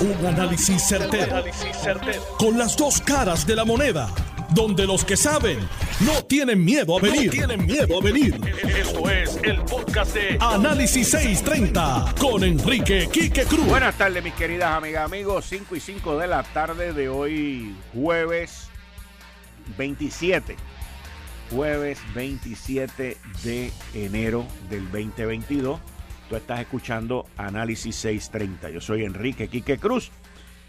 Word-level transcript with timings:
Un 0.00 0.26
análisis 0.26 0.82
certero, 0.88 1.44
Con 2.38 2.56
las 2.56 2.74
dos 2.74 3.02
caras 3.02 3.46
de 3.46 3.54
la 3.54 3.66
moneda. 3.66 4.08
Donde 4.54 4.86
los 4.86 5.04
que 5.04 5.14
saben 5.14 5.58
no 6.00 6.24
tienen 6.24 6.64
miedo 6.64 6.96
a 6.96 7.02
venir. 7.02 7.30
tienen 7.30 7.66
miedo 7.66 7.98
a 7.98 8.02
venir. 8.02 8.40
Esto 8.78 9.10
es 9.10 9.38
el 9.42 9.60
podcast 9.60 10.14
de 10.14 10.38
Análisis 10.40 11.10
630 11.10 12.14
con 12.18 12.42
Enrique 12.42 13.10
Quique 13.12 13.44
Cruz. 13.44 13.66
Buenas 13.66 13.94
tardes, 13.98 14.24
mis 14.24 14.32
queridas 14.32 14.70
amigas, 14.70 15.04
amigos. 15.04 15.44
5 15.50 15.76
y 15.76 15.80
5 15.80 16.16
de 16.16 16.26
la 16.26 16.44
tarde 16.44 16.94
de 16.94 17.10
hoy, 17.10 17.76
jueves 17.92 18.70
27. 19.76 20.56
Jueves 21.50 21.98
27 22.14 23.18
de 23.44 23.70
enero 23.92 24.46
del 24.70 24.84
2022 24.90 25.78
Tú 26.30 26.36
estás 26.36 26.60
escuchando 26.60 27.26
Análisis 27.36 27.96
630. 27.96 28.70
Yo 28.70 28.80
soy 28.80 29.02
Enrique 29.02 29.48
Quique 29.48 29.78
Cruz 29.78 30.12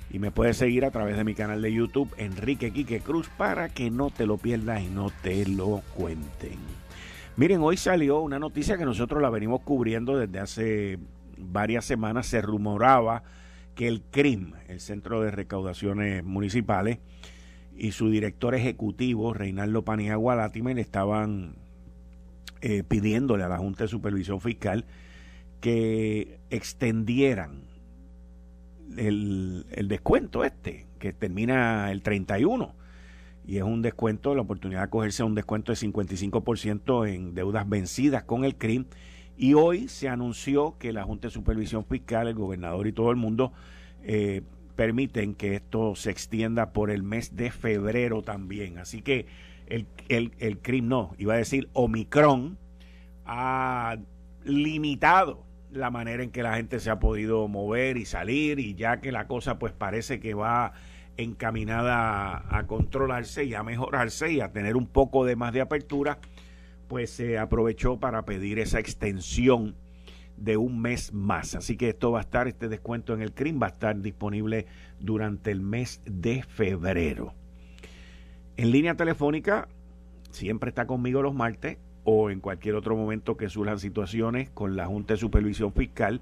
y 0.09 0.17
me 0.17 0.31
puedes 0.31 0.57
seguir 0.57 0.85
a 0.85 0.89
través 0.89 1.15
de 1.15 1.23
mi 1.23 1.35
canal 1.35 1.61
de 1.61 1.71
YouTube, 1.71 2.11
Enrique 2.17 2.71
Quique 2.71 2.99
Cruz, 3.01 3.29
para 3.37 3.69
que 3.69 3.91
no 3.91 4.09
te 4.09 4.25
lo 4.25 4.39
pierdas 4.39 4.81
y 4.81 4.87
no 4.87 5.11
te 5.21 5.45
lo 5.45 5.83
cuenten. 5.95 6.57
Miren, 7.37 7.61
hoy 7.61 7.77
salió 7.77 8.21
una 8.21 8.39
noticia 8.39 8.75
que 8.75 8.85
nosotros 8.85 9.21
la 9.21 9.29
venimos 9.29 9.61
cubriendo 9.61 10.17
desde 10.17 10.39
hace 10.39 10.97
varias 11.37 11.85
semanas. 11.85 12.25
Se 12.25 12.41
rumoraba 12.41 13.21
que 13.75 13.87
el 13.87 14.01
CRIM, 14.01 14.53
el 14.67 14.79
Centro 14.79 15.21
de 15.21 15.29
Recaudaciones 15.29 16.23
Municipales, 16.23 16.97
y 17.77 17.91
su 17.91 18.09
director 18.09 18.55
ejecutivo, 18.55 19.31
Reinaldo 19.31 19.83
Paniagua 19.83 20.33
Latimer, 20.33 20.79
estaban 20.79 21.53
eh, 22.61 22.81
pidiéndole 22.81 23.43
a 23.43 23.47
la 23.47 23.59
Junta 23.59 23.83
de 23.83 23.89
Supervisión 23.89 24.41
Fiscal 24.41 24.85
que 25.61 26.39
extendieran 26.49 27.63
el, 28.97 29.65
descuento 29.87 30.43
este, 30.43 30.87
que 30.99 31.13
termina 31.13 31.91
el 31.91 32.01
31. 32.01 32.75
Y 33.45 33.57
es 33.57 33.63
un 33.63 33.81
descuento, 33.81 34.35
la 34.35 34.41
oportunidad 34.41 34.83
de 34.83 34.89
cogerse 34.89 35.23
un 35.23 35.35
descuento 35.35 35.71
de 35.71 35.77
55% 35.77 37.09
en 37.09 37.33
deudas 37.33 37.67
vencidas 37.69 38.23
con 38.23 38.43
el 38.43 38.55
CRIM. 38.55 38.85
Y 39.37 39.53
hoy 39.53 39.87
se 39.87 40.09
anunció 40.09 40.77
que 40.77 40.93
la 40.93 41.03
Junta 41.03 41.27
de 41.27 41.33
Supervisión 41.33 41.85
Fiscal, 41.85 42.27
el 42.27 42.35
gobernador 42.35 42.87
y 42.87 42.91
todo 42.91 43.09
el 43.09 43.17
mundo 43.17 43.53
eh, 44.03 44.41
permiten 44.75 45.33
que 45.33 45.55
esto 45.55 45.95
se 45.95 46.11
extienda 46.11 46.73
por 46.73 46.91
el 46.91 47.03
mes 47.03 47.35
de 47.35 47.51
febrero 47.51 48.21
también. 48.21 48.77
Así 48.77 49.01
que 49.01 49.25
el, 49.67 49.87
el, 50.09 50.31
el 50.39 50.59
CRIM 50.59 50.87
no, 50.87 51.15
iba 51.17 51.33
a 51.33 51.37
decir 51.37 51.69
Omicron, 51.73 52.57
ha 53.25 53.97
limitado 54.43 55.50
la 55.71 55.89
manera 55.89 56.23
en 56.23 56.31
que 56.31 56.43
la 56.43 56.55
gente 56.55 56.79
se 56.79 56.89
ha 56.89 56.99
podido 56.99 57.47
mover 57.47 57.97
y 57.97 58.05
salir 58.05 58.59
y 58.59 58.75
ya 58.75 58.99
que 59.01 59.11
la 59.11 59.27
cosa 59.27 59.57
pues 59.57 59.73
parece 59.73 60.19
que 60.19 60.33
va 60.33 60.73
encaminada 61.17 62.43
a, 62.49 62.67
controlarse 62.67 63.43
y 63.43 63.53
a 63.53 63.63
mejorarse 63.63 64.31
y 64.31 64.41
a 64.41 64.51
tener 64.51 64.75
un 64.75 64.87
poco 64.87 65.25
de 65.25 65.35
más 65.35 65.53
de 65.53 65.61
apertura, 65.61 66.19
pues 66.87 67.11
se 67.11 67.37
aprovechó 67.37 67.99
para 67.99 68.25
pedir 68.25 68.59
esa 68.59 68.79
extensión 68.79 69.75
de 70.37 70.57
un 70.57 70.81
mes 70.81 71.13
más. 71.13 71.55
Así 71.55 71.77
que 71.77 71.89
esto 71.89 72.11
va 72.11 72.19
a 72.19 72.23
estar, 72.23 72.47
este 72.47 72.67
descuento 72.67 73.13
en 73.13 73.21
el 73.21 73.33
CRIM 73.33 73.61
va 73.61 73.67
a 73.67 73.71
estar 73.71 73.99
disponible 73.99 74.65
durante 74.99 75.51
el 75.51 75.61
mes 75.61 76.01
de 76.05 76.43
febrero. 76.43 77.33
En 78.57 78.71
línea 78.71 78.95
telefónica, 78.95 79.67
siempre 80.31 80.69
está 80.69 80.87
conmigo 80.87 81.21
los 81.21 81.33
martes, 81.33 81.77
o 82.03 82.29
en 82.29 82.39
cualquier 82.39 82.75
otro 82.75 82.95
momento 82.95 83.37
que 83.37 83.49
surjan 83.49 83.79
situaciones 83.79 84.49
con 84.49 84.75
la 84.75 84.85
Junta 84.87 85.13
de 85.13 85.19
Supervisión 85.19 85.73
Fiscal, 85.73 86.21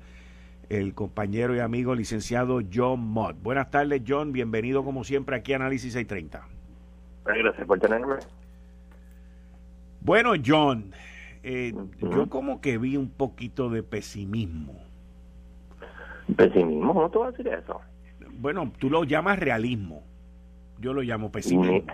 el 0.70 0.94
compañero 0.94 1.56
y 1.56 1.60
amigo 1.60 1.96
licenciado 1.96 2.60
John 2.72 3.00
Mott. 3.00 3.38
Buenas 3.42 3.72
tardes, 3.72 4.04
John. 4.08 4.32
Bienvenido 4.32 4.84
como 4.84 5.04
siempre 5.04 5.36
aquí 5.36 5.54
a 5.54 5.58
Análisis 5.58 5.94
630. 5.94 6.48
Gracias 7.26 7.68
por 7.68 7.80
tenerme. 7.80 8.16
Bueno, 10.02 10.34
John, 10.46 10.94
eh, 11.44 11.74
yo 12.00 12.30
como 12.30 12.62
que 12.62 12.78
vi 12.78 12.98
un 12.98 13.10
poquito 13.10 13.70
de 13.70 13.84
pesimismo. 13.84 14.80
¿Pesimismo? 16.36 16.94
¿Cómo 16.94 17.10
te 17.10 17.18
vas 17.18 17.28
a 17.30 17.32
decir 17.32 17.48
eso? 17.48 17.82
Bueno, 18.34 18.72
tú 18.78 18.90
lo 18.90 19.04
llamas 19.04 19.40
realismo. 19.40 20.04
Yo 20.80 20.94
lo 20.94 21.02
llamo 21.02 21.32
pesimismo. 21.32 21.92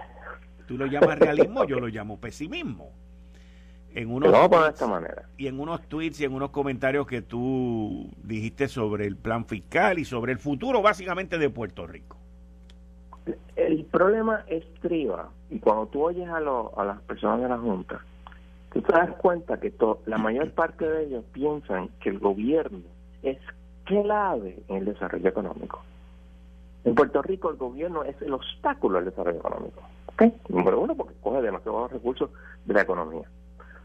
Tú 0.68 0.78
lo 0.78 0.86
llamas 0.86 1.18
realismo, 1.18 1.66
yo 1.66 1.80
lo 1.80 1.88
llamo 1.88 2.20
pesimismo 2.20 2.92
en 3.96 4.12
unos 4.12 4.32
de 4.32 4.70
esta 4.70 4.88
manera. 4.88 5.24
y 5.38 5.48
en 5.48 5.60
unos 5.60 5.82
tweets 5.88 6.20
y 6.20 6.26
en 6.26 6.34
unos 6.34 6.50
comentarios 6.50 7.08
que 7.08 7.22
tú 7.22 8.10
dijiste 8.24 8.68
sobre 8.68 9.08
el 9.08 9.16
plan 9.16 9.46
fiscal 9.46 9.98
y 9.98 10.06
sobre 10.06 10.34
el 10.34 10.40
futuro 10.40 10.82
básicamente 10.82 11.38
de 11.38 11.50
Puerto 11.50 11.88
Rico. 11.88 12.18
El 13.56 13.86
problema 13.86 14.44
estriba 14.48 15.30
y 15.50 15.60
cuando 15.60 15.88
tú 15.88 16.04
oyes 16.04 16.28
a, 16.28 16.38
a 16.38 16.86
las 16.86 17.02
personas 17.04 17.42
de 17.42 17.50
la 17.50 17.58
Junta, 17.58 18.02
tú 18.74 18.82
te 18.82 18.92
das 18.92 19.12
cuenta 19.18 19.60
que 19.60 19.74
la 20.06 20.18
mayor 20.18 20.52
parte 20.52 20.88
de 20.88 21.06
ellos 21.06 21.24
piensan 21.32 21.90
que 22.02 22.10
el 22.10 22.20
gobierno 22.20 22.84
es 23.24 23.38
clave 23.86 24.60
en 24.68 24.76
el 24.78 24.86
desarrollo 24.86 25.30
económico. 25.30 25.82
En 26.84 26.94
Puerto 26.94 27.22
Rico 27.22 27.50
el 27.50 27.56
gobierno 27.56 28.04
es 28.04 28.22
el 28.22 28.34
obstáculo 28.34 28.98
al 28.98 29.06
desarrollo 29.06 29.40
económico. 29.40 29.82
Número 30.50 30.80
uno, 30.82 30.96
porque 30.96 31.16
coge 31.22 31.42
demasiados 31.42 31.92
recursos 31.92 32.30
de 32.66 32.74
la 32.74 32.82
economía. 32.82 33.28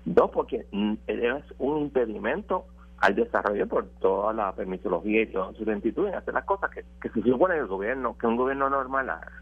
Dos, 0.04 0.30
porque 0.30 0.66
es 1.06 1.44
un 1.58 1.78
impedimento 1.78 2.64
al 3.00 3.14
desarrollo 3.14 3.66
por 3.66 3.86
toda 4.00 4.32
la 4.32 4.52
permisología 4.52 5.22
y 5.22 5.26
toda 5.26 5.52
su 5.54 5.64
lentitud 5.64 6.06
en 6.08 6.14
hacer 6.14 6.34
las 6.34 6.44
cosas 6.44 6.70
que, 6.70 6.84
que 7.00 7.08
se 7.08 7.22
supone 7.22 7.56
el 7.56 7.66
gobierno, 7.66 8.16
que 8.18 8.26
un 8.26 8.36
gobierno 8.36 8.68
normal 8.68 9.08
haga. 9.10 9.32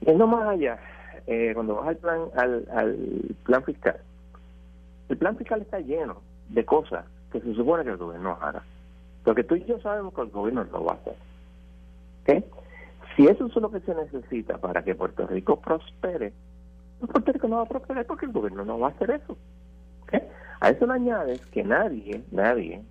Yendo 0.00 0.26
más 0.26 0.46
allá, 0.48 0.78
eh, 1.26 1.52
cuando 1.54 1.76
vas 1.76 1.88
al 1.88 1.96
plan, 1.96 2.20
al, 2.36 2.68
al 2.72 2.96
plan 3.44 3.64
fiscal, 3.64 3.96
el 5.08 5.16
plan 5.16 5.36
fiscal 5.36 5.62
está 5.62 5.80
lleno 5.80 6.20
de 6.50 6.64
cosas 6.64 7.06
que 7.32 7.40
se 7.40 7.54
supone 7.54 7.84
que 7.84 7.90
el 7.90 7.96
gobierno 7.96 8.38
haga. 8.40 8.62
Porque 9.24 9.44
tú 9.44 9.54
y 9.54 9.64
yo 9.64 9.80
sabemos 9.80 10.12
que 10.12 10.20
el 10.20 10.28
gobierno 10.28 10.64
lo 10.64 10.84
va 10.84 10.92
a 10.92 10.96
hacer. 10.96 11.16
¿Okay? 12.22 12.44
Si 13.16 13.26
eso 13.26 13.46
es 13.46 13.56
lo 13.56 13.70
que 13.70 13.80
se 13.80 13.94
necesita 13.94 14.58
para 14.58 14.82
que 14.82 14.94
Puerto 14.94 15.26
Rico 15.26 15.58
prospere, 15.60 16.34
Puerto 17.12 17.32
Rico 17.32 17.48
no 17.48 17.56
va 17.56 17.62
a 17.62 17.68
prosperar 17.68 18.06
porque 18.06 18.26
el 18.26 18.32
gobierno 18.32 18.64
no 18.64 18.78
va 18.78 18.88
a 18.88 18.90
hacer 18.90 19.10
eso. 19.10 19.36
A 20.60 20.70
eso 20.70 20.86
le 20.86 20.94
añades 20.94 21.44
que 21.46 21.62
nadie, 21.62 22.22
nadie 22.30 22.82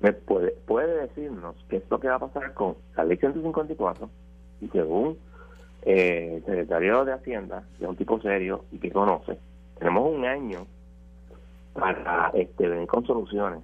me 0.00 0.12
puede, 0.12 0.50
puede 0.66 1.02
decirnos 1.02 1.56
qué 1.68 1.76
es 1.76 1.90
lo 1.90 2.00
que 2.00 2.08
va 2.08 2.16
a 2.16 2.18
pasar 2.18 2.52
con 2.52 2.76
la 2.96 3.04
ley 3.04 3.16
154 3.16 4.10
y 4.60 4.68
según 4.68 5.16
eh, 5.82 6.34
el 6.36 6.44
secretario 6.44 7.04
de 7.04 7.12
Hacienda, 7.12 7.62
que 7.78 7.84
es 7.84 7.88
un 7.88 7.96
tipo 7.96 8.20
serio 8.20 8.64
y 8.72 8.78
que 8.78 8.90
conoce, 8.90 9.38
tenemos 9.78 10.12
un 10.12 10.24
año 10.24 10.66
para 11.72 12.30
este, 12.34 12.68
venir 12.68 12.86
con 12.88 13.06
soluciones 13.06 13.60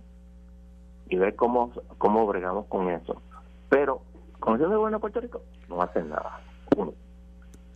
y 1.08 1.16
ver 1.16 1.34
cómo, 1.34 1.72
cómo 1.98 2.26
bregamos 2.26 2.66
con 2.66 2.88
eso. 2.90 3.20
Pero, 3.68 4.02
con 4.38 4.54
el 4.54 4.66
gobierno 4.66 4.98
de 4.98 5.00
Puerto 5.00 5.20
Rico, 5.20 5.42
no 5.68 5.76
va 5.76 5.84
a 5.84 5.86
hacer 5.86 6.04
nada. 6.04 6.40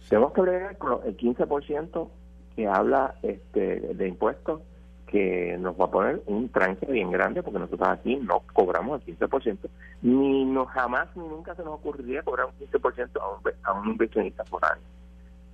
Tenemos 0.09 0.33
que 0.33 0.41
bregar 0.41 0.77
con 0.79 1.01
el 1.05 1.17
15% 1.17 2.09
que 2.57 2.67
habla 2.69 3.15
este, 3.23 3.81
de 3.95 4.09
impuestos 4.09 4.61
que 5.07 5.57
nos 5.59 5.79
va 5.81 5.85
a 5.85 5.91
poner 5.91 6.23
un 6.27 6.49
tranque 6.49 6.87
bien 6.87 7.11
grande 7.11 7.43
porque 7.43 7.59
nosotros 7.59 7.89
aquí 7.89 8.17
no 8.17 8.43
cobramos 8.53 9.01
el 9.07 9.19
15%, 9.19 9.59
ni 10.03 10.45
no, 10.45 10.67
jamás 10.67 11.09
ni 11.17 11.27
nunca 11.29 11.55
se 11.55 11.63
nos 11.63 11.75
ocurriría 11.75 12.23
cobrar 12.23 12.47
un 12.47 12.67
15% 12.67 13.21
a 13.21 13.29
un, 13.29 13.53
a 13.63 13.73
un 13.73 13.91
inversionista 13.91 14.45
por 14.45 14.65
año. 14.65 14.83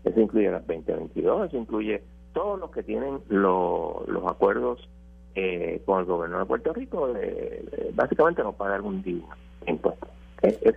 Eso 0.04 0.18
incluye 0.18 0.50
las 0.50 0.66
2022, 0.66 1.48
eso 1.48 1.56
incluye 1.58 2.02
todos 2.32 2.58
los 2.58 2.70
que 2.70 2.82
tienen 2.82 3.20
los 3.28 4.26
acuerdos 4.26 4.88
eh, 5.34 5.82
con 5.84 6.00
el 6.00 6.06
gobierno 6.06 6.38
de 6.38 6.46
Puerto 6.46 6.72
Rico, 6.72 7.12
básicamente 7.94 8.42
nos 8.42 8.54
paga 8.54 8.76
algún 8.76 9.02
divino 9.02 9.28
impuesto. 9.66 10.06
Eh, 10.42 10.74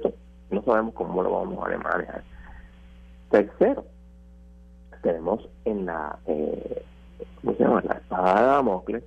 no 0.52 0.62
sabemos 0.64 0.94
cómo 0.94 1.24
lo 1.24 1.32
vamos 1.32 1.66
a 1.66 1.78
manejar. 1.78 2.24
Tercero, 3.34 3.84
tenemos 5.02 5.50
en 5.66 5.88
la, 5.88 6.20
eh, 6.28 6.84
¿cómo 7.42 7.56
se 7.56 7.64
llama? 7.64 7.82
La 7.84 7.96
espada 7.96 8.40
de 8.40 8.46
Damocles 8.46 9.04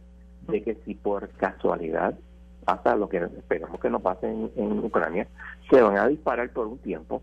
de 0.48 0.64
que 0.64 0.74
si 0.84 0.94
por 0.94 1.28
casualidad 1.28 2.18
pasa 2.64 2.96
lo 2.96 3.08
que 3.08 3.18
esperamos 3.18 3.78
que 3.78 3.88
no 3.88 4.00
pase 4.00 4.28
en, 4.28 4.78
Ucrania, 4.80 5.28
se 5.70 5.80
van 5.80 5.96
a 5.96 6.08
disparar 6.08 6.50
por 6.50 6.66
un 6.66 6.78
tiempo 6.78 7.22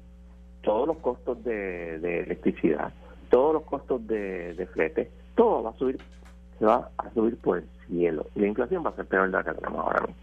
todos 0.62 0.88
los 0.88 0.98
costos 1.00 1.44
de, 1.44 1.96
electricidad, 2.22 2.94
todos 3.30 3.56
los 3.56 3.64
costos 3.64 4.08
de, 4.08 4.54
de, 4.54 5.12
todo 5.36 5.62
va 5.62 5.72
a 5.72 5.74
subir, 5.74 6.00
se 6.58 6.66
va 6.66 6.90
a 6.98 7.10
subir 7.14 7.36
por 7.40 7.58
el 7.58 7.68
cielo. 7.86 8.28
Y 8.34 8.40
la 8.40 8.48
inflación 8.48 8.82
va 8.86 8.92
a 8.92 8.96
ser 8.96 9.08
peor 9.08 9.26
de 9.26 9.34
la 9.34 9.44
que 9.44 9.52
tenemos 9.52 9.86
ahora 9.86 10.00
mismo. 10.08 10.16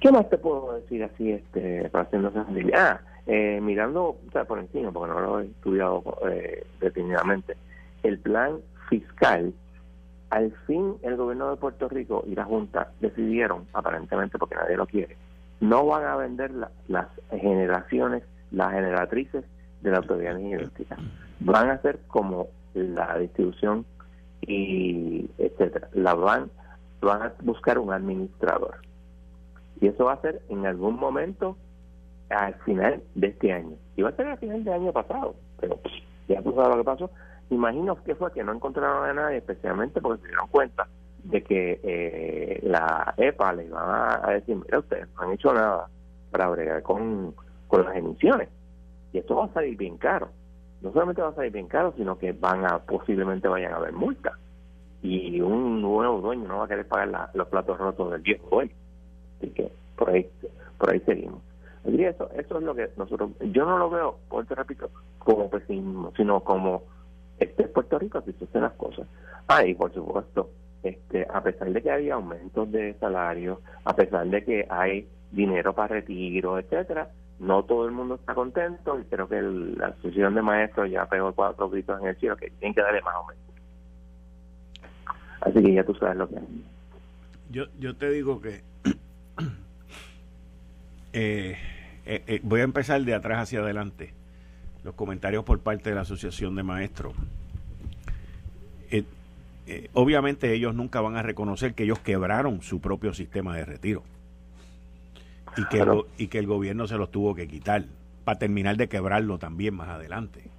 ¿Qué, 0.00 0.10
más 0.10 0.28
te 0.28 0.36
puedo 0.36 0.72
decir 0.72 1.04
así 1.04 1.30
este, 1.30 1.88
para 1.90 2.06
hacernos 2.06 2.32
Ah, 2.74 3.00
eh, 3.26 3.60
mirando 3.62 4.16
por 4.48 4.58
encima, 4.58 4.90
porque 4.92 5.12
no 5.12 5.20
lo 5.20 5.40
he 5.40 5.46
estudiado 5.46 6.02
eh, 6.30 6.66
detenidamente, 6.80 7.56
el 8.02 8.18
plan 8.18 8.58
fiscal, 8.88 9.52
al 10.30 10.52
fin 10.66 10.96
el 11.02 11.16
gobierno 11.16 11.50
de 11.50 11.56
Puerto 11.56 11.88
Rico 11.88 12.24
y 12.26 12.34
la 12.34 12.44
Junta 12.44 12.92
decidieron, 13.00 13.66
aparentemente 13.72 14.38
porque 14.38 14.56
nadie 14.56 14.76
lo 14.76 14.86
quiere, 14.86 15.16
no 15.60 15.86
van 15.86 16.04
a 16.04 16.16
vender 16.16 16.50
las 16.88 17.08
generaciones, 17.30 18.24
las 18.50 18.72
generatrices 18.72 19.44
de 19.82 19.90
la 19.90 19.98
autoridad 19.98 20.36
energética. 20.36 20.96
Van 21.40 21.70
a 21.70 21.80
ser 21.82 22.00
como 22.08 22.48
la 22.74 23.18
distribución 23.18 23.84
y 24.40 25.30
etcétera. 25.38 25.88
La 25.92 26.14
van, 26.14 26.50
van 27.00 27.22
a 27.22 27.32
buscar 27.42 27.78
un 27.78 27.92
administrador. 27.92 28.78
Y 29.80 29.88
eso 29.88 30.06
va 30.06 30.14
a 30.14 30.20
ser 30.20 30.42
en 30.48 30.66
algún 30.66 30.98
momento 30.98 31.56
al 32.32 32.54
final 32.64 33.02
de 33.14 33.28
este 33.28 33.52
año. 33.52 33.76
Va 34.02 34.08
a 34.08 34.16
ser 34.16 34.26
al 34.26 34.38
final 34.38 34.64
del 34.64 34.74
año 34.74 34.92
pasado. 34.92 35.34
Pero 35.60 35.78
ya 36.28 36.42
tú 36.42 36.52
sabes 36.54 36.70
lo 36.70 36.76
que 36.78 36.84
pasó. 36.84 37.10
Imagino 37.50 38.02
que 38.02 38.14
fue 38.14 38.32
que 38.32 38.42
no 38.42 38.52
encontraron 38.52 39.04
a 39.04 39.12
nadie, 39.12 39.38
especialmente 39.38 40.00
porque 40.00 40.22
se 40.22 40.28
dieron 40.28 40.48
cuenta 40.48 40.88
de 41.24 41.42
que 41.42 41.80
eh, 41.82 42.60
la 42.62 43.14
EPA 43.16 43.52
le 43.52 43.66
iba 43.66 44.26
a, 44.26 44.32
decir, 44.32 44.56
mira, 44.56 44.78
ustedes 44.78 45.06
no 45.14 45.22
han 45.22 45.32
hecho 45.32 45.52
nada 45.52 45.88
para 46.30 46.48
bregar 46.48 46.82
con, 46.82 47.34
con 47.68 47.84
las 47.84 47.94
emisiones. 47.94 48.48
Y 49.12 49.18
esto 49.18 49.36
va 49.36 49.44
a 49.44 49.52
salir 49.52 49.76
bien 49.76 49.98
caro. 49.98 50.30
No 50.80 50.92
solamente 50.92 51.22
va 51.22 51.28
a 51.28 51.34
salir 51.34 51.52
bien 51.52 51.68
caro, 51.68 51.92
sino 51.96 52.18
que 52.18 52.32
van 52.32 52.64
a 52.64 52.78
posiblemente 52.80 53.46
vayan 53.46 53.74
a 53.74 53.76
haber 53.76 53.92
multas. 53.92 54.34
Y 55.02 55.40
un 55.40 55.82
nuevo 55.82 56.20
dueño 56.20 56.48
no 56.48 56.58
va 56.58 56.64
a 56.64 56.68
querer 56.68 56.86
pagar 56.86 57.30
los 57.34 57.48
platos 57.48 57.78
rotos 57.78 58.10
del 58.12 58.22
viejo 58.22 58.48
dueño. 58.50 58.72
Así 59.38 59.50
que 59.50 59.70
por 59.96 60.10
ahí, 60.10 60.28
por 60.78 60.90
ahí 60.90 61.00
seguimos. 61.00 61.40
Y 61.84 62.04
eso, 62.04 62.30
eso 62.36 62.58
es 62.58 62.64
lo 62.64 62.74
que 62.74 62.88
nosotros, 62.96 63.30
yo 63.40 63.64
no 63.64 63.76
lo 63.76 63.90
veo, 63.90 64.18
por 64.28 64.46
te 64.46 64.54
repito, 64.54 64.90
como 65.18 65.50
pesimismo, 65.50 66.12
sino 66.16 66.40
como 66.40 66.84
este 67.38 67.64
Puerto 67.64 67.98
Rico 67.98 68.18
así 68.18 68.34
hacen 68.40 68.62
las 68.62 68.72
cosas. 68.74 69.06
Ah, 69.48 69.62
por 69.76 69.92
supuesto, 69.92 70.50
este, 70.82 71.26
a 71.32 71.42
pesar 71.42 71.72
de 71.72 71.82
que 71.82 71.90
hay 71.90 72.10
aumentos 72.10 72.70
de 72.70 72.94
salario, 72.94 73.60
a 73.84 73.94
pesar 73.94 74.26
de 74.28 74.44
que 74.44 74.66
hay 74.70 75.08
dinero 75.32 75.74
para 75.74 75.94
retiro, 75.94 76.58
etcétera, 76.58 77.10
no 77.40 77.64
todo 77.64 77.86
el 77.86 77.92
mundo 77.92 78.14
está 78.14 78.34
contento 78.34 79.00
y 79.00 79.04
creo 79.04 79.28
que 79.28 79.42
la 79.42 79.88
asociación 79.88 80.34
de 80.34 80.42
maestros 80.42 80.90
ya 80.90 81.06
pegó 81.06 81.32
cuatro 81.32 81.68
gritos 81.68 82.00
en 82.00 82.08
el 82.08 82.16
cielo 82.16 82.36
que 82.36 82.50
tienen 82.50 82.74
que 82.74 82.82
darle 82.82 83.02
más 83.02 83.14
aumento. 83.16 83.42
Así 85.40 85.60
que 85.60 85.72
ya 85.72 85.84
tú 85.84 85.94
sabes 85.94 86.16
lo 86.16 86.28
que 86.28 86.36
hay. 86.36 86.64
Yo, 87.50 87.64
yo 87.78 87.96
te 87.96 88.10
digo 88.10 88.40
que 88.40 88.62
eh, 91.12 91.56
eh, 92.04 92.22
eh, 92.26 92.40
voy 92.42 92.60
a 92.60 92.64
empezar 92.64 93.02
de 93.02 93.14
atrás 93.14 93.40
hacia 93.40 93.60
adelante. 93.60 94.12
Los 94.84 94.94
comentarios 94.94 95.44
por 95.44 95.60
parte 95.60 95.90
de 95.90 95.94
la 95.94 96.02
Asociación 96.02 96.56
de 96.56 96.62
Maestros. 96.62 97.14
obviamente 99.94 100.52
ellos 100.52 100.74
nunca 100.74 101.00
van 101.00 101.16
a 101.16 101.22
reconocer 101.22 101.74
que 101.74 101.84
ellos 101.84 102.00
quebraron 102.00 102.62
su 102.62 102.80
propio 102.80 103.14
sistema 103.14 103.56
de 103.56 103.64
retiro 103.64 104.02
y 105.56 105.64
que, 105.66 105.78
el, 105.78 106.02
y 106.18 106.26
que 106.26 106.38
el 106.38 106.46
gobierno 106.46 106.86
se 106.86 106.96
los 106.96 107.10
tuvo 107.10 107.34
que 107.34 107.46
quitar 107.46 107.84
para 108.24 108.38
terminar 108.38 108.76
de 108.76 108.88
quebrarlo 108.88 109.38
también 109.38 109.74
más 109.74 109.88
adelante. 109.88 110.50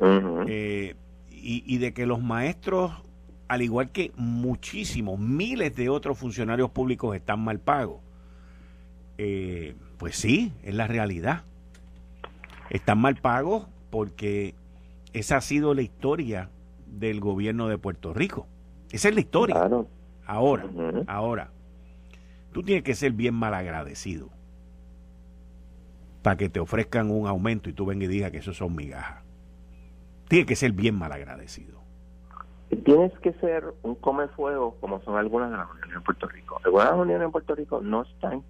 y, 0.00 0.94
y 1.30 1.78
de 1.78 1.92
que 1.92 2.06
los 2.06 2.22
maestros, 2.22 2.92
al 3.48 3.62
igual 3.62 3.90
que 3.90 4.12
muchísimos, 4.16 5.18
miles 5.18 5.74
de 5.74 5.88
otros 5.88 6.18
funcionarios 6.18 6.70
públicos 6.70 7.16
están 7.16 7.40
mal 7.40 7.58
pagos. 7.58 8.00
Eh, 9.18 9.74
pues 9.98 10.16
sí, 10.16 10.52
es 10.62 10.74
la 10.74 10.86
realidad. 10.86 11.42
Están 12.70 12.98
mal 12.98 13.16
pagos 13.16 13.66
porque 13.90 14.54
esa 15.12 15.36
ha 15.36 15.40
sido 15.40 15.74
la 15.74 15.82
historia 15.82 16.50
del 16.86 17.20
gobierno 17.20 17.68
de 17.68 17.78
Puerto 17.78 18.14
Rico. 18.14 18.46
Esa 18.90 19.08
es 19.08 19.14
la 19.14 19.20
historia. 19.20 19.56
Ahora, 20.24 20.66
ahora, 21.06 21.50
tú 22.52 22.62
tienes 22.62 22.84
que 22.84 22.94
ser 22.94 23.12
bien 23.12 23.34
mal 23.34 23.54
agradecido 23.54 24.28
para 26.22 26.36
que 26.36 26.48
te 26.48 26.60
ofrezcan 26.60 27.10
un 27.10 27.26
aumento 27.26 27.70
y 27.70 27.72
tú 27.72 27.86
vengas 27.86 28.04
y 28.04 28.12
digas 28.12 28.30
que 28.30 28.38
eso 28.38 28.52
son 28.52 28.76
migajas. 28.76 29.22
Tienes 30.28 30.46
que 30.46 30.56
ser 30.56 30.72
bien 30.72 30.94
mal 30.94 31.10
agradecido. 31.12 31.78
Tienes 32.84 33.18
que 33.20 33.32
ser 33.34 33.64
un 33.82 33.94
come 33.94 34.28
fuego 34.28 34.76
como 34.80 35.00
son 35.00 35.16
algunas 35.16 35.50
de 35.50 35.56
las 35.56 35.70
uniones 35.70 35.96
en 35.96 36.02
Puerto 36.02 36.28
Rico. 36.28 36.60
Algunas 36.64 36.92
uniones 36.92 37.24
en 37.24 37.32
Puerto 37.32 37.54
Rico 37.54 37.80
no 37.80 38.02
están 38.02 38.42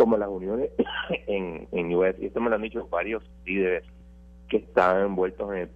como 0.00 0.16
las 0.16 0.30
uniones 0.30 0.70
en, 1.26 1.68
en 1.72 1.94
US, 1.94 2.16
y 2.18 2.26
esto 2.26 2.40
me 2.40 2.48
lo 2.48 2.56
han 2.56 2.62
dicho 2.62 2.88
varios 2.90 3.22
líderes 3.44 3.84
que 4.48 4.56
están 4.56 5.02
envueltos 5.02 5.52
en 5.52 5.68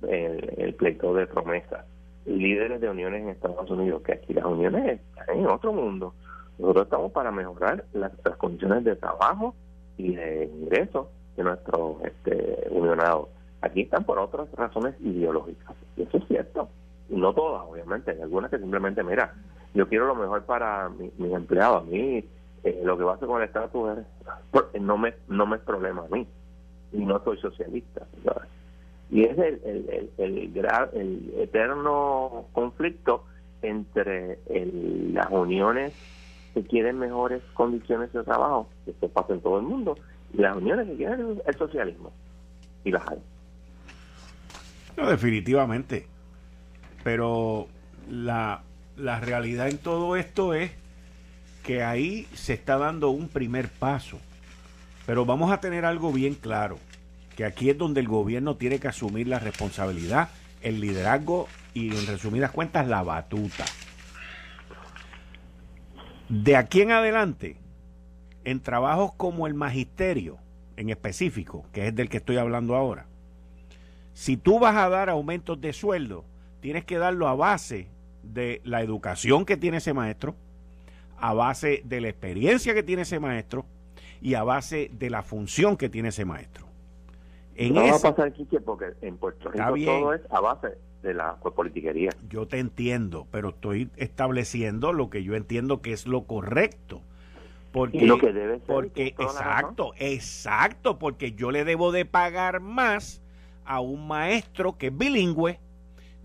el, 0.56 0.74
pleito 0.74 1.12
de 1.12 1.26
promesa, 1.26 1.84
líderes 2.24 2.80
de 2.80 2.88
uniones 2.88 3.22
en 3.22 3.28
Estados 3.28 3.70
Unidos, 3.70 4.00
que 4.02 4.14
aquí 4.14 4.32
las 4.32 4.46
uniones 4.46 4.98
están 4.98 5.38
en 5.38 5.46
otro 5.46 5.74
mundo. 5.74 6.14
Nosotros 6.58 6.86
estamos 6.86 7.12
para 7.12 7.30
mejorar 7.30 7.84
las, 7.92 8.12
condiciones 8.38 8.82
de 8.84 8.96
trabajo 8.96 9.54
y 9.98 10.14
de 10.14 10.46
ingreso 10.46 11.10
de 11.36 11.44
nuestros 11.44 12.02
este, 12.04 12.66
unionados. 12.70 13.28
Aquí 13.60 13.82
están 13.82 14.04
por 14.04 14.18
otras 14.18 14.50
razones 14.52 14.94
ideológicas, 15.00 15.76
y 15.98 16.02
eso 16.02 16.16
es 16.16 16.24
cierto. 16.28 16.70
Y 17.10 17.16
no 17.16 17.34
todas, 17.34 17.62
obviamente, 17.68 18.12
hay 18.12 18.22
algunas 18.22 18.50
que 18.50 18.58
simplemente, 18.58 19.02
mira, 19.04 19.34
yo 19.74 19.86
quiero 19.86 20.06
lo 20.06 20.14
mejor 20.14 20.44
para 20.44 20.88
mis 20.88 21.32
empleados, 21.32 21.82
a 21.82 21.84
mí 21.84 22.24
eh, 22.64 22.80
lo 22.82 22.96
que 22.96 23.04
pasa 23.04 23.26
con 23.26 23.42
el 23.42 23.48
estatus 23.48 23.98
no 24.80 24.96
me 24.96 25.14
no 25.28 25.46
me 25.46 25.56
es 25.56 25.62
problema 25.62 26.04
a 26.04 26.14
mí 26.14 26.26
y 26.92 27.04
no 27.04 27.22
soy 27.22 27.36
socialista 27.38 28.06
y 29.10 29.24
es 29.24 29.36
el 29.36 29.60
el, 29.64 30.10
el, 30.16 30.90
el, 30.94 31.34
eterno 31.40 32.46
conflicto 32.52 33.24
entre 33.60 34.38
las 35.12 35.30
uniones 35.30 35.92
que 36.54 36.62
quieren 36.62 36.98
mejores 36.98 37.42
condiciones 37.52 38.10
de 38.14 38.22
trabajo 38.24 38.68
que 38.86 38.92
esto 38.92 39.08
pasa 39.10 39.34
en 39.34 39.40
todo 39.42 39.58
el 39.58 39.64
mundo 39.64 39.96
y 40.32 40.38
las 40.38 40.56
uniones 40.56 40.88
que 40.88 40.96
quieren 40.96 41.42
el 41.46 41.54
socialismo 41.56 42.12
y 42.82 42.92
las 42.92 43.06
hay. 43.08 43.18
No 44.96 45.10
definitivamente 45.10 46.06
pero 47.02 47.66
la 48.08 48.62
la 48.96 49.20
realidad 49.20 49.68
en 49.68 49.76
todo 49.78 50.16
esto 50.16 50.54
es 50.54 50.70
que 51.64 51.82
ahí 51.82 52.28
se 52.34 52.52
está 52.52 52.76
dando 52.76 53.08
un 53.08 53.28
primer 53.28 53.68
paso. 53.68 54.20
Pero 55.06 55.24
vamos 55.24 55.50
a 55.50 55.60
tener 55.60 55.84
algo 55.84 56.12
bien 56.12 56.34
claro, 56.34 56.78
que 57.36 57.44
aquí 57.44 57.70
es 57.70 57.78
donde 57.78 58.00
el 58.00 58.06
gobierno 58.06 58.56
tiene 58.56 58.78
que 58.78 58.88
asumir 58.88 59.26
la 59.26 59.38
responsabilidad, 59.38 60.28
el 60.60 60.80
liderazgo 60.80 61.48
y 61.72 61.88
en 61.96 62.06
resumidas 62.06 62.52
cuentas 62.52 62.86
la 62.86 63.02
batuta. 63.02 63.64
De 66.28 66.56
aquí 66.56 66.82
en 66.82 66.92
adelante, 66.92 67.56
en 68.44 68.60
trabajos 68.60 69.12
como 69.16 69.46
el 69.46 69.54
magisterio, 69.54 70.38
en 70.76 70.90
específico, 70.90 71.66
que 71.72 71.88
es 71.88 71.94
del 71.94 72.08
que 72.08 72.18
estoy 72.18 72.36
hablando 72.36 72.76
ahora, 72.76 73.06
si 74.12 74.36
tú 74.36 74.58
vas 74.58 74.76
a 74.76 74.88
dar 74.88 75.08
aumentos 75.08 75.60
de 75.60 75.72
sueldo, 75.72 76.24
tienes 76.60 76.84
que 76.84 76.98
darlo 76.98 77.26
a 77.26 77.34
base 77.34 77.88
de 78.22 78.60
la 78.64 78.82
educación 78.82 79.44
que 79.44 79.56
tiene 79.56 79.78
ese 79.78 79.92
maestro, 79.92 80.36
a 81.24 81.32
base 81.32 81.80
de 81.86 82.02
la 82.02 82.10
experiencia 82.10 82.74
que 82.74 82.82
tiene 82.82 83.00
ese 83.00 83.18
maestro 83.18 83.64
y 84.20 84.34
a 84.34 84.42
base 84.42 84.90
de 84.92 85.08
la 85.08 85.22
función 85.22 85.78
que 85.78 85.88
tiene 85.88 86.10
ese 86.10 86.26
maestro. 86.26 86.66
En 87.56 87.72
no 87.72 87.80
va 87.80 87.96
a 87.96 87.98
pasar, 87.98 88.30
Quique, 88.34 88.60
porque 88.60 88.92
en 89.00 89.16
Puerto 89.16 89.50
Rico 89.50 89.74
todo 89.86 90.12
es 90.12 90.20
a 90.28 90.40
base 90.40 90.76
de 91.02 91.14
la 91.14 91.36
politiquería. 91.36 92.10
Yo 92.28 92.46
te 92.46 92.58
entiendo, 92.58 93.26
pero 93.30 93.50
estoy 93.50 93.88
estableciendo 93.96 94.92
lo 94.92 95.08
que 95.08 95.24
yo 95.24 95.34
entiendo 95.34 95.80
que 95.80 95.94
es 95.94 96.06
lo 96.06 96.24
correcto. 96.24 97.00
Porque, 97.72 98.04
lo 98.04 98.18
que 98.18 98.34
debe 98.34 98.58
ser, 98.58 98.66
porque 98.66 99.06
exacto, 99.18 99.94
exacto, 99.96 100.98
porque 100.98 101.32
yo 101.32 101.50
le 101.50 101.64
debo 101.64 101.90
de 101.90 102.04
pagar 102.04 102.60
más 102.60 103.22
a 103.64 103.80
un 103.80 104.06
maestro 104.06 104.76
que 104.76 104.88
es 104.88 104.98
bilingüe, 104.98 105.58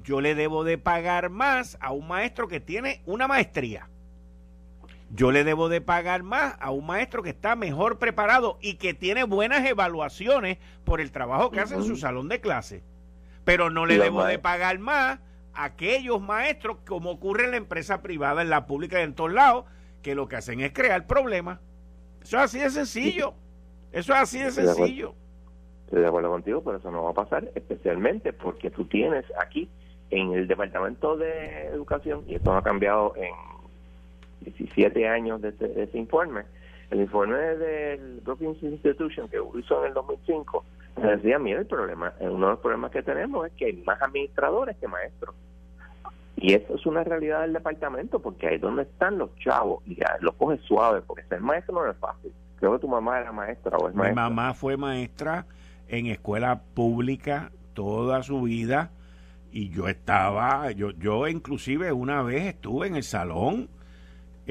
yo 0.03 0.19
le 0.19 0.35
debo 0.35 0.65
de 0.65 0.77
pagar 0.77 1.29
más 1.29 1.77
a 1.79 1.93
un 1.93 2.05
maestro 2.05 2.49
que 2.49 2.59
tiene 2.59 3.01
una 3.05 3.29
maestría 3.29 3.87
yo 5.11 5.31
le 5.31 5.43
debo 5.43 5.69
de 5.69 5.81
pagar 5.81 6.23
más 6.23 6.55
a 6.59 6.71
un 6.71 6.85
maestro 6.85 7.23
que 7.23 7.29
está 7.29 7.55
mejor 7.55 7.97
preparado 7.97 8.57
y 8.61 8.75
que 8.75 8.93
tiene 8.93 9.23
buenas 9.23 9.65
evaluaciones 9.65 10.57
por 10.83 11.01
el 11.01 11.11
trabajo 11.11 11.51
que 11.51 11.59
hace 11.59 11.75
en 11.75 11.83
su 11.83 11.95
salón 11.95 12.29
de 12.29 12.41
clase. 12.41 12.83
Pero 13.43 13.69
no 13.69 13.85
le 13.85 13.97
debo 13.97 14.23
de 14.23 14.37
pagar 14.37 14.79
más 14.79 15.19
a 15.53 15.63
aquellos 15.63 16.21
maestros, 16.21 16.77
como 16.87 17.09
ocurre 17.11 17.45
en 17.45 17.51
la 17.51 17.57
empresa 17.57 18.01
privada, 18.01 18.41
en 18.41 18.49
la 18.49 18.67
pública 18.67 18.99
y 18.99 19.03
en 19.03 19.15
todos 19.15 19.33
lados, 19.33 19.65
que 20.03 20.15
lo 20.15 20.27
que 20.27 20.35
hacen 20.35 20.59
es 20.59 20.71
crear 20.73 21.07
problemas. 21.07 21.59
Eso 22.21 22.37
es 22.37 22.43
así 22.43 22.59
de 22.59 22.69
sencillo. 22.69 23.33
Eso 23.91 24.13
es 24.13 24.19
así 24.19 24.39
de 24.39 24.51
sencillo. 24.51 25.15
Estoy 25.85 26.01
de 26.01 26.07
acuerdo 26.07 26.29
contigo, 26.29 26.61
pero 26.63 26.77
eso 26.77 26.91
no 26.91 27.03
va 27.03 27.09
a 27.09 27.13
pasar, 27.13 27.49
especialmente 27.55 28.31
porque 28.31 28.69
tú 28.69 28.85
tienes 28.85 29.25
aquí 29.41 29.69
en 30.11 30.33
el 30.33 30.47
Departamento 30.47 31.17
de 31.17 31.65
Educación, 31.67 32.23
y 32.27 32.35
esto 32.35 32.53
ha 32.53 32.61
cambiado 32.61 33.15
en 33.15 33.33
17 34.41 35.07
años 35.07 35.41
de 35.41 35.49
ese, 35.49 35.97
informe. 35.97 36.43
El 36.89 37.01
informe 37.01 37.37
del 37.37 38.21
Brookings 38.21 38.63
Institution 38.63 39.27
que 39.29 39.37
hizo 39.57 39.81
en 39.81 39.87
el 39.89 39.93
2005 39.93 40.65
decía, 40.97 41.39
mira, 41.39 41.59
el 41.59 41.67
problema, 41.67 42.13
uno 42.19 42.47
de 42.47 42.51
los 42.53 42.59
problemas 42.59 42.91
que 42.91 43.03
tenemos 43.03 43.47
es 43.47 43.53
que 43.53 43.65
hay 43.65 43.73
más 43.85 44.01
administradores 44.01 44.75
que 44.77 44.87
maestros. 44.87 45.35
Y 46.35 46.53
eso 46.53 46.75
es 46.75 46.85
una 46.85 47.03
realidad 47.03 47.41
del 47.41 47.53
departamento, 47.53 48.19
porque 48.19 48.47
ahí 48.47 48.55
es 48.55 48.61
donde 48.61 48.83
están 48.83 49.17
los 49.17 49.35
chavos, 49.35 49.83
y 49.85 49.95
ya 49.95 50.17
lo 50.21 50.31
coge 50.33 50.57
suave, 50.59 51.01
porque 51.01 51.23
ser 51.23 51.41
maestro 51.41 51.75
no 51.75 51.91
es 51.91 51.97
fácil. 51.97 52.31
Creo 52.59 52.73
que 52.73 52.79
tu 52.79 52.87
mamá 52.87 53.19
era 53.19 53.31
maestra 53.31 53.77
o 53.77 53.89
es 53.89 53.95
maestra. 53.95 54.09
Mi 54.09 54.29
mamá 54.29 54.53
fue 54.53 54.77
maestra 54.77 55.45
en 55.87 56.07
escuela 56.07 56.61
pública 56.73 57.51
toda 57.73 58.23
su 58.23 58.41
vida 58.41 58.91
y 59.51 59.69
yo 59.69 59.87
estaba, 59.87 60.71
yo, 60.71 60.91
yo 60.91 61.27
inclusive 61.27 61.91
una 61.91 62.21
vez 62.21 62.45
estuve 62.45 62.87
en 62.87 62.95
el 62.95 63.03
salón 63.03 63.69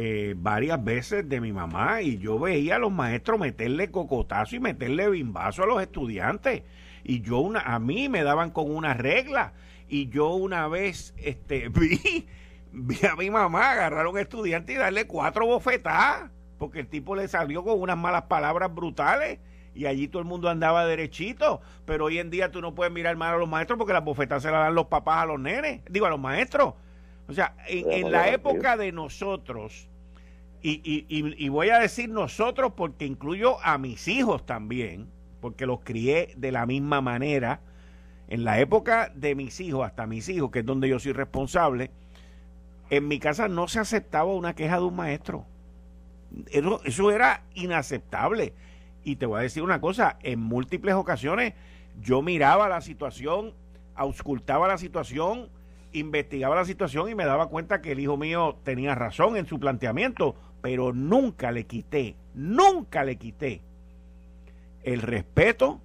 eh, 0.00 0.34
varias 0.36 0.84
veces 0.84 1.28
de 1.28 1.40
mi 1.40 1.52
mamá 1.52 2.02
y 2.02 2.18
yo 2.18 2.38
veía 2.38 2.76
a 2.76 2.78
los 2.78 2.92
maestros 2.92 3.40
meterle 3.40 3.90
cocotazo 3.90 4.54
y 4.54 4.60
meterle 4.60 5.10
bimbazo 5.10 5.64
a 5.64 5.66
los 5.66 5.82
estudiantes 5.82 6.62
y 7.02 7.20
yo 7.20 7.38
una, 7.38 7.62
a 7.62 7.80
mí 7.80 8.08
me 8.08 8.22
daban 8.22 8.52
con 8.52 8.70
una 8.70 8.94
regla 8.94 9.54
y 9.88 10.08
yo 10.08 10.28
una 10.34 10.68
vez 10.68 11.14
este 11.16 11.68
vi, 11.70 12.28
vi 12.70 13.06
a 13.10 13.16
mi 13.16 13.28
mamá 13.28 13.72
agarrar 13.72 14.06
a 14.06 14.08
un 14.08 14.18
estudiante 14.18 14.74
y 14.74 14.76
darle 14.76 15.08
cuatro 15.08 15.46
bofetadas 15.46 16.30
porque 16.58 16.78
el 16.78 16.86
tipo 16.86 17.16
le 17.16 17.26
salió 17.26 17.64
con 17.64 17.80
unas 17.80 17.98
malas 17.98 18.22
palabras 18.28 18.72
brutales 18.72 19.40
y 19.74 19.86
allí 19.86 20.06
todo 20.06 20.22
el 20.22 20.28
mundo 20.28 20.48
andaba 20.48 20.86
derechito. 20.86 21.60
Pero 21.84 22.04
hoy 22.04 22.18
en 22.18 22.30
día 22.30 22.52
tú 22.52 22.60
no 22.60 22.74
puedes 22.74 22.92
mirar 22.92 23.16
mal 23.16 23.34
a 23.34 23.38
los 23.38 23.48
maestros 23.48 23.78
porque 23.78 23.94
las 23.94 24.04
bofetas 24.04 24.42
se 24.44 24.50
las 24.52 24.60
dan 24.60 24.76
los 24.76 24.86
papás 24.86 25.22
a 25.22 25.26
los 25.26 25.40
nenes, 25.40 25.82
digo 25.90 26.06
a 26.06 26.10
los 26.10 26.20
maestros. 26.20 26.74
O 27.28 27.34
sea, 27.34 27.54
en, 27.68 28.10
la 28.10 28.30
época 28.30 28.76
de 28.76 28.90
nosotros, 28.90 29.88
y, 30.62 30.80
y, 30.82 31.06
y, 31.08 31.48
voy 31.50 31.68
a 31.68 31.78
decir 31.78 32.08
nosotros 32.08 32.72
porque 32.74 33.04
incluyo 33.04 33.58
a 33.62 33.76
mis 33.78 34.08
hijos 34.08 34.44
también, 34.46 35.08
porque 35.40 35.66
los 35.66 35.80
crié 35.80 36.34
de 36.36 36.50
la 36.52 36.66
misma 36.66 37.00
manera. 37.00 37.60
En 38.28 38.44
la 38.44 38.60
época 38.60 39.12
de 39.14 39.34
mis 39.34 39.60
hijos, 39.60 39.86
hasta 39.86 40.06
mis 40.06 40.28
hijos, 40.28 40.50
que 40.50 40.60
es 40.60 40.66
donde 40.66 40.88
yo 40.88 40.98
soy 40.98 41.12
responsable, 41.12 41.90
en 42.90 43.06
mi 43.08 43.18
casa 43.18 43.48
no 43.48 43.68
se 43.68 43.78
aceptaba 43.78 44.32
una 44.32 44.54
queja 44.54 44.78
de 44.78 44.84
un 44.84 44.96
maestro. 44.96 45.44
Eso, 46.50 46.80
eso 46.84 47.10
era 47.10 47.44
inaceptable. 47.54 48.52
Y 49.04 49.16
te 49.16 49.26
voy 49.26 49.40
a 49.40 49.42
decir 49.42 49.62
una 49.62 49.80
cosa, 49.80 50.18
en 50.22 50.40
múltiples 50.40 50.94
ocasiones 50.94 51.54
yo 52.00 52.22
miraba 52.22 52.68
la 52.68 52.80
situación, 52.80 53.54
auscultaba 53.94 54.68
la 54.68 54.78
situación, 54.78 55.48
investigaba 55.92 56.56
la 56.56 56.64
situación 56.64 57.08
y 57.08 57.14
me 57.14 57.24
daba 57.24 57.48
cuenta 57.48 57.80
que 57.80 57.92
el 57.92 58.00
hijo 58.00 58.16
mío 58.16 58.58
tenía 58.64 58.94
razón 58.94 59.36
en 59.36 59.46
su 59.46 59.58
planteamiento, 59.58 60.34
pero 60.60 60.92
nunca 60.92 61.52
le 61.52 61.66
quité, 61.66 62.16
nunca 62.34 63.04
le 63.04 63.16
quité 63.16 63.62
el 64.82 65.02
respeto 65.02 65.80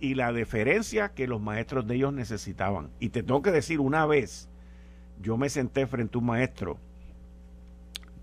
y 0.00 0.14
la 0.14 0.32
deferencia 0.32 1.14
que 1.14 1.26
los 1.26 1.40
maestros 1.40 1.86
de 1.86 1.96
ellos 1.96 2.12
necesitaban. 2.12 2.90
Y 3.00 3.10
te 3.10 3.22
tengo 3.22 3.42
que 3.42 3.50
decir, 3.50 3.80
una 3.80 4.06
vez 4.06 4.48
yo 5.20 5.36
me 5.36 5.48
senté 5.48 5.86
frente 5.86 6.16
a 6.16 6.20
un 6.20 6.26
maestro 6.26 6.78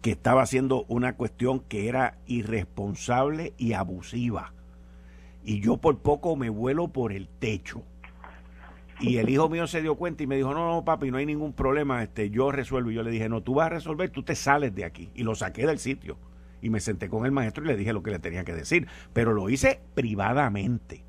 que 0.02 0.12
estaba 0.12 0.42
haciendo 0.42 0.86
una 0.90 1.16
cuestión 1.16 1.62
que 1.62 1.88
era 1.88 2.18
irresponsable 2.28 3.54
y 3.58 3.74
abusiva. 3.74 4.54
Y 5.44 5.62
yo 5.62 5.78
por 5.78 6.00
poco 6.00 6.36
me 6.36 6.50
vuelo 6.50 6.90
por 6.90 7.12
el 7.12 7.28
techo. 7.28 7.84
Y 9.04 9.18
el 9.18 9.30
hijo 9.30 9.50
mío 9.50 9.68
se 9.68 9.82
dio 9.82 9.96
cuenta 9.96 10.24
y 10.24 10.28
me 10.28 10.38
dijo, 10.38 10.54
no, 10.54 10.68
no, 10.68 10.86
papi, 10.86 11.12
no 11.12 11.18
hay 11.18 11.26
ningún 11.26 11.54
problema, 11.54 12.02
este, 12.02 12.30
yo 12.30 12.52
resuelvo. 12.52 12.90
Y 12.90 12.96
yo 12.96 13.04
le 13.04 13.12
dije, 13.12 13.30
no, 13.30 13.42
tú 13.42 13.56
vas 13.56 13.68
a 13.68 13.70
resolver, 13.70 14.10
tú 14.10 14.24
te 14.24 14.36
sales 14.36 14.74
de 14.74 14.86
aquí. 14.86 15.12
Y 15.14 15.24
lo 15.24 15.36
saqué 15.36 15.68
del 15.68 15.80
sitio. 15.80 16.18
Y 16.62 16.70
me 16.70 16.80
senté 16.80 17.10
con 17.10 17.26
el 17.26 17.32
maestro 17.32 17.64
y 17.64 17.68
le 17.68 17.76
dije 17.76 17.92
lo 17.92 18.02
que 18.02 18.12
le 18.12 18.20
tenía 18.20 18.46
que 18.46 18.54
decir. 18.54 18.88
Pero 19.12 19.34
lo 19.34 19.50
hice 19.50 19.82
privadamente. 19.94 21.04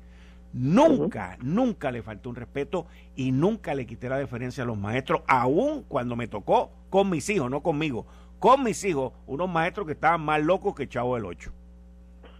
Nunca, 0.51 1.37
nunca 1.41 1.91
le 1.91 2.01
faltó 2.01 2.29
un 2.29 2.35
respeto 2.35 2.85
y 3.15 3.31
nunca 3.31 3.73
le 3.73 3.85
quité 3.85 4.09
la 4.09 4.17
deferencia 4.17 4.63
a 4.63 4.67
los 4.67 4.77
maestros, 4.77 5.21
aun 5.27 5.83
cuando 5.83 6.15
me 6.15 6.27
tocó 6.27 6.71
con 6.89 7.09
mis 7.09 7.29
hijos, 7.29 7.51
no 7.51 7.61
conmigo 7.61 8.05
con 8.39 8.63
mis 8.63 8.83
hijos 8.83 9.13
unos 9.25 9.49
maestros 9.49 9.87
que 9.87 9.93
estaban 9.93 10.21
más 10.21 10.43
locos 10.43 10.75
que 10.75 10.87
Chavo 10.87 11.15
del 11.15 11.25
8. 11.25 11.51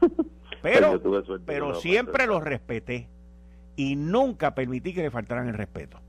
Pero, 0.61 0.99
pero 1.45 1.75
siempre 1.75 2.25
los 2.25 2.43
respeté 2.43 3.07
y 3.75 3.95
nunca 3.95 4.55
permití 4.55 4.93
que 4.93 5.03
le 5.03 5.11
faltaran 5.11 5.47
el 5.47 5.53
respeto. 5.53 5.99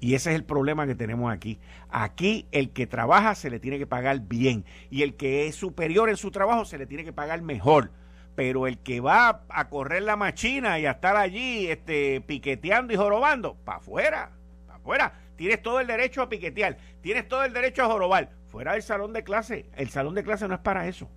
Y 0.00 0.14
ese 0.14 0.30
es 0.30 0.36
el 0.36 0.44
problema 0.44 0.86
que 0.86 0.94
tenemos 0.94 1.32
aquí. 1.32 1.58
Aquí 1.88 2.46
el 2.52 2.70
que 2.70 2.86
trabaja 2.86 3.34
se 3.34 3.48
le 3.48 3.58
tiene 3.58 3.78
que 3.78 3.86
pagar 3.86 4.20
bien 4.20 4.64
y 4.90 5.02
el 5.02 5.14
que 5.14 5.46
es 5.46 5.54
superior 5.54 6.10
en 6.10 6.16
su 6.16 6.30
trabajo 6.30 6.64
se 6.64 6.76
le 6.76 6.86
tiene 6.86 7.04
que 7.04 7.12
pagar 7.12 7.40
mejor. 7.42 7.90
Pero 8.34 8.66
el 8.66 8.78
que 8.78 9.00
va 9.00 9.44
a 9.48 9.68
correr 9.68 10.02
la 10.02 10.16
machina 10.16 10.78
y 10.78 10.86
a 10.86 10.92
estar 10.92 11.16
allí 11.16 11.68
este, 11.68 12.20
piqueteando 12.20 12.92
y 12.92 12.96
jorobando, 12.96 13.54
para 13.64 13.78
afuera, 13.78 14.32
para 14.66 14.78
afuera. 14.78 15.20
Tienes 15.36 15.62
todo 15.62 15.80
el 15.80 15.86
derecho 15.86 16.20
a 16.20 16.28
piquetear, 16.28 16.76
tienes 17.00 17.28
todo 17.28 17.44
el 17.44 17.52
derecho 17.52 17.82
a 17.82 17.86
jorobar 17.86 18.30
fuera 18.48 18.72
del 18.72 18.82
salón 18.82 19.12
de 19.12 19.24
clase. 19.24 19.66
El 19.76 19.88
salón 19.88 20.14
de 20.14 20.22
clase 20.22 20.46
no 20.48 20.54
es 20.54 20.60
para 20.60 20.86
eso. 20.86 21.08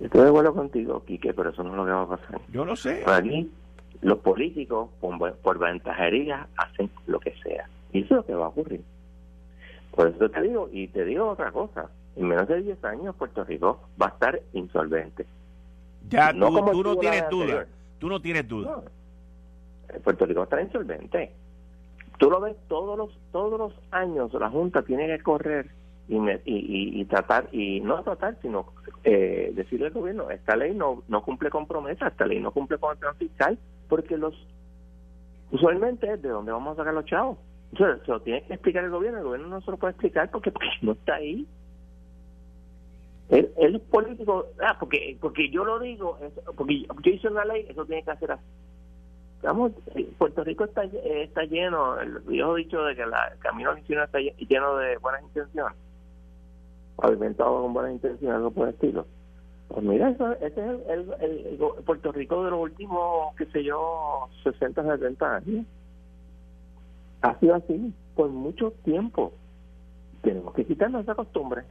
Estoy 0.00 0.22
de 0.22 0.28
acuerdo 0.28 0.54
contigo, 0.54 1.02
Quique, 1.04 1.32
pero 1.32 1.50
eso 1.50 1.62
no 1.62 1.70
es 1.70 1.76
lo 1.76 1.84
que 1.84 1.90
va 1.90 2.02
a 2.02 2.08
pasar. 2.08 2.40
Yo 2.52 2.64
lo 2.64 2.76
sé. 2.76 3.02
aquí, 3.06 3.50
los 4.02 4.18
políticos, 4.18 4.90
por, 5.00 5.58
ventajería, 5.58 6.48
hacen 6.56 6.90
lo 7.06 7.18
que 7.18 7.34
sea. 7.42 7.68
Y 7.92 8.00
eso 8.00 8.06
es 8.06 8.16
lo 8.18 8.26
que 8.26 8.34
va 8.34 8.46
a 8.46 8.48
ocurrir. 8.48 8.82
Por 9.92 10.08
eso 10.08 10.28
te 10.28 10.42
digo, 10.42 10.68
y 10.70 10.88
te 10.88 11.04
digo 11.04 11.28
otra 11.28 11.50
cosa. 11.50 11.90
En 12.16 12.28
menos 12.28 12.48
de 12.48 12.62
10 12.62 12.84
años 12.84 13.14
Puerto 13.14 13.44
Rico 13.44 13.80
va 14.00 14.06
a 14.06 14.10
estar 14.10 14.40
insolvente. 14.52 15.26
Ya, 16.08 16.32
no 16.32 16.48
tú, 16.48 16.70
tú 16.72 16.82
no 16.82 16.96
tienes 16.96 17.28
duda. 17.30 17.66
Tú 17.98 18.08
no 18.08 18.20
tienes 18.20 18.48
duda. 18.48 18.82
Puerto 20.02 20.26
Rico 20.26 20.42
estar 20.42 20.60
insolvente 20.60 21.32
tú 22.18 22.30
lo 22.30 22.40
ves 22.40 22.56
todos 22.68 22.96
los 22.96 23.10
todos 23.32 23.58
los 23.58 23.72
años 23.90 24.32
la 24.34 24.50
junta 24.50 24.82
tiene 24.82 25.06
que 25.06 25.22
correr 25.22 25.70
y, 26.08 27.00
y, 27.00 27.04
tratar 27.06 27.48
y 27.52 27.80
no 27.80 28.02
tratar 28.02 28.36
sino 28.40 28.72
eh, 29.02 29.50
decirle 29.54 29.86
al 29.86 29.92
gobierno 29.92 30.30
esta 30.30 30.54
ley 30.54 30.72
no 30.72 31.02
no 31.08 31.22
cumple 31.22 31.50
con 31.50 31.66
promesas 31.66 32.12
esta 32.12 32.26
ley 32.26 32.38
no 32.38 32.52
cumple 32.52 32.78
con 32.78 32.92
el 32.92 32.98
plan 32.98 33.16
fiscal 33.16 33.58
porque 33.88 34.16
los 34.16 34.34
usualmente 35.50 36.16
de 36.16 36.28
dónde 36.28 36.52
vamos 36.52 36.74
a 36.74 36.76
sacar 36.76 36.94
los 36.94 37.04
chavos 37.06 37.38
entonces 37.72 38.04
se 38.06 38.12
lo 38.12 38.20
tiene 38.20 38.42
que 38.44 38.54
explicar 38.54 38.84
el 38.84 38.90
gobierno 38.90 39.18
el 39.18 39.24
gobierno 39.24 39.48
no 39.48 39.60
se 39.60 39.70
lo 39.70 39.76
puede 39.78 39.92
explicar 39.92 40.30
porque, 40.30 40.52
porque 40.52 40.68
no 40.82 40.92
está 40.92 41.16
ahí. 41.16 41.46
El, 43.28 43.80
político 43.80 44.46
ah 44.62 44.76
porque 44.78 45.18
porque 45.20 45.50
yo 45.50 45.64
lo 45.64 45.80
digo 45.80 46.16
porque 46.56 46.86
yo 47.02 47.10
hice 47.10 47.26
una 47.26 47.44
ley 47.44 47.66
eso 47.68 47.84
tiene 47.84 48.04
que 48.04 48.12
hacer 48.12 48.30
así. 48.30 48.44
Estamos, 49.36 49.72
Puerto 50.16 50.44
Rico 50.44 50.64
está, 50.64 50.84
está 50.84 51.42
lleno, 51.44 52.00
el 52.00 52.20
viejo 52.20 52.54
dicho 52.54 52.82
de 52.82 52.96
que 52.96 53.04
la, 53.04 53.28
el 53.28 53.38
camino 53.38 53.70
al 53.70 53.78
está 53.78 54.18
lleno 54.18 54.76
de 54.76 54.96
buenas 54.96 55.22
intenciones, 55.22 55.76
alimentado 56.98 57.62
con 57.62 57.74
buenas 57.74 57.92
intenciones, 57.92 58.36
algo 58.36 58.50
por 58.50 58.68
el 58.68 58.74
estilo. 58.74 59.06
Pues 59.68 59.84
mira, 59.84 60.10
eso, 60.10 60.32
ese 60.32 60.46
es 60.46 60.88
el, 60.88 61.14
el, 61.20 61.58
Puerto 61.84 62.12
Rico 62.12 62.44
de 62.44 62.50
los 62.50 62.60
últimos, 62.60 63.34
qué 63.36 63.46
sé 63.46 63.64
yo, 63.64 64.28
60, 64.44 64.82
70 64.82 65.36
años. 65.36 65.66
Ha 67.22 67.38
sido 67.40 67.56
así 67.56 67.92
por 68.14 68.28
mucho 68.28 68.72
tiempo. 68.84 69.32
Tenemos 70.22 70.54
que 70.54 70.64
quitarnos 70.64 71.02
esa 71.02 71.14
costumbre. 71.14 71.62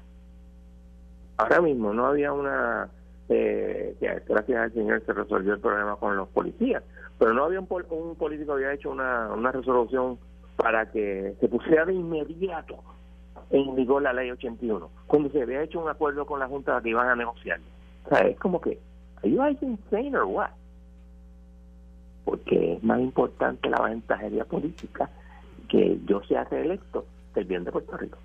Ahora 1.37 1.61
mismo 1.61 1.93
no 1.93 2.05
había 2.05 2.33
una, 2.33 2.89
eh, 3.29 3.95
gracias 4.27 4.59
al 4.59 4.73
Señor 4.73 5.03
se 5.05 5.13
resolvió 5.13 5.53
el 5.53 5.59
problema 5.59 5.95
con 5.95 6.15
los 6.15 6.27
policías, 6.29 6.83
pero 7.17 7.33
no 7.33 7.45
había 7.45 7.59
un, 7.59 7.67
un 7.89 8.15
político 8.15 8.53
había 8.53 8.73
hecho 8.73 8.91
una 8.91 9.51
resolución 9.51 10.17
para 10.55 10.89
que 10.91 11.35
se 11.39 11.47
pusiera 11.49 11.85
de 11.85 11.93
inmediato 11.93 12.81
en 13.49 13.75
vigor 13.75 14.01
la 14.01 14.13
ley 14.13 14.31
81, 14.31 14.89
cuando 15.07 15.29
se 15.29 15.41
había 15.41 15.63
hecho 15.63 15.79
un 15.79 15.89
acuerdo 15.89 16.25
con 16.25 16.39
la 16.39 16.47
Junta 16.47 16.81
que 16.81 16.89
iban 16.89 17.07
a 17.07 17.15
negociar. 17.15 17.59
O 18.05 18.09
sea, 18.09 18.27
es 18.27 18.37
como 18.39 18.61
que, 18.61 18.79
¿are 19.17 19.29
you 19.29 19.37
guys 19.37 19.61
insane 19.61 20.15
or 20.15 20.25
what? 20.25 20.49
Porque 22.23 22.73
es 22.73 22.83
más 22.83 22.99
importante 22.99 23.69
la 23.69 23.81
ventajería 23.81 24.45
política 24.45 25.09
que 25.69 25.99
yo 26.05 26.21
sea 26.23 26.43
reelecto 26.45 27.05
que 27.33 27.41
el 27.41 27.45
bien 27.45 27.63
de 27.63 27.71
Puerto 27.71 27.97
Rico. 27.97 28.17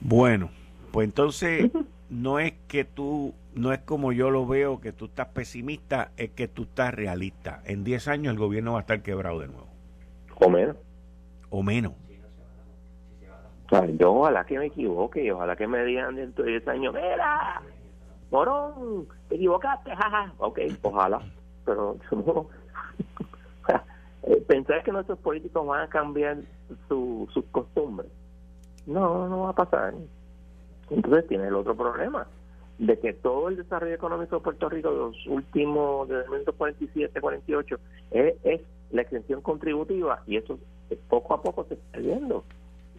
Bueno, 0.00 0.50
pues 0.92 1.06
entonces 1.06 1.70
no 2.10 2.38
es 2.38 2.52
que 2.68 2.84
tú 2.84 3.34
no 3.54 3.72
es 3.72 3.80
como 3.80 4.12
yo 4.12 4.30
lo 4.30 4.46
veo, 4.46 4.80
que 4.80 4.92
tú 4.92 5.06
estás 5.06 5.28
pesimista, 5.28 6.12
es 6.16 6.30
que 6.30 6.48
tú 6.48 6.62
estás 6.62 6.94
realista. 6.94 7.62
En 7.64 7.84
10 7.84 8.08
años 8.08 8.32
el 8.32 8.38
gobierno 8.38 8.72
va 8.72 8.78
a 8.78 8.80
estar 8.82 9.02
quebrado 9.02 9.40
de 9.40 9.48
nuevo. 9.48 9.66
O 10.36 10.48
menos. 10.48 10.76
O 11.50 11.62
menos. 11.62 11.92
yo 13.98 14.12
ojalá 14.12 14.44
que 14.44 14.58
me 14.58 14.66
equivoque 14.66 15.32
ojalá 15.32 15.56
que 15.56 15.66
me 15.66 15.84
digan 15.84 16.16
dentro 16.16 16.44
de 16.44 16.52
10 16.52 16.68
años, 16.68 16.94
mira, 16.94 17.62
morón, 18.30 19.06
te 19.28 19.36
equivocaste, 19.36 19.90
jaja. 19.94 20.32
Ok, 20.38 20.60
ojalá, 20.82 21.20
pero 21.64 21.96
no. 22.12 22.46
Eh, 24.22 24.36
pensar 24.46 24.82
que 24.82 24.92
nuestros 24.92 25.18
políticos 25.20 25.66
van 25.66 25.80
a 25.80 25.88
cambiar 25.88 26.36
sus 26.88 27.44
costumbres. 27.50 28.10
No, 28.86 29.26
no 29.26 29.44
va 29.44 29.50
a 29.50 29.54
pasar. 29.54 29.94
Entonces 30.90 31.26
tiene 31.26 31.46
el 31.46 31.54
otro 31.54 31.74
problema 31.74 32.26
de 32.78 32.98
que 32.98 33.12
todo 33.12 33.48
el 33.48 33.56
desarrollo 33.56 33.94
económico 33.94 34.36
de 34.36 34.42
Puerto 34.42 34.68
Rico 34.68 34.90
de 34.90 34.96
los 34.96 35.26
últimos, 35.26 36.08
de 36.08 36.16
1947, 36.16 37.20
48, 37.20 37.78
es, 38.10 38.34
es 38.42 38.60
la 38.90 39.02
extensión 39.02 39.42
contributiva 39.42 40.22
y 40.26 40.36
eso 40.36 40.58
poco 40.96 41.34
a 41.34 41.42
poco 41.42 41.64
se 41.64 41.74
está 41.74 41.98
viendo. 41.98 42.44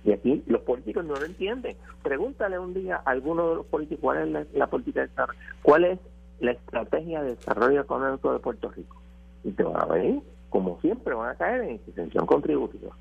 Y 0.04 0.12
aquí 0.12 0.44
los 0.48 0.62
políticos 0.62 1.06
no 1.06 1.16
lo 1.16 1.26
entienden. 1.26 1.78
Pregúntale 2.02 2.58
un 2.58 2.74
día 2.74 3.02
a 3.06 3.12
alguno 3.12 3.50
de 3.50 3.56
los 3.56 3.66
políticos 3.68 4.02
cuál 4.02 4.36
es 4.36 4.54
la, 4.54 4.68
política 4.68 5.02
de 5.02 5.08
desarrollo, 5.08 5.40
cuál 5.62 5.86
es 5.86 6.00
la 6.40 6.52
estrategia 6.52 7.22
de 7.22 7.36
desarrollo 7.36 7.82
económico 7.82 8.34
de 8.34 8.40
Puerto 8.40 8.70
Rico. 8.70 8.98
Y 9.44 9.52
te 9.52 9.64
van 9.64 9.82
a 9.82 9.86
venir, 9.86 10.22
como 10.50 10.80
siempre, 10.82 11.14
van 11.14 11.30
a 11.30 11.36
caer 11.36 11.62
en 11.62 11.76
extensión 11.76 12.26
contributiva. 12.26 12.96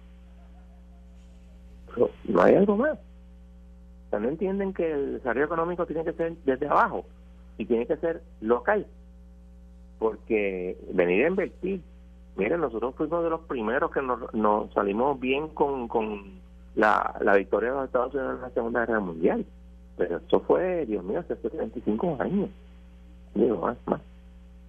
no 2.25 2.43
hay 2.43 2.55
algo 2.55 2.77
más. 2.77 2.99
O 4.13 4.19
no 4.19 4.29
entienden 4.29 4.75
que 4.75 4.91
el 4.91 5.15
desarrollo 5.15 5.47
económico 5.47 5.87
tiene 5.87 6.05
que 6.05 6.13
ser 6.13 6.35
desde 6.45 6.67
abajo 6.67 7.05
y 7.59 7.65
tiene 7.65 7.87
que 7.87 7.97
ser 7.97 8.23
local. 8.41 8.87
Porque 9.99 10.77
venir 10.93 11.25
a 11.25 11.29
invertir, 11.29 11.81
miren, 12.37 12.61
nosotros 12.61 12.95
fuimos 12.97 13.23
de 13.25 13.31
los 13.31 13.41
primeros 13.43 13.91
que 13.91 14.03
nos, 14.03 14.73
salimos 14.73 15.19
bien 15.21 15.49
con, 15.49 15.89
con 15.89 16.41
la, 16.75 17.15
victoria 17.37 17.71
de 17.71 17.77
los 17.77 17.85
Estados 17.87 18.15
Unidos 18.15 18.37
en 18.37 18.43
la 18.43 18.51
Segunda 18.51 18.87
Guerra 18.87 19.01
Mundial. 19.01 19.45
Pero 19.97 20.17
eso 20.19 20.41
fue, 20.41 20.87
Dios 20.87 21.05
mío, 21.05 21.21
hace 21.21 21.37
75 21.37 22.17
años. 22.21 22.49
Digo, 23.35 23.59
más, 23.59 23.77
más. 23.87 24.01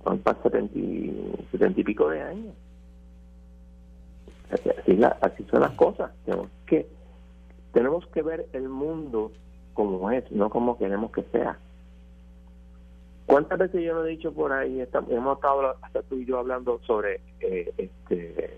Son 0.04 0.18
para 0.20 0.42
70, 0.42 0.78
y 0.78 1.84
pico 1.84 2.10
de 2.10 2.22
años. 2.22 2.54
Así, 4.52 4.70
así 5.22 5.44
son 5.50 5.62
las 5.62 5.72
cosas. 5.72 6.12
Tenemos 6.26 6.50
que, 6.66 6.88
tenemos 7.72 8.06
que 8.08 8.22
ver 8.22 8.48
el 8.54 8.68
mundo 8.68 9.32
como 9.74 10.12
es, 10.12 10.30
no 10.32 10.50
como 10.50 10.78
queremos 10.78 11.12
que 11.12 11.24
sea. 11.32 11.58
¿Cuántas 13.26 13.60
veces 13.60 13.84
yo 13.84 13.94
lo 13.94 14.06
he 14.06 14.12
dicho 14.12 14.34
por 14.34 14.52
ahí? 14.52 14.82
hemos 15.10 15.36
estado 15.36 15.76
hasta 15.82 16.02
tú 16.04 16.16
y 16.16 16.26
yo 16.26 16.40
hablando 16.40 16.80
sobre 16.86 17.22
eh, 17.40 17.72
este, 17.78 18.58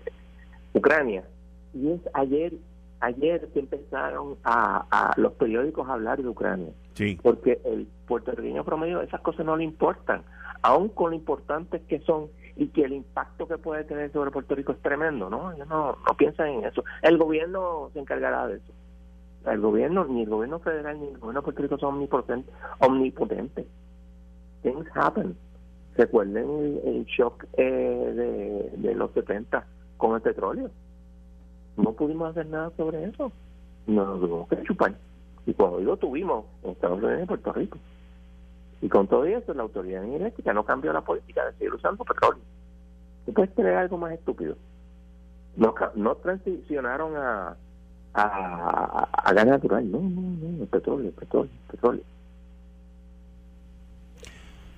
Ucrania. 0.72 1.24
Y 1.72 1.92
es 1.92 2.00
ayer 2.12 2.52
ayer 3.00 3.48
que 3.52 3.60
empezaron 3.60 4.36
a, 4.44 5.12
los 5.16 5.32
periódicos 5.34 5.88
a 5.88 5.94
hablar 5.94 6.22
de 6.22 6.28
Ucrania. 6.28 6.72
Sí. 6.94 7.18
Porque 7.22 7.60
el 7.64 7.86
puertorriqueño 8.06 8.64
promedio 8.64 9.02
esas 9.02 9.20
cosas 9.20 9.44
no 9.44 9.56
le 9.56 9.64
importan, 9.64 10.22
aun 10.62 10.88
con 10.88 11.10
lo 11.10 11.16
importantes 11.16 11.82
que 11.82 12.00
son 12.00 12.28
y 12.56 12.68
que 12.68 12.82
el 12.84 12.92
impacto 12.92 13.46
que 13.46 13.58
puede 13.58 13.84
tener 13.84 14.12
sobre 14.12 14.30
Puerto 14.30 14.54
Rico 14.54 14.72
es 14.72 14.80
tremendo, 14.80 15.28
¿no? 15.28 15.52
Ellos 15.52 15.66
no, 15.68 15.98
no 16.06 16.16
piensan 16.16 16.48
en 16.48 16.64
eso. 16.64 16.84
El 17.02 17.18
gobierno 17.18 17.90
se 17.92 18.00
encargará 18.00 18.46
de 18.46 18.56
eso. 18.56 18.72
El 19.50 19.60
gobierno, 19.60 20.04
ni 20.06 20.22
el 20.22 20.30
gobierno 20.30 20.60
federal 20.60 20.98
ni 20.98 21.08
el 21.08 21.18
gobierno 21.18 21.40
de 21.40 21.44
Puerto 21.44 21.62
Rico 21.62 21.78
son 21.78 21.94
omnipotentes. 21.94 22.54
omnipotentes. 22.78 23.66
Things 24.64 24.88
happen. 24.96 25.36
Recuerden 25.96 26.80
el, 26.84 27.04
shock 27.04 27.44
eh, 27.56 27.62
de, 27.62 28.88
de 28.88 28.94
los 28.96 29.12
70 29.12 29.64
con 29.96 30.16
el 30.16 30.22
petróleo 30.22 30.68
no 31.76 31.92
pudimos 31.92 32.30
hacer 32.30 32.46
nada 32.46 32.70
sobre 32.76 33.04
eso. 33.04 33.32
Nos 33.86 34.20
tuvimos 34.20 34.48
que 34.48 34.62
chupar. 34.62 34.94
Y 35.46 35.54
cuando 35.54 35.80
lo 35.80 35.96
tuvimos 35.96 36.46
en 36.62 36.70
Estados 36.70 37.02
Unidos 37.02 37.22
y 37.22 37.26
Puerto 37.26 37.52
Rico. 37.52 37.78
Y 38.80 38.88
con 38.88 39.06
todo 39.06 39.24
eso, 39.24 39.54
la 39.54 39.62
autoridad 39.62 40.04
energética 40.04 40.52
no 40.52 40.64
cambió 40.64 40.92
la 40.92 41.00
política 41.00 41.44
de 41.46 41.52
seguir 41.52 41.74
usando 41.74 42.04
petróleo. 42.04 42.42
¿Tú 43.26 43.32
puedes 43.32 43.50
creer 43.52 43.76
algo 43.76 43.98
más 43.98 44.12
estúpido? 44.12 44.56
No, 45.56 45.74
no 45.94 46.14
transicionaron 46.16 47.16
a, 47.16 47.56
a, 48.12 49.08
a, 49.12 49.32
gas 49.32 49.46
natural. 49.46 49.90
No, 49.90 50.00
no, 50.00 50.20
no, 50.20 50.62
el 50.62 50.68
petróleo, 50.68 51.08
el 51.08 51.14
petróleo, 51.14 51.50
el 51.52 51.70
petróleo. 51.70 52.02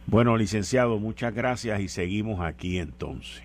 Bueno, 0.06 0.36
licenciado, 0.36 0.98
muchas 0.98 1.34
gracias 1.34 1.80
y 1.80 1.88
seguimos 1.88 2.40
aquí 2.40 2.78
entonces. 2.78 3.42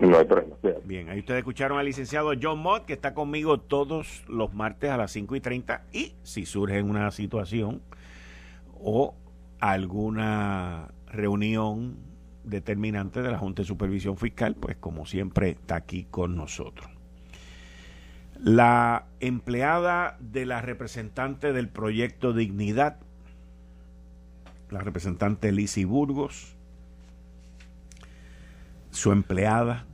No 0.00 0.18
hay 0.18 0.24
problema. 0.24 0.54
Bien, 0.84 1.08
ahí 1.08 1.20
ustedes 1.20 1.38
escucharon 1.38 1.78
al 1.78 1.86
licenciado 1.86 2.32
John 2.40 2.58
Mott, 2.58 2.84
que 2.84 2.92
está 2.92 3.14
conmigo 3.14 3.58
todos 3.58 4.22
los 4.28 4.52
martes 4.54 4.90
a 4.90 4.96
las 4.96 5.12
5 5.12 5.36
y 5.36 5.40
30. 5.40 5.84
Y 5.92 6.14
si 6.22 6.46
surge 6.46 6.82
una 6.82 7.10
situación 7.10 7.80
o 8.80 9.14
alguna 9.60 10.88
reunión 11.06 11.96
determinante 12.44 13.22
de 13.22 13.30
la 13.30 13.38
Junta 13.38 13.62
de 13.62 13.68
Supervisión 13.68 14.16
Fiscal, 14.16 14.54
pues 14.54 14.76
como 14.76 15.06
siempre 15.06 15.50
está 15.50 15.76
aquí 15.76 16.06
con 16.10 16.36
nosotros. 16.36 16.90
La 18.38 19.06
empleada 19.20 20.18
de 20.20 20.44
la 20.44 20.60
representante 20.60 21.52
del 21.52 21.68
proyecto 21.68 22.32
Dignidad, 22.32 22.98
la 24.74 24.80
representante 24.80 25.52
Lisi 25.52 25.84
Burgos, 25.84 26.56
su 28.90 29.12
empleada 29.12 29.86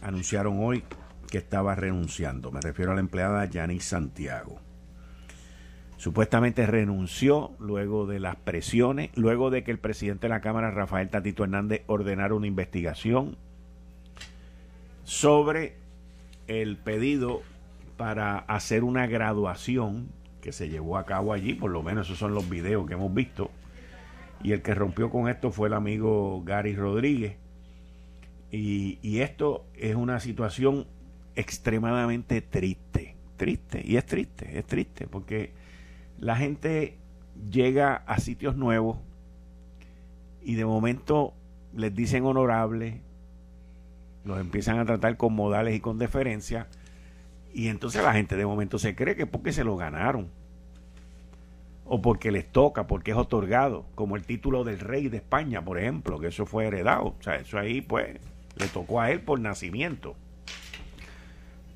anunciaron 0.00 0.58
hoy 0.58 0.84
que 1.30 1.36
estaba 1.36 1.74
renunciando. 1.74 2.50
Me 2.50 2.62
refiero 2.62 2.92
a 2.92 2.94
la 2.94 3.02
empleada 3.02 3.44
Yanis 3.44 3.84
Santiago. 3.84 4.58
Supuestamente 5.98 6.66
renunció 6.66 7.52
luego 7.58 8.06
de 8.06 8.20
las 8.20 8.36
presiones, 8.36 9.10
luego 9.16 9.50
de 9.50 9.64
que 9.64 9.70
el 9.70 9.78
presidente 9.78 10.28
de 10.28 10.30
la 10.30 10.40
Cámara, 10.40 10.70
Rafael 10.70 11.10
Tatito 11.10 11.44
Hernández, 11.44 11.82
ordenara 11.86 12.34
una 12.34 12.46
investigación 12.46 13.36
sobre 15.04 15.76
el 16.46 16.78
pedido 16.78 17.42
para 17.98 18.38
hacer 18.38 18.82
una 18.82 19.06
graduación 19.06 20.08
que 20.40 20.52
se 20.52 20.70
llevó 20.70 20.96
a 20.96 21.04
cabo 21.04 21.34
allí, 21.34 21.52
por 21.52 21.70
lo 21.70 21.82
menos 21.82 22.06
esos 22.06 22.18
son 22.18 22.34
los 22.34 22.48
videos 22.48 22.86
que 22.86 22.94
hemos 22.94 23.12
visto. 23.12 23.50
Y 24.42 24.52
el 24.52 24.62
que 24.62 24.74
rompió 24.74 25.10
con 25.10 25.28
esto 25.28 25.50
fue 25.50 25.68
el 25.68 25.74
amigo 25.74 26.42
Gary 26.44 26.74
Rodríguez, 26.74 27.36
y, 28.54 29.20
esto 29.20 29.64
es 29.74 29.94
una 29.94 30.20
situación 30.20 30.86
extremadamente 31.36 32.42
triste, 32.42 33.16
triste, 33.38 33.80
y 33.82 33.96
es 33.96 34.04
triste, 34.04 34.58
es 34.58 34.66
triste, 34.66 35.06
porque 35.06 35.52
la 36.18 36.36
gente 36.36 36.98
llega 37.50 37.96
a 38.06 38.18
sitios 38.18 38.54
nuevos 38.54 38.98
y 40.42 40.56
de 40.56 40.66
momento 40.66 41.32
les 41.74 41.94
dicen 41.94 42.26
honorables, 42.26 43.00
los 44.26 44.38
empiezan 44.38 44.78
a 44.78 44.84
tratar 44.84 45.16
con 45.16 45.32
modales 45.32 45.74
y 45.74 45.80
con 45.80 45.98
deferencia, 45.98 46.68
y 47.54 47.68
entonces 47.68 48.02
la 48.02 48.12
gente 48.12 48.36
de 48.36 48.44
momento 48.44 48.78
se 48.78 48.94
cree 48.94 49.16
que 49.16 49.24
porque 49.24 49.54
se 49.54 49.64
lo 49.64 49.78
ganaron, 49.78 50.28
o 51.94 52.00
porque 52.00 52.32
les 52.32 52.50
toca, 52.50 52.86
porque 52.86 53.10
es 53.10 53.18
otorgado, 53.18 53.84
como 53.94 54.16
el 54.16 54.24
título 54.24 54.64
del 54.64 54.78
rey 54.78 55.10
de 55.10 55.18
España, 55.18 55.62
por 55.62 55.78
ejemplo, 55.78 56.18
que 56.18 56.28
eso 56.28 56.46
fue 56.46 56.64
heredado, 56.64 57.08
o 57.08 57.22
sea, 57.22 57.36
eso 57.36 57.58
ahí 57.58 57.82
pues 57.82 58.18
le 58.56 58.66
tocó 58.68 59.02
a 59.02 59.10
él 59.10 59.20
por 59.20 59.38
nacimiento. 59.38 60.16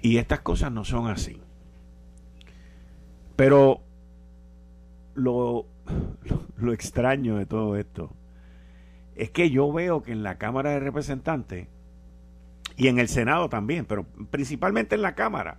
Y 0.00 0.16
estas 0.16 0.40
cosas 0.40 0.72
no 0.72 0.86
son 0.86 1.08
así. 1.08 1.38
Pero 3.36 3.82
lo, 5.12 5.66
lo, 6.56 6.72
extraño 6.72 7.36
de 7.36 7.44
todo 7.44 7.76
esto 7.76 8.10
es 9.16 9.28
que 9.28 9.50
yo 9.50 9.70
veo 9.70 10.02
que 10.02 10.12
en 10.12 10.22
la 10.22 10.38
Cámara 10.38 10.70
de 10.70 10.80
Representantes 10.80 11.68
y 12.78 12.88
en 12.88 12.98
el 12.98 13.08
Senado 13.08 13.50
también, 13.50 13.84
pero 13.84 14.04
principalmente 14.30 14.94
en 14.94 15.02
la 15.02 15.14
Cámara, 15.14 15.58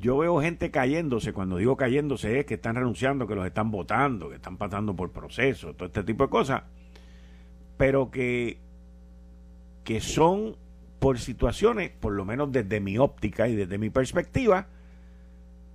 yo 0.00 0.18
veo 0.18 0.40
gente 0.40 0.70
cayéndose, 0.70 1.32
cuando 1.32 1.58
digo 1.58 1.76
cayéndose 1.76 2.40
es 2.40 2.46
que 2.46 2.54
están 2.54 2.74
renunciando, 2.74 3.26
que 3.26 3.34
los 3.34 3.46
están 3.46 3.70
votando, 3.70 4.28
que 4.30 4.36
están 4.36 4.56
pasando 4.56 4.96
por 4.96 5.12
procesos, 5.12 5.76
todo 5.76 5.86
este 5.86 6.02
tipo 6.02 6.24
de 6.24 6.30
cosas, 6.30 6.62
pero 7.76 8.10
que 8.10 8.58
que 9.84 10.00
son 10.00 10.56
por 10.98 11.18
situaciones, 11.18 11.90
por 11.90 12.12
lo 12.12 12.24
menos 12.24 12.52
desde 12.52 12.80
mi 12.80 12.98
óptica 12.98 13.48
y 13.48 13.56
desde 13.56 13.78
mi 13.78 13.90
perspectiva, 13.90 14.66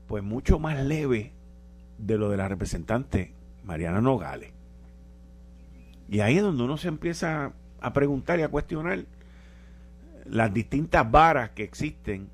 pues 0.07 0.23
mucho 0.23 0.59
más 0.59 0.79
leve 0.83 1.33
de 1.97 2.17
lo 2.17 2.29
de 2.29 2.38
la 2.38 2.47
representante 2.47 3.33
Mariana 3.63 4.01
Nogales. 4.01 4.51
Y 6.07 6.19
ahí 6.19 6.38
es 6.38 6.43
donde 6.43 6.63
uno 6.63 6.77
se 6.77 6.88
empieza 6.88 7.53
a 7.81 7.93
preguntar 7.93 8.39
y 8.39 8.43
a 8.43 8.49
cuestionar 8.49 9.05
las 10.25 10.53
distintas 10.53 11.09
varas 11.09 11.49
que 11.51 11.63
existen 11.63 12.29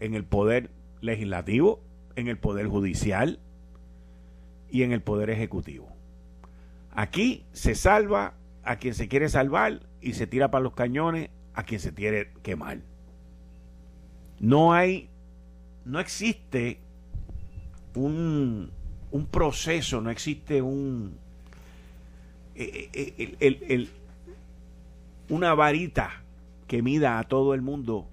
en 0.00 0.14
el 0.14 0.24
poder 0.24 0.70
legislativo, 1.00 1.80
en 2.16 2.28
el 2.28 2.38
poder 2.38 2.66
judicial 2.66 3.38
y 4.70 4.82
en 4.82 4.92
el 4.92 5.02
poder 5.02 5.30
ejecutivo. 5.30 5.88
Aquí 6.92 7.44
se 7.52 7.74
salva 7.74 8.34
a 8.64 8.76
quien 8.76 8.94
se 8.94 9.08
quiere 9.08 9.28
salvar 9.28 9.80
y 10.00 10.14
se 10.14 10.26
tira 10.26 10.50
para 10.50 10.64
los 10.64 10.74
cañones 10.74 11.30
a 11.54 11.62
quien 11.62 11.80
se 11.80 11.94
quiere 11.94 12.32
quemar. 12.42 12.80
No 14.40 14.72
hay, 14.72 15.08
no 15.84 16.00
existe 16.00 16.80
un, 17.94 18.70
un 19.10 19.26
proceso, 19.26 20.00
no 20.00 20.10
existe 20.10 20.62
un, 20.62 21.16
eh, 22.54 22.90
eh, 22.92 23.36
el, 23.38 23.88
una 25.28 25.54
varita 25.54 26.22
que 26.66 26.82
mida 26.82 27.18
a 27.18 27.24
todo 27.24 27.54
el 27.54 27.62
mundo 27.62 28.08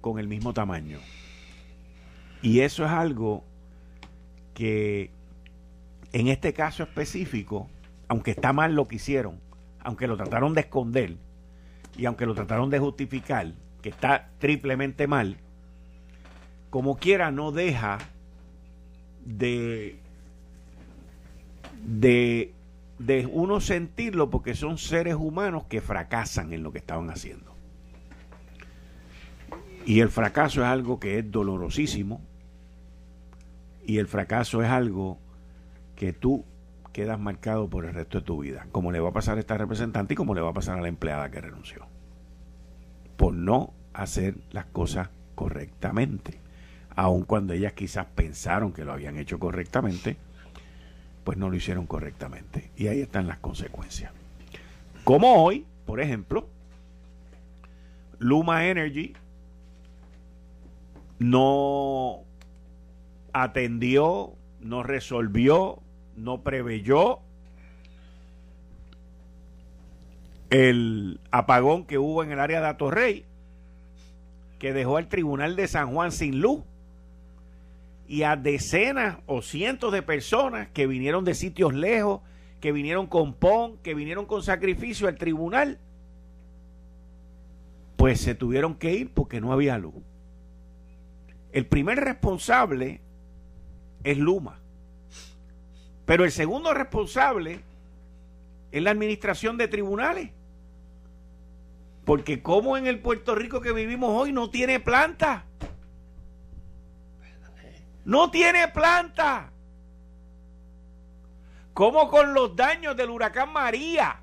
con 0.00 0.18
el 0.18 0.26
mismo 0.26 0.52
tamaño. 0.52 0.98
Y 2.44 2.60
eso 2.60 2.84
es 2.84 2.90
algo 2.90 3.42
que 4.52 5.10
en 6.12 6.28
este 6.28 6.52
caso 6.52 6.82
específico, 6.82 7.70
aunque 8.06 8.32
está 8.32 8.52
mal 8.52 8.74
lo 8.74 8.86
que 8.86 8.96
hicieron, 8.96 9.40
aunque 9.80 10.06
lo 10.06 10.18
trataron 10.18 10.52
de 10.52 10.60
esconder 10.60 11.16
y 11.96 12.04
aunque 12.04 12.26
lo 12.26 12.34
trataron 12.34 12.68
de 12.68 12.78
justificar, 12.78 13.54
que 13.80 13.88
está 13.88 14.28
triplemente 14.40 15.06
mal, 15.06 15.38
como 16.68 16.98
quiera 16.98 17.30
no 17.30 17.50
deja 17.50 17.96
de, 19.24 19.96
de, 21.82 22.52
de 22.98 23.26
uno 23.32 23.60
sentirlo 23.60 24.28
porque 24.28 24.54
son 24.54 24.76
seres 24.76 25.14
humanos 25.14 25.64
que 25.64 25.80
fracasan 25.80 26.52
en 26.52 26.62
lo 26.62 26.72
que 26.72 26.78
estaban 26.78 27.08
haciendo. 27.08 27.56
Y 29.86 30.00
el 30.00 30.10
fracaso 30.10 30.60
es 30.60 30.66
algo 30.66 31.00
que 31.00 31.20
es 31.20 31.30
dolorosísimo. 31.30 32.20
Y 33.86 33.98
el 33.98 34.06
fracaso 34.06 34.62
es 34.62 34.70
algo 34.70 35.18
que 35.96 36.12
tú 36.12 36.44
quedas 36.92 37.18
marcado 37.18 37.68
por 37.68 37.84
el 37.84 37.94
resto 37.94 38.20
de 38.20 38.24
tu 38.24 38.40
vida, 38.40 38.66
como 38.72 38.92
le 38.92 39.00
va 39.00 39.10
a 39.10 39.12
pasar 39.12 39.36
a 39.36 39.40
esta 39.40 39.58
representante 39.58 40.14
y 40.14 40.16
como 40.16 40.34
le 40.34 40.40
va 40.40 40.50
a 40.50 40.54
pasar 40.54 40.78
a 40.78 40.82
la 40.82 40.88
empleada 40.88 41.30
que 41.30 41.40
renunció, 41.40 41.86
por 43.16 43.34
no 43.34 43.74
hacer 43.92 44.36
las 44.52 44.66
cosas 44.66 45.10
correctamente, 45.34 46.40
aun 46.94 47.24
cuando 47.24 47.52
ellas 47.52 47.72
quizás 47.72 48.06
pensaron 48.14 48.72
que 48.72 48.84
lo 48.84 48.92
habían 48.92 49.18
hecho 49.18 49.38
correctamente, 49.38 50.16
pues 51.24 51.36
no 51.38 51.50
lo 51.50 51.56
hicieron 51.56 51.86
correctamente. 51.86 52.70
Y 52.76 52.86
ahí 52.86 53.00
están 53.00 53.26
las 53.26 53.38
consecuencias. 53.38 54.12
Como 55.02 55.42
hoy, 55.42 55.66
por 55.86 56.00
ejemplo, 56.00 56.48
Luma 58.18 58.66
Energy 58.66 59.14
no 61.18 62.20
atendió, 63.34 64.32
no 64.60 64.82
resolvió, 64.82 65.82
no 66.16 66.42
preveyó 66.42 67.18
el 70.50 71.20
apagón 71.32 71.84
que 71.84 71.98
hubo 71.98 72.22
en 72.22 72.30
el 72.30 72.38
área 72.38 72.60
de 72.60 72.68
Atorrey, 72.68 73.24
que 74.60 74.72
dejó 74.72 74.96
al 74.96 75.08
Tribunal 75.08 75.56
de 75.56 75.66
San 75.66 75.92
Juan 75.92 76.12
sin 76.12 76.40
luz, 76.40 76.62
y 78.06 78.22
a 78.22 78.36
decenas 78.36 79.18
o 79.26 79.42
cientos 79.42 79.92
de 79.92 80.02
personas 80.02 80.68
que 80.68 80.86
vinieron 80.86 81.24
de 81.24 81.34
sitios 81.34 81.74
lejos, 81.74 82.20
que 82.60 82.70
vinieron 82.70 83.08
con 83.08 83.34
PON, 83.34 83.78
que 83.78 83.94
vinieron 83.94 84.26
con 84.26 84.42
sacrificio 84.42 85.08
al 85.08 85.16
tribunal, 85.16 85.80
pues 87.96 88.20
se 88.20 88.34
tuvieron 88.34 88.76
que 88.76 88.92
ir 88.92 89.10
porque 89.12 89.40
no 89.40 89.52
había 89.52 89.76
luz. 89.76 89.94
El 91.52 91.66
primer 91.66 91.98
responsable 91.98 93.00
es 94.04 94.18
Luma. 94.18 94.60
Pero 96.06 96.24
el 96.24 96.30
segundo 96.30 96.72
responsable 96.74 97.60
es 98.70 98.82
la 98.82 98.90
administración 98.90 99.56
de 99.58 99.68
tribunales. 99.68 100.30
Porque 102.04 102.42
como 102.42 102.76
en 102.76 102.86
el 102.86 103.00
Puerto 103.00 103.34
Rico 103.34 103.60
que 103.60 103.72
vivimos 103.72 104.10
hoy 104.10 104.30
no 104.30 104.50
tiene 104.50 104.78
planta. 104.78 105.44
No 108.04 108.30
tiene 108.30 108.68
planta. 108.68 109.50
Como 111.72 112.08
con 112.10 112.34
los 112.34 112.54
daños 112.54 112.96
del 112.96 113.10
huracán 113.10 113.52
María. 113.52 114.20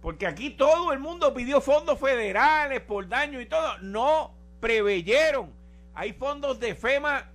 Porque 0.00 0.26
aquí 0.26 0.50
todo 0.50 0.92
el 0.92 1.00
mundo 1.00 1.34
pidió 1.34 1.60
fondos 1.60 1.98
federales 1.98 2.80
por 2.82 3.08
daño 3.08 3.40
y 3.40 3.46
todo. 3.46 3.78
No 3.78 4.32
preveyeron 4.60 5.64
hay 5.94 6.12
fondos 6.12 6.58
de 6.58 6.74
FEMA 6.74 7.30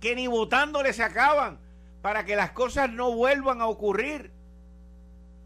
que 0.00 0.16
ni 0.16 0.26
votándole 0.26 0.92
se 0.92 1.02
acaban 1.02 1.58
para 2.02 2.24
que 2.24 2.36
las 2.36 2.52
cosas 2.52 2.90
no 2.90 3.12
vuelvan 3.12 3.60
a 3.60 3.66
ocurrir. 3.66 4.32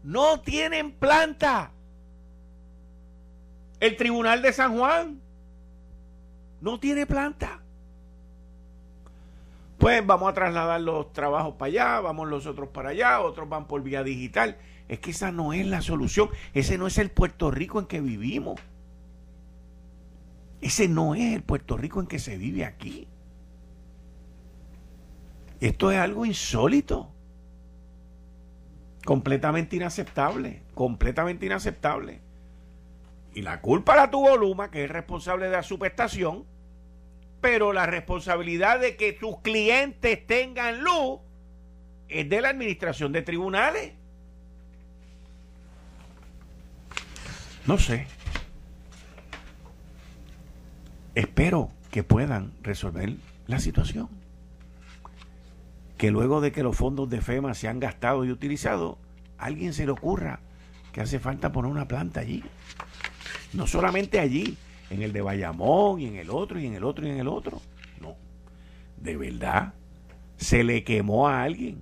No 0.03 0.39
tienen 0.39 0.93
planta. 0.93 1.71
El 3.79 3.97
Tribunal 3.97 4.41
de 4.41 4.53
San 4.53 4.77
Juan 4.77 5.21
no 6.61 6.79
tiene 6.79 7.05
planta. 7.05 7.59
Pues 9.77 10.05
vamos 10.05 10.29
a 10.29 10.33
trasladar 10.33 10.79
los 10.79 11.11
trabajos 11.11 11.55
para 11.55 11.67
allá, 11.67 11.99
vamos 11.99 12.29
los 12.29 12.45
otros 12.45 12.69
para 12.69 12.89
allá, 12.89 13.19
otros 13.19 13.49
van 13.49 13.67
por 13.67 13.83
vía 13.83 14.03
digital. 14.03 14.57
Es 14.87 14.99
que 14.99 15.11
esa 15.11 15.31
no 15.31 15.51
es 15.51 15.65
la 15.65 15.81
solución. 15.81 16.29
Ese 16.53 16.77
no 16.77 16.87
es 16.87 16.97
el 16.97 17.11
Puerto 17.11 17.51
Rico 17.51 17.79
en 17.79 17.85
que 17.85 17.99
vivimos. 17.99 18.59
Ese 20.61 20.87
no 20.87 21.13
es 21.13 21.33
el 21.33 21.43
Puerto 21.43 21.75
Rico 21.77 21.99
en 21.99 22.07
que 22.07 22.19
se 22.19 22.37
vive 22.37 22.63
aquí. 22.63 23.07
Esto 25.59 25.91
es 25.91 25.97
algo 25.97 26.25
insólito. 26.25 27.11
Completamente 29.05 29.75
inaceptable. 29.75 30.63
Completamente 30.73 31.45
inaceptable. 31.45 32.21
Y 33.33 33.41
la 33.41 33.61
culpa 33.61 33.95
la 33.95 34.09
tuvo 34.09 34.37
Luma, 34.37 34.71
que 34.71 34.85
es 34.85 34.89
responsable 34.89 35.45
de 35.45 35.51
la 35.51 35.63
subestación. 35.63 36.45
Pero 37.41 37.73
la 37.73 37.85
responsabilidad 37.85 38.79
de 38.79 38.95
que 38.95 39.13
tus 39.13 39.39
clientes 39.41 40.25
tengan 40.25 40.83
luz 40.83 41.19
es 42.07 42.29
de 42.29 42.41
la 42.41 42.49
administración 42.49 43.11
de 43.11 43.21
tribunales. 43.21 43.93
No 47.67 47.77
sé 47.77 48.07
espero 51.15 51.71
que 51.91 52.03
puedan 52.03 52.51
resolver 52.61 53.15
la 53.47 53.59
situación. 53.59 54.09
Que 55.97 56.11
luego 56.11 56.41
de 56.41 56.51
que 56.51 56.63
los 56.63 56.75
fondos 56.75 57.09
de 57.09 57.21
FEMA 57.21 57.53
se 57.53 57.67
han 57.67 57.79
gastado 57.79 58.25
y 58.25 58.31
utilizado, 58.31 58.97
alguien 59.37 59.73
se 59.73 59.85
le 59.85 59.91
ocurra 59.91 60.39
que 60.91 61.01
hace 61.01 61.19
falta 61.19 61.51
poner 61.51 61.71
una 61.71 61.87
planta 61.87 62.21
allí. 62.21 62.43
No 63.53 63.67
solamente 63.67 64.19
allí, 64.19 64.57
en 64.89 65.01
el 65.01 65.13
de 65.13 65.21
Bayamón 65.21 65.99
y 65.99 66.07
en 66.07 66.15
el 66.15 66.29
otro 66.29 66.59
y 66.59 66.65
en 66.65 66.73
el 66.73 66.83
otro 66.83 67.05
y 67.05 67.09
en 67.09 67.19
el 67.19 67.27
otro. 67.27 67.61
No. 67.99 68.15
De 68.97 69.17
verdad, 69.17 69.73
se 70.37 70.63
le 70.63 70.83
quemó 70.83 71.27
a 71.27 71.43
alguien. 71.43 71.81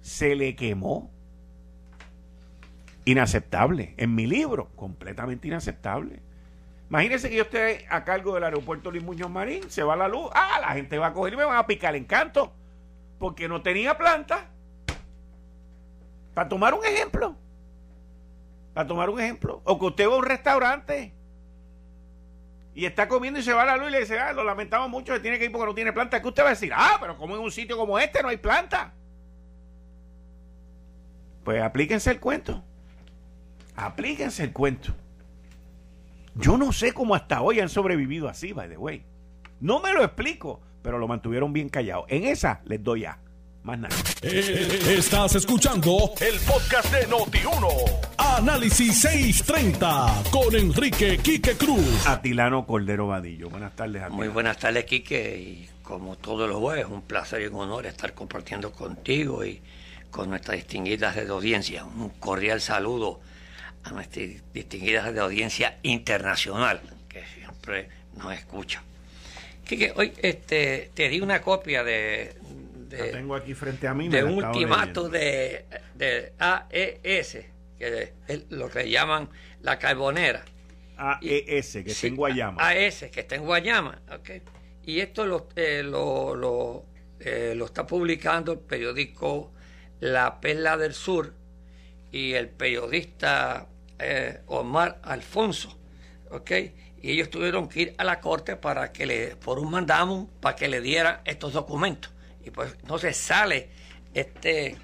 Se 0.00 0.34
le 0.34 0.54
quemó. 0.56 1.10
Inaceptable. 3.04 3.94
En 3.96 4.14
mi 4.14 4.26
libro, 4.26 4.70
completamente 4.76 5.48
inaceptable. 5.48 6.20
Imagínense 6.90 7.30
que 7.30 7.36
yo 7.36 7.42
esté 7.44 7.86
a 7.88 8.04
cargo 8.04 8.34
del 8.34 8.44
aeropuerto 8.44 8.90
Luis 8.90 9.04
Muñoz 9.04 9.30
Marín, 9.30 9.70
se 9.70 9.84
va 9.84 9.94
la 9.94 10.08
luz, 10.08 10.28
ah, 10.34 10.58
la 10.60 10.72
gente 10.72 10.98
va 10.98 11.08
a 11.08 11.12
coger 11.12 11.34
y 11.34 11.36
me 11.36 11.44
van 11.44 11.56
a 11.56 11.66
picar 11.66 11.94
el 11.94 12.02
encanto, 12.02 12.52
porque 13.20 13.48
no 13.48 13.62
tenía 13.62 13.96
planta. 13.96 14.48
Para 16.34 16.48
tomar 16.48 16.74
un 16.74 16.84
ejemplo. 16.84 17.36
Para 18.74 18.88
tomar 18.88 19.10
un 19.10 19.20
ejemplo. 19.20 19.60
O 19.64 19.78
que 19.78 19.84
usted 19.84 20.08
va 20.08 20.14
a 20.14 20.16
un 20.16 20.24
restaurante 20.24 21.14
y 22.74 22.86
está 22.86 23.08
comiendo 23.08 23.38
y 23.38 23.42
se 23.42 23.52
va 23.52 23.64
la 23.66 23.76
luz 23.76 23.88
y 23.88 23.92
le 23.92 24.00
dice, 24.00 24.18
ah, 24.18 24.32
lo 24.32 24.42
lamentamos 24.42 24.88
mucho, 24.88 25.12
se 25.12 25.20
tiene 25.20 25.38
que 25.38 25.44
ir 25.44 25.52
porque 25.52 25.66
no 25.66 25.74
tiene 25.74 25.92
planta. 25.92 26.22
¿Qué 26.22 26.28
usted 26.28 26.42
va 26.42 26.48
a 26.48 26.50
decir? 26.50 26.72
Ah, 26.74 26.96
pero 26.98 27.16
como 27.18 27.36
en 27.36 27.42
un 27.42 27.52
sitio 27.52 27.76
como 27.76 27.98
este 27.98 28.22
no 28.22 28.28
hay 28.28 28.38
planta. 28.38 28.94
Pues 31.44 31.62
aplíquense 31.62 32.10
el 32.10 32.20
cuento. 32.20 32.64
Aplíquense 33.76 34.44
el 34.44 34.52
cuento. 34.54 34.94
Yo 36.36 36.56
no 36.56 36.72
sé 36.72 36.94
cómo 36.94 37.14
hasta 37.14 37.42
hoy 37.42 37.60
han 37.60 37.68
sobrevivido 37.68 38.30
así, 38.30 38.54
by 38.54 38.68
the 38.70 38.78
way. 38.78 39.04
No 39.60 39.80
me 39.80 39.92
lo 39.92 40.02
explico, 40.02 40.62
pero 40.82 40.98
lo 40.98 41.08
mantuvieron 41.08 41.52
bien 41.52 41.68
callado. 41.68 42.06
En 42.08 42.24
esa 42.24 42.60
les 42.64 42.82
doy 42.82 43.04
a. 43.04 43.18
Más 43.62 43.78
nada. 43.78 43.94
Eh, 44.22 44.94
estás 44.96 45.34
escuchando 45.34 46.12
el 46.20 46.38
podcast 46.40 46.90
de 46.94 47.06
Noti1. 47.06 47.68
Análisis 48.16 49.02
630 49.02 50.22
con 50.30 50.54
Enrique 50.56 51.18
Quique 51.18 51.56
Cruz. 51.56 52.06
Atilano 52.06 52.66
Cordero 52.66 53.08
Vadillo. 53.08 53.50
Buenas 53.50 53.76
tardes, 53.76 54.00
Atilano. 54.02 54.16
Muy 54.16 54.28
buenas 54.28 54.56
tardes, 54.56 54.86
Quique. 54.86 55.38
Y 55.38 55.68
como 55.82 56.16
todos 56.16 56.48
los 56.48 56.58
jueves, 56.58 56.86
un 56.86 57.02
placer 57.02 57.42
y 57.42 57.46
un 57.48 57.56
honor 57.56 57.84
estar 57.84 58.14
compartiendo 58.14 58.72
contigo 58.72 59.44
y 59.44 59.60
con 60.10 60.30
nuestras 60.30 60.56
distinguidas 60.56 61.16
de 61.16 61.28
audiencia. 61.28 61.84
Un 61.84 62.08
cordial 62.10 62.62
saludo 62.62 63.20
a 63.84 63.90
nuestras 63.90 64.26
distinguidas 64.54 65.12
de 65.12 65.20
audiencia 65.20 65.78
internacional, 65.82 66.80
que 67.08 67.24
siempre 67.26 67.88
nos 68.16 68.32
escucha. 68.32 68.82
Que 69.76 69.92
hoy 69.94 70.12
este, 70.18 70.90
te 70.94 71.08
di 71.08 71.20
una 71.20 71.40
copia 71.40 71.84
de, 71.84 72.34
de 72.88 73.12
tengo 73.12 73.36
aquí 73.36 73.54
frente 73.54 73.86
a 73.86 73.94
mí. 73.94 74.08
de 74.08 74.24
un 74.24 74.42
ultimato 74.44 75.08
de, 75.08 75.64
de, 75.94 76.32
AES, 76.38 77.38
que 77.78 78.12
es 78.26 78.50
lo 78.50 78.68
que 78.68 78.90
llaman 78.90 79.28
la 79.62 79.78
carbonera. 79.78 80.44
AES, 80.96 81.72
que 81.84 81.90
está 81.92 82.06
en 82.08 82.16
Guayama. 82.16 82.68
AES, 82.68 83.10
que 83.12 83.20
está 83.20 83.36
en 83.36 83.44
Guayama. 83.44 84.02
Okay. 84.20 84.42
Y 84.84 84.98
esto 84.98 85.24
lo, 85.24 85.48
eh, 85.54 85.82
lo, 85.84 86.34
lo, 86.34 86.84
eh, 87.20 87.54
lo 87.56 87.66
está 87.66 87.86
publicando 87.86 88.52
el 88.52 88.58
periódico 88.58 89.52
La 90.00 90.40
Perla 90.40 90.76
del 90.76 90.94
Sur 90.94 91.32
y 92.10 92.32
el 92.32 92.48
periodista 92.48 93.68
eh, 94.00 94.40
Omar 94.46 94.98
Alfonso, 95.04 95.78
¿ok? 96.30 96.50
Y 97.02 97.12
ellos 97.12 97.30
tuvieron 97.30 97.68
que 97.68 97.80
ir 97.80 97.94
a 97.98 98.04
la 98.04 98.20
corte 98.20 98.56
para 98.56 98.92
que 98.92 99.06
le, 99.06 99.36
por 99.36 99.58
un 99.58 99.70
mandamum, 99.70 100.26
para 100.40 100.56
que 100.56 100.68
le 100.68 100.80
dieran 100.80 101.20
estos 101.24 101.52
documentos. 101.52 102.12
Y 102.44 102.50
pues 102.50 102.74
entonces 102.80 103.16
sale 103.16 103.70
este, 104.14 104.76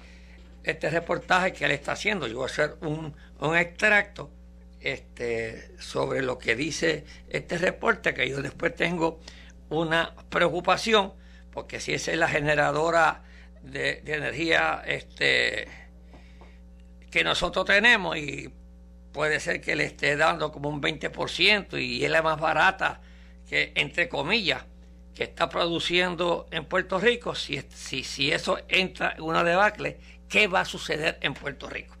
este 0.63 0.89
reportaje 0.89 1.53
que 1.53 1.65
él 1.65 1.71
está 1.71 1.93
haciendo. 1.93 2.27
Yo 2.27 2.37
voy 2.37 2.43
a 2.43 2.45
hacer 2.47 2.75
un, 2.81 3.15
un 3.39 3.55
extracto 3.55 4.31
este, 4.79 5.79
sobre 5.79 6.21
lo 6.21 6.37
que 6.37 6.55
dice 6.55 7.05
este 7.29 7.57
reporte, 7.57 8.13
que 8.13 8.29
yo 8.29 8.41
después 8.41 8.75
tengo 8.75 9.19
una 9.69 10.15
preocupación, 10.29 11.13
porque 11.51 11.79
si 11.79 11.93
esa 11.93 12.11
es 12.11 12.17
la 12.17 12.27
generadora 12.27 13.23
de, 13.63 14.03
energía 14.05 14.83
este, 14.85 15.67
que 17.11 17.23
nosotros 17.23 17.65
tenemos 17.65 18.17
y 18.17 18.53
puede 19.17 19.39
ser 19.39 19.61
que 19.61 19.75
le 19.75 19.85
esté 19.85 20.15
dando 20.15 20.51
como 20.51 20.69
un 20.69 20.79
20% 20.79 21.81
y 21.81 22.05
es 22.05 22.11
la 22.11 22.21
más 22.21 22.39
barata 22.39 23.01
que, 23.49 23.71
entre 23.73 24.07
comillas, 24.09 24.63
que 25.15 25.23
está 25.23 25.49
produciendo 25.49 26.45
en 26.51 26.65
Puerto 26.65 26.99
Rico, 26.99 27.33
si, 27.33 27.59
si, 27.73 28.03
si 28.03 28.31
eso 28.31 28.59
entra 28.67 29.15
en 29.17 29.23
una 29.23 29.43
debacle, 29.43 29.97
¿qué 30.29 30.45
va 30.45 30.59
a 30.59 30.65
suceder 30.65 31.17
en 31.21 31.33
Puerto 31.33 31.67
Rico? 31.67 31.95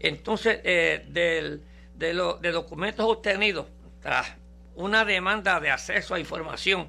Entonces, 0.00 0.60
eh, 0.64 1.04
del, 1.08 1.62
de, 1.94 2.14
los 2.14 2.40
de 2.40 2.52
documentos 2.52 3.04
obtenidos 3.04 3.66
tras 4.00 4.28
una 4.74 5.04
demanda 5.04 5.60
de 5.60 5.70
acceso 5.70 6.14
a 6.14 6.20
información, 6.20 6.88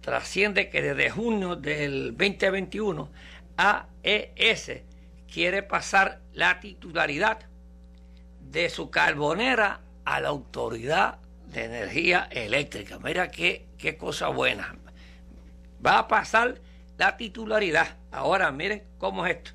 trasciende 0.00 0.68
que 0.68 0.80
desde 0.80 1.10
junio 1.10 1.56
del 1.56 2.16
2021 2.16 3.10
AES 3.56 4.82
quiere 5.26 5.64
pasar 5.64 6.20
la 6.34 6.60
titularidad 6.60 7.48
de 8.52 8.68
su 8.68 8.90
carbonera 8.90 9.80
a 10.04 10.20
la 10.20 10.28
Autoridad 10.28 11.18
de 11.46 11.64
Energía 11.64 12.28
Eléctrica. 12.30 12.98
Mira 12.98 13.30
qué, 13.30 13.66
qué 13.78 13.96
cosa 13.96 14.28
buena. 14.28 14.76
Va 15.84 15.98
a 15.98 16.06
pasar 16.06 16.60
la 16.98 17.16
titularidad. 17.16 17.96
Ahora 18.10 18.52
miren 18.52 18.84
cómo 18.98 19.26
es 19.26 19.36
esto. 19.36 19.52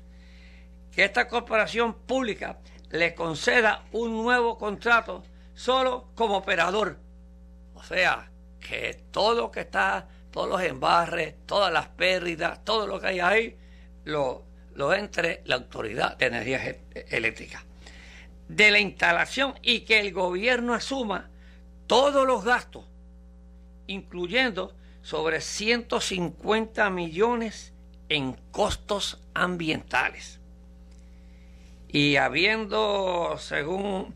Que 0.90 1.04
esta 1.04 1.28
corporación 1.28 1.94
pública 1.94 2.58
le 2.90 3.14
conceda 3.14 3.84
un 3.92 4.20
nuevo 4.20 4.58
contrato 4.58 5.22
solo 5.54 6.10
como 6.16 6.38
operador. 6.38 6.98
O 7.74 7.84
sea, 7.84 8.32
que 8.58 9.04
todo 9.12 9.34
lo 9.34 9.50
que 9.52 9.60
está, 9.60 10.08
todos 10.32 10.48
los 10.48 10.60
embarres, 10.62 11.36
todas 11.46 11.72
las 11.72 11.86
pérdidas, 11.86 12.64
todo 12.64 12.88
lo 12.88 13.00
que 13.00 13.06
hay 13.06 13.20
ahí, 13.20 13.56
lo, 14.02 14.44
lo 14.74 14.92
entre 14.92 15.42
la 15.44 15.54
Autoridad 15.54 16.16
de 16.16 16.26
Energía 16.26 16.76
Eléctrica. 17.10 17.64
De 18.48 18.70
la 18.70 18.80
instalación 18.80 19.54
y 19.62 19.80
que 19.80 20.00
el 20.00 20.12
gobierno 20.12 20.74
asuma 20.74 21.30
todos 21.86 22.26
los 22.26 22.44
gastos, 22.44 22.84
incluyendo 23.86 24.74
sobre 25.02 25.40
150 25.40 26.90
millones 26.90 27.72
en 28.08 28.34
costos 28.50 29.20
ambientales. 29.34 30.40
Y 31.88 32.16
habiendo, 32.16 33.36
según 33.38 34.14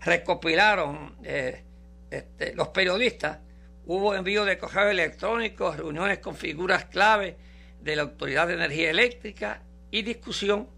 recopilaron 0.00 1.16
eh, 1.24 1.64
este, 2.10 2.54
los 2.54 2.68
periodistas, 2.68 3.38
hubo 3.86 4.14
envío 4.14 4.44
de 4.44 4.58
correo 4.58 4.90
electrónicos, 4.90 5.76
reuniones 5.76 6.20
con 6.20 6.36
figuras 6.36 6.84
clave 6.84 7.36
de 7.80 7.96
la 7.96 8.02
Autoridad 8.02 8.46
de 8.46 8.54
Energía 8.54 8.90
Eléctrica 8.90 9.62
y 9.90 10.02
discusión 10.02 10.68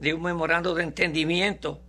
de 0.00 0.14
un 0.14 0.22
memorando 0.22 0.74
de 0.74 0.82
entendimiento 0.82 1.80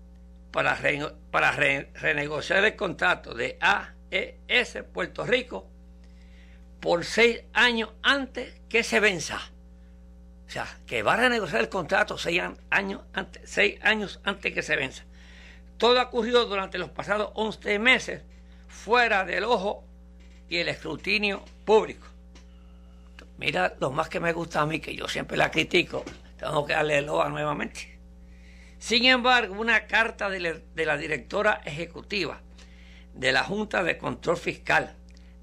para, 0.52 0.76
renegociar 0.76 2.64
el 2.64 2.76
contrato 2.76 3.34
de 3.34 3.58
AES 3.60 4.84
Puerto 4.94 5.26
Rico 5.26 5.68
por 6.80 7.06
seis 7.06 7.42
años 7.54 7.90
antes 8.04 8.60
que 8.70 8.84
se 8.84 9.00
venza. 9.00 9.40
O 10.48 10.50
sea, 10.50 10.66
que 10.86 11.04
va 11.04 11.14
a 11.14 11.18
renegociar 11.18 11.62
el 11.62 11.70
contrato 11.70 12.18
seis 12.18 12.42
años 12.70 13.02
antes, 13.14 13.50
seis 13.50 13.80
años 13.84 14.22
antes 14.24 14.54
que 14.54 14.62
se 14.62 14.76
venza. 14.76 15.04
Todo 15.78 16.00
ha 16.00 16.04
ocurrido 16.04 16.46
durante 16.46 16.78
los 16.78 16.90
pasados 16.90 17.32
11 17.36 17.80
meses 17.80 18.24
fuera 18.68 19.26
del 19.26 19.44
ojo 19.44 19.84
y 20.50 20.58
el 20.58 20.70
escrutinio 20.70 21.44
público. 21.66 22.08
Mira 23.38 23.76
lo 23.80 23.92
más 23.92 24.10
que 24.10 24.20
me 24.20 24.34
gusta 24.34 24.62
a 24.62 24.66
mí, 24.66 24.80
que 24.80 24.96
yo 24.96 25.08
siempre 25.08 25.38
la 25.38 25.52
critico, 25.52 26.04
tengo 26.38 26.66
que 26.66 26.74
darle 26.74 27.00
el 27.00 27.10
ojo 27.10 27.30
nuevamente. 27.30 27.97
Sin 28.80 29.06
embargo, 29.06 29.56
una 29.60 29.88
carta 29.88 30.30
de, 30.30 30.62
la 30.76 30.98
directora 30.98 31.62
ejecutiva 31.66 32.42
de 33.14 33.32
la 33.32 33.44
Junta 33.44 33.84
de 33.84 33.98
Control 33.98 34.38
Fiscal, 34.38 34.96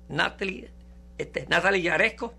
Natalie, 0.09 0.71
este, 1.19 1.47
Yaresco, 1.83 2.35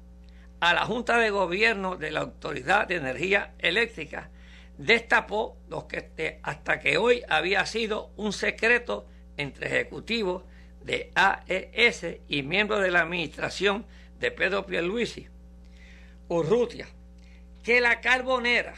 a 0.61 0.73
la 0.73 0.85
Junta 0.85 1.17
de 1.17 1.29
Gobierno 1.29 1.97
de 1.97 2.11
la 2.11 2.21
Autoridad 2.21 2.87
de 2.87 2.95
Energía 2.95 3.53
Eléctrica, 3.59 4.29
destapó 4.77 5.57
lo 5.69 5.87
que 5.87 6.39
hasta 6.43 6.79
que 6.79 6.97
hoy 6.97 7.23
había 7.27 7.65
sido 7.65 8.11
un 8.15 8.31
secreto 8.31 9.05
entre 9.37 9.67
ejecutivos 9.67 10.43
de 10.83 11.11
AES 11.15 12.19
y 12.27 12.43
miembros 12.43 12.81
de 12.81 12.91
la 12.91 13.01
administración 13.01 13.85
de 14.19 14.31
Pedro 14.31 14.65
Pierluisi, 14.65 15.27
Urrutia, 16.29 16.87
que 17.63 17.81
la 17.81 17.99
carbonera 17.99 18.75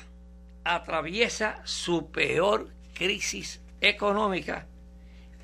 atraviesa 0.75 1.62
su 1.63 2.12
peor 2.12 2.69
crisis 2.93 3.62
económica 3.82 4.67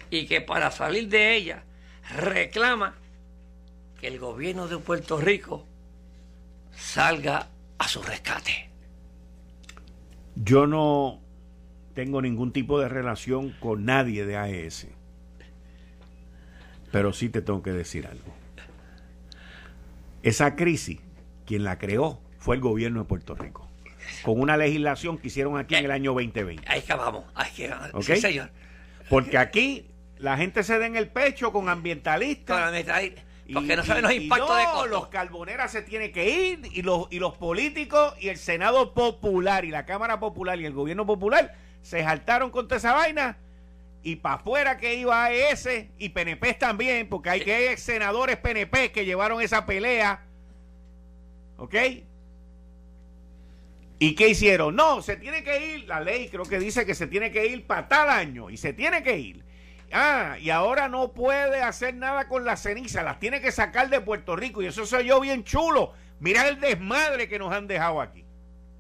y 0.10 0.26
que 0.26 0.42
para 0.42 0.72
salir 0.72 1.10
de 1.10 1.36
ella 1.36 1.64
reclama 2.16 2.96
que 4.00 4.08
el 4.08 4.20
gobierno 4.20 4.68
de 4.68 4.78
Puerto 4.78 5.18
Rico 5.18 5.66
salga 6.76 7.50
a 7.78 7.88
su 7.88 8.02
rescate. 8.02 8.70
Yo 10.36 10.68
no 10.68 11.22
tengo 11.94 12.22
ningún 12.22 12.52
tipo 12.52 12.80
de 12.80 12.90
relación 12.90 13.52
con 13.60 13.86
nadie 13.86 14.26
de 14.26 14.38
AES. 14.38 14.88
Pero 16.92 17.14
sí 17.14 17.30
te 17.30 17.42
tengo 17.42 17.64
que 17.64 17.72
decir 17.72 18.08
algo. 18.08 18.34
Esa 20.22 20.56
crisis, 20.56 21.00
quien 21.46 21.64
la 21.64 21.78
creó 21.78 22.20
fue 22.38 22.56
el 22.56 22.62
gobierno 22.62 23.02
de 23.02 23.06
Puerto 23.06 23.36
Rico. 23.36 23.68
Con 24.24 24.40
una 24.40 24.58
legislación 24.58 25.18
que 25.18 25.28
hicieron 25.28 25.58
aquí 25.58 25.76
en 25.76 25.86
el 25.86 25.92
año 25.92 26.14
2020. 26.14 26.64
Ahí 26.68 26.82
que 26.82 26.94
vamos, 26.94 27.26
ahí 27.36 27.52
que 27.56 27.70
vamos. 27.70 28.06
Sí, 28.06 28.16
señor. 28.18 28.50
Porque 29.10 29.38
aquí 29.38 29.88
la 30.18 30.38
gente 30.38 30.64
se 30.64 30.80
da 30.80 30.86
en 30.86 30.96
el 30.96 31.10
pecho 31.10 31.52
con 31.52 31.70
ambientalistas. 31.70 32.58
Con 32.58 32.68
ambientalistas 32.68 33.26
porque 33.52 33.76
no 33.76 33.84
saben 33.84 34.04
los 34.04 34.14
impactos 34.14 34.58
de 34.58 34.64
costo. 34.64 34.88
Los 34.88 35.08
carboneras 35.08 35.72
se 35.72 35.82
tienen 35.82 36.12
que 36.12 36.30
ir 36.30 36.62
y 36.72 36.82
los, 36.82 37.08
y 37.10 37.20
los 37.20 37.38
políticos 37.38 38.14
y 38.20 38.30
el 38.30 38.38
Senado 38.38 38.94
Popular 38.94 39.66
y 39.66 39.70
la 39.70 39.86
Cámara 39.86 40.20
Popular 40.20 40.60
y 40.60 40.66
el 40.66 40.74
Gobierno 40.74 41.06
Popular 41.06 41.56
se 41.82 42.04
saltaron 42.04 42.52
contra 42.52 42.78
esa 42.78 42.94
vaina 42.94 43.38
y 44.02 44.18
para 44.18 44.36
afuera 44.36 44.78
que 44.78 44.96
iba 44.96 45.32
ese 45.32 45.92
y 45.98 46.10
PNP 46.10 46.54
también, 46.56 47.08
porque 47.10 47.30
hay 47.30 47.42
que 47.42 47.54
hay 47.54 47.78
senadores 47.78 48.38
PNP 48.38 48.92
que 48.92 49.06
llevaron 49.06 49.42
esa 49.42 49.66
pelea. 49.66 50.24
¿Ok? 51.58 51.76
¿Y 54.04 54.16
qué 54.16 54.28
hicieron? 54.28 54.76
No, 54.76 55.02
se 55.02 55.16
tiene 55.16 55.46
que 55.46 55.66
ir, 55.66 55.88
la 55.88 56.02
ley 56.02 56.28
creo 56.28 56.44
que 56.44 56.60
dice 56.60 56.86
que 56.86 56.94
se 56.94 57.08
tiene 57.08 57.32
que 57.32 57.46
ir 57.46 57.66
para 57.66 57.88
tal 57.88 58.10
año 58.10 58.50
y 58.50 58.58
se 58.58 58.74
tiene 58.74 59.02
que 59.02 59.18
ir. 59.18 59.46
Ah, 59.94 60.36
y 60.42 60.50
ahora 60.50 60.90
no 60.90 61.14
puede 61.14 61.62
hacer 61.62 61.96
nada 61.96 62.28
con 62.28 62.44
la 62.44 62.58
ceniza, 62.58 63.02
las 63.02 63.22
tiene 63.22 63.40
que 63.40 63.54
sacar 63.54 63.90
de 63.90 64.02
Puerto 64.02 64.36
Rico 64.36 64.62
y 64.62 64.66
eso 64.66 64.86
soy 64.86 65.06
yo 65.06 65.22
bien 65.22 65.46
chulo. 65.46 65.94
Mira 66.20 66.50
el 66.50 66.60
desmadre 66.60 67.30
que 67.30 67.40
nos 67.40 67.54
han 67.54 67.66
dejado 67.66 68.02
aquí. 68.02 68.26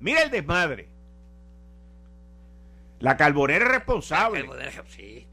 Mira 0.01 0.23
el 0.23 0.29
desmadre. 0.29 0.89
La 2.99 3.15
carbonera 3.15 3.63
es 3.63 3.71
responsable. 3.71 4.41
La 4.41 4.47
carbonera, 4.47 4.83
sí. 4.89 5.25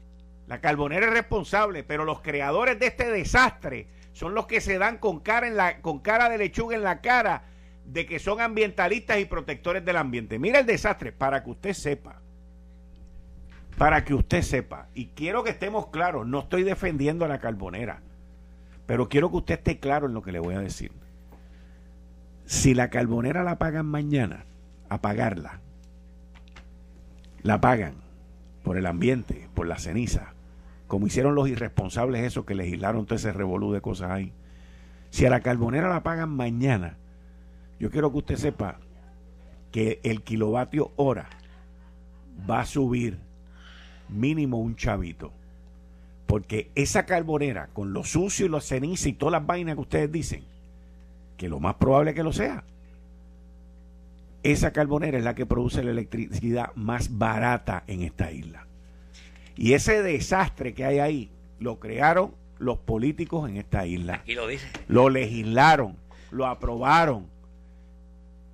la 0.47 0.61
carbonera 0.61 1.07
es 1.07 1.13
responsable, 1.13 1.83
pero 1.83 2.05
los 2.05 2.21
creadores 2.21 2.79
de 2.79 2.87
este 2.87 3.11
desastre 3.11 3.87
son 4.13 4.35
los 4.35 4.47
que 4.47 4.61
se 4.61 4.77
dan 4.77 4.99
con 4.99 5.19
cara, 5.19 5.47
en 5.47 5.57
la, 5.57 5.81
con 5.81 5.99
cara 5.99 6.29
de 6.29 6.37
lechuga 6.37 6.77
en 6.77 6.83
la 6.83 7.01
cara 7.01 7.43
de 7.85 8.05
que 8.05 8.19
son 8.19 8.41
ambientalistas 8.41 9.19
y 9.19 9.25
protectores 9.25 9.83
del 9.83 9.97
ambiente. 9.97 10.39
Mira 10.39 10.59
el 10.59 10.65
desastre, 10.65 11.11
para 11.11 11.43
que 11.43 11.49
usted 11.49 11.73
sepa 11.73 12.21
para 13.81 14.03
que 14.03 14.13
usted 14.13 14.43
sepa, 14.43 14.89
y 14.93 15.07
quiero 15.07 15.43
que 15.43 15.49
estemos 15.49 15.87
claros, 15.87 16.27
no 16.27 16.41
estoy 16.41 16.61
defendiendo 16.61 17.25
a 17.25 17.27
la 17.27 17.39
carbonera, 17.39 18.01
pero 18.85 19.09
quiero 19.09 19.31
que 19.31 19.37
usted 19.37 19.55
esté 19.55 19.79
claro 19.79 20.05
en 20.05 20.13
lo 20.13 20.21
que 20.21 20.31
le 20.31 20.39
voy 20.39 20.53
a 20.53 20.59
decir. 20.59 20.91
Si 22.45 22.75
la 22.75 22.91
carbonera 22.91 23.43
la 23.43 23.57
pagan 23.57 23.87
mañana, 23.87 24.45
a 24.87 25.01
pagarla, 25.01 25.61
la 27.41 27.59
pagan 27.59 27.95
por 28.61 28.77
el 28.77 28.85
ambiente, 28.85 29.49
por 29.55 29.65
la 29.65 29.79
ceniza, 29.79 30.35
como 30.85 31.07
hicieron 31.07 31.33
los 31.33 31.49
irresponsables 31.49 32.23
esos 32.23 32.45
que 32.45 32.53
legislaron 32.53 33.07
todo 33.07 33.15
ese 33.15 33.33
revolú 33.33 33.71
de 33.71 33.81
cosas 33.81 34.11
ahí. 34.11 34.31
Si 35.09 35.25
a 35.25 35.31
la 35.31 35.39
carbonera 35.39 35.89
la 35.89 36.03
pagan 36.03 36.29
mañana, 36.29 36.97
yo 37.81 37.89
quiero 37.89 38.11
que 38.11 38.19
usted 38.19 38.35
sepa 38.35 38.77
que 39.71 39.99
el 40.03 40.21
kilovatio 40.21 40.91
hora 40.97 41.27
va 42.47 42.59
a 42.59 42.65
subir 42.67 43.17
mínimo 44.07 44.59
un 44.59 44.75
chavito. 44.75 45.33
Porque 46.27 46.69
esa 46.75 47.07
carbonera, 47.07 47.69
con 47.73 47.91
lo 47.91 48.03
sucio 48.03 48.45
y 48.45 48.49
los 48.49 48.67
ceniza 48.67 49.09
y 49.09 49.13
todas 49.13 49.31
las 49.31 49.47
vainas 49.47 49.73
que 49.73 49.81
ustedes 49.81 50.11
dicen, 50.11 50.43
que 51.37 51.49
lo 51.49 51.59
más 51.59 51.73
probable 51.73 52.13
que 52.13 52.21
lo 52.21 52.31
sea, 52.31 52.63
esa 54.43 54.71
carbonera 54.73 55.17
es 55.17 55.23
la 55.23 55.33
que 55.33 55.47
produce 55.47 55.83
la 55.83 55.89
electricidad 55.89 56.75
más 56.75 57.17
barata 57.17 57.83
en 57.87 58.03
esta 58.03 58.31
isla. 58.31 58.67
Y 59.55 59.73
ese 59.73 60.03
desastre 60.03 60.75
que 60.75 60.85
hay 60.85 60.99
ahí, 60.99 61.31
lo 61.57 61.79
crearon 61.79 62.35
los 62.59 62.77
políticos 62.77 63.49
en 63.49 63.57
esta 63.57 63.87
isla. 63.87 64.17
Aquí 64.17 64.35
lo 64.35 64.45
dice. 64.45 64.67
Lo 64.87 65.09
legislaron, 65.09 65.95
lo 66.29 66.45
aprobaron 66.45 67.30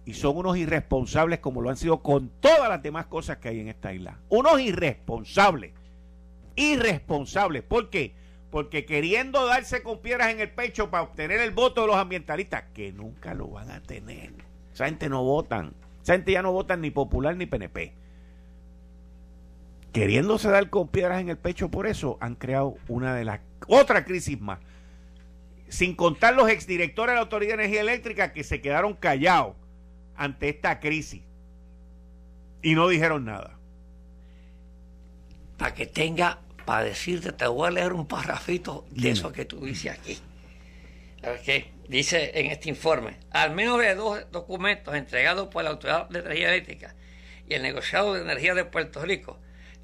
y 0.07 0.13
son 0.13 0.37
unos 0.37 0.55
irresponsables 0.55 1.39
como 1.39 1.61
lo 1.61 1.69
han 1.69 1.75
sido 1.75 2.01
con 2.01 2.29
todas 2.39 2.69
las 2.69 2.81
demás 2.81 3.07
cosas 3.07 3.39
que 3.39 3.49
hay 3.49 3.59
en 3.59 3.67
esta 3.67 3.93
isla. 3.93 4.17
Unos 4.29 4.61
irresponsables. 4.61 5.73
Irresponsables. 6.55 7.61
¿Por 7.63 7.89
qué? 7.89 8.15
Porque 8.49 8.85
queriendo 8.85 9.45
darse 9.45 9.83
con 9.83 9.99
piedras 9.99 10.29
en 10.29 10.39
el 10.39 10.49
pecho 10.49 10.89
para 10.89 11.03
obtener 11.03 11.41
el 11.41 11.51
voto 11.51 11.81
de 11.81 11.87
los 11.87 11.97
ambientalistas, 11.97 12.63
que 12.73 12.93
nunca 12.93 13.33
lo 13.33 13.49
van 13.49 13.69
a 13.69 13.83
tener. 13.83 14.31
Esa 14.73 14.85
gente 14.85 15.09
no 15.09 15.25
votan. 15.25 15.73
Esa 16.01 16.13
gente 16.13 16.31
ya 16.31 16.41
no 16.41 16.53
votan 16.53 16.79
ni 16.79 16.89
popular 16.89 17.35
ni 17.35 17.45
PNP. 17.45 17.93
Queriéndose 19.91 20.47
dar 20.47 20.69
con 20.69 20.87
piedras 20.87 21.19
en 21.19 21.27
el 21.27 21.37
pecho 21.37 21.69
por 21.69 21.85
eso, 21.85 22.17
han 22.21 22.35
creado 22.35 22.77
una 22.87 23.13
de 23.13 23.25
las... 23.25 23.41
Otra 23.67 24.05
crisis 24.05 24.39
más. 24.39 24.59
Sin 25.67 25.95
contar 25.95 26.33
los 26.33 26.47
exdirectores 26.47 27.11
de 27.11 27.15
la 27.15 27.23
Autoridad 27.23 27.57
de 27.57 27.63
Energía 27.65 27.81
Eléctrica 27.81 28.31
que 28.31 28.45
se 28.45 28.61
quedaron 28.61 28.93
callados 28.93 29.57
ante 30.17 30.49
esta 30.49 30.79
crisis 30.79 31.21
y 32.61 32.75
no 32.75 32.87
dijeron 32.87 33.25
nada. 33.25 33.57
Para 35.57 35.73
que 35.73 35.85
tenga, 35.85 36.39
para 36.65 36.83
decirte, 36.83 37.31
te 37.31 37.47
voy 37.47 37.67
a 37.67 37.71
leer 37.71 37.93
un 37.93 38.07
parrafito 38.07 38.85
de 38.91 39.11
eso 39.11 39.31
que 39.31 39.45
tú 39.45 39.65
dices 39.65 39.91
aquí. 39.91 40.19
que 41.45 41.71
dice 41.87 42.31
en 42.35 42.47
este 42.47 42.69
informe, 42.69 43.17
al 43.31 43.53
menos 43.53 43.79
de 43.79 43.95
dos 43.95 44.29
documentos 44.31 44.95
entregados 44.95 45.47
por 45.47 45.63
la 45.63 45.71
Autoridad 45.71 46.09
de 46.09 46.19
Energía 46.19 46.49
Eléctrica 46.49 46.95
y 47.47 47.53
el 47.53 47.61
negociado 47.61 48.13
de 48.13 48.21
energía 48.21 48.53
de 48.53 48.65
Puerto 48.65 49.03
Rico, 49.03 49.39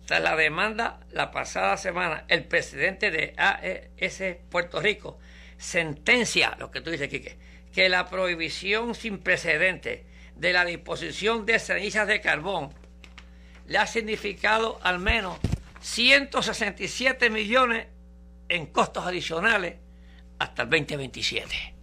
tras 0.05 0.21
la 0.21 0.35
demanda 0.35 0.99
la 1.11 1.31
pasada 1.31 1.77
semana, 1.77 2.25
el 2.27 2.43
presidente 2.43 3.09
de 3.09 3.33
AES 3.37 4.37
Puerto 4.49 4.81
Rico 4.81 5.17
sentencia, 5.57 6.55
lo 6.59 6.71
que 6.71 6.81
tú 6.81 6.91
dices, 6.91 7.07
Quique, 7.07 7.37
que 7.73 7.87
la 7.87 8.09
prohibición 8.09 8.95
sin 8.95 9.19
precedente 9.19 10.05
de 10.35 10.53
la 10.53 10.65
disposición 10.65 11.45
de 11.45 11.59
cenizas 11.59 12.07
de 12.07 12.21
carbón 12.21 12.73
le 13.67 13.77
ha 13.77 13.87
significado 13.87 14.79
al 14.83 14.99
menos 14.99 15.37
167 15.81 17.29
millones 17.29 17.87
en 18.49 18.67
costos 18.67 19.05
adicionales 19.05 19.75
hasta 20.39 20.63
el 20.63 20.69
2027. 20.69 21.73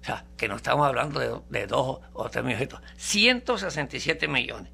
O 0.00 0.04
sea, 0.04 0.24
que 0.36 0.48
no 0.48 0.56
estamos 0.56 0.86
hablando 0.86 1.44
de, 1.48 1.66
dos 1.66 2.00
o 2.12 2.30
tres 2.30 2.44
millones, 2.44 2.68
167 2.96 4.28
millones. 4.28 4.72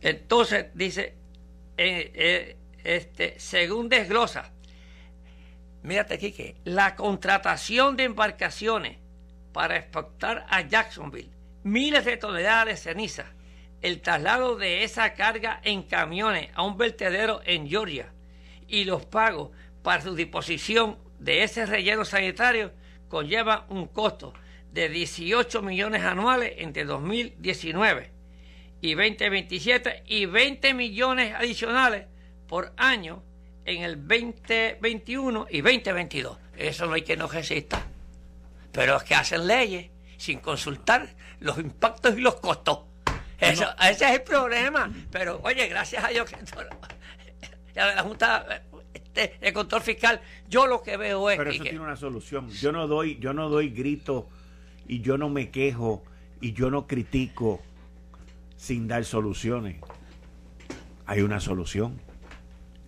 Entonces, 0.00 0.66
dice, 0.74 1.14
eh, 1.76 2.12
eh, 2.14 2.56
este, 2.82 3.38
según 3.38 3.88
desglosa, 3.88 4.52
mírate 5.82 6.14
aquí 6.14 6.32
que 6.32 6.56
la 6.64 6.94
contratación 6.94 7.96
de 7.96 8.04
embarcaciones 8.04 8.98
para 9.52 9.76
exportar 9.76 10.46
a 10.48 10.62
Jacksonville 10.62 11.33
miles 11.64 12.04
de 12.04 12.16
toneladas 12.16 12.66
de 12.66 12.76
ceniza, 12.76 13.26
el 13.82 14.00
traslado 14.00 14.56
de 14.56 14.84
esa 14.84 15.14
carga 15.14 15.60
en 15.64 15.82
camiones 15.82 16.50
a 16.54 16.62
un 16.62 16.76
vertedero 16.76 17.40
en 17.44 17.68
Georgia 17.68 18.12
y 18.68 18.84
los 18.84 19.04
pagos 19.04 19.50
para 19.82 20.02
su 20.02 20.14
disposición 20.14 20.98
de 21.18 21.42
ese 21.42 21.66
relleno 21.66 22.04
sanitario 22.04 22.72
conlleva 23.08 23.66
un 23.68 23.86
costo 23.88 24.34
de 24.72 24.88
18 24.88 25.62
millones 25.62 26.02
anuales 26.02 26.54
entre 26.58 26.84
2019 26.84 28.10
y 28.80 28.94
2027 28.94 30.02
y 30.06 30.26
20 30.26 30.74
millones 30.74 31.34
adicionales 31.34 32.06
por 32.46 32.72
año 32.76 33.22
en 33.64 33.82
el 33.82 34.06
2021 34.06 35.46
y 35.50 35.60
2022. 35.60 36.38
Eso 36.56 36.86
no 36.86 36.94
hay 36.94 37.02
que 37.02 37.16
no 37.16 37.26
resista. 37.26 37.86
Pero 38.72 38.96
es 38.96 39.04
que 39.04 39.14
hacen 39.14 39.46
leyes 39.46 39.90
sin 40.24 40.38
consultar 40.38 41.06
los 41.40 41.58
impactos 41.58 42.16
y 42.16 42.22
los 42.22 42.36
costos. 42.36 42.78
Eso, 43.38 43.66
Ese 43.78 44.06
es 44.06 44.12
el 44.12 44.22
problema. 44.22 44.90
Pero 45.10 45.38
oye, 45.42 45.68
gracias 45.68 46.02
a 46.02 46.08
Dios 46.08 46.30
que 46.30 46.38
la 47.74 48.02
Junta 48.02 48.62
este, 48.94 49.34
el 49.42 49.52
control 49.52 49.82
fiscal, 49.82 50.22
yo 50.48 50.66
lo 50.66 50.82
que 50.82 50.96
veo 50.96 51.28
es 51.28 51.36
Pero 51.36 51.50
eso 51.50 51.62
tiene 51.62 51.80
una 51.80 51.96
solución. 51.96 52.48
Yo 52.48 52.72
no 52.72 52.86
doy, 52.86 53.18
yo 53.18 53.34
no 53.34 53.50
doy 53.50 53.68
grito 53.68 54.26
y 54.88 55.02
yo 55.02 55.18
no 55.18 55.28
me 55.28 55.50
quejo 55.50 56.02
y 56.40 56.54
yo 56.54 56.70
no 56.70 56.86
critico 56.86 57.60
sin 58.56 58.88
dar 58.88 59.04
soluciones. 59.04 59.76
Hay 61.04 61.20
una 61.20 61.38
solución. 61.38 62.00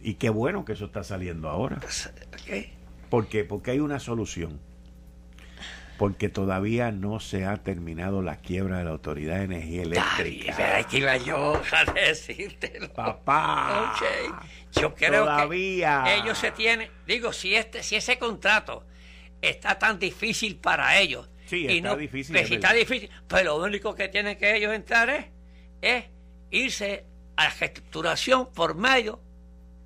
Y 0.01 0.15
qué 0.15 0.31
bueno 0.31 0.65
que 0.65 0.73
eso 0.73 0.87
está 0.87 1.05
saliendo 1.05 1.51
ahora. 1.51 1.81
¿Por 3.11 3.27
qué? 3.29 3.45
Porque 3.45 3.73
hay 3.73 3.81
una 3.81 3.99
solución 3.99 4.59
porque 5.99 6.29
todavía 6.29 6.91
no 6.91 7.21
se 7.21 7.45
ha 7.45 7.57
terminado 7.57 8.23
la 8.23 8.37
quiebra 8.37 8.79
de 8.79 8.85
la 8.85 8.91
Autoridad 8.91 9.39
de 9.39 9.45
Energía 9.45 9.83
Eléctrica. 9.83 10.77
Ay, 10.77 10.85
que 10.85 10.99
iba 10.99 11.17
yo 11.17 11.61
a 11.73 11.93
decírtelo. 11.93 12.93
Papá. 12.93 13.95
Yo 14.73 14.95
creo 14.95 15.25
todavía. 15.25 16.03
que 16.05 16.15
ellos 16.17 16.39
se 16.39 16.51
tienen, 16.51 16.91
digo, 17.07 17.33
si 17.33 17.55
este, 17.55 17.83
si 17.83 17.97
ese 17.97 18.19
contrato 18.19 18.85
está 19.41 19.79
tan 19.79 19.99
difícil 19.99 20.57
para 20.57 20.99
ellos. 20.99 21.29
Sí, 21.47 21.67
está 21.67 21.97
difícil. 21.97 22.35
Pues, 22.35 22.51
está 22.51 22.73
difícil, 22.73 23.11
pero 23.29 23.59
lo 23.59 23.65
único 23.65 23.95
que 23.95 24.09
tienen 24.09 24.37
que 24.37 24.57
ellos 24.57 24.75
entrar 24.75 25.09
es, 25.11 25.27
es 25.81 26.05
irse 26.51 27.05
a 27.37 27.45
la 27.45 27.51
reestructuración 27.51 28.53
por 28.53 28.75
medio 28.75 29.21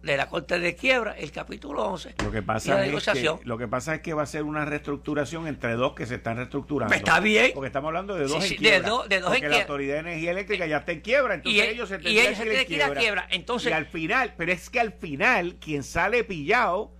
de 0.03 0.17
la 0.17 0.29
Corte 0.29 0.59
de 0.59 0.75
Quiebra, 0.75 1.13
el 1.13 1.31
capítulo 1.31 1.85
11. 1.85 2.15
Lo 2.25 2.31
que 2.31 2.43
pasa 2.43 2.85
es 2.85 3.07
que, 3.07 3.39
lo 3.45 3.59
que 3.59 3.69
pasa 3.69 3.95
es 3.97 4.01
que 4.01 4.15
va 4.15 4.23
a 4.23 4.27
ser 4.27 4.45
una 4.45 4.65
reestructuración 4.65 5.47
entre 5.47 5.75
dos 5.75 5.93
que 5.93 6.07
se 6.07 6.17
están 6.17 6.37
reestructurando. 6.37 6.91
Pues 6.91 7.01
está 7.01 7.21
bien. 7.21 7.51
Porque 7.55 7.67
estamos 7.67 7.89
hablando 7.89 8.15
de 8.15 8.27
dos 8.27 8.51
en 8.51 8.57
quiebra. 8.57 8.91
De, 9.09 9.21
dos 9.21 9.31
porque 9.31 9.49
la 9.49 9.61
Autoridad 9.61 9.95
de 9.95 10.01
Energía 10.01 10.31
Eléctrica 10.31 10.67
ya 10.67 10.79
está 10.79 10.93
en 10.93 11.01
quiebra, 11.01 11.35
entonces 11.35 11.69
ellos 11.69 11.89
se 11.89 11.99
tendrían 11.99 12.67
que 12.67 12.75
ir 12.75 12.83
a 12.83 12.95
quiebra. 12.95 13.27
Entonces, 13.31 13.71
y 13.71 13.75
al 13.75 13.87
final, 13.87 14.35
pero 14.37 14.53
es 14.53 14.71
que 14.71 14.81
al 14.81 14.93
final 14.93 15.57
quien 15.57 15.83
sale 15.83 16.25
pillado 16.25 16.93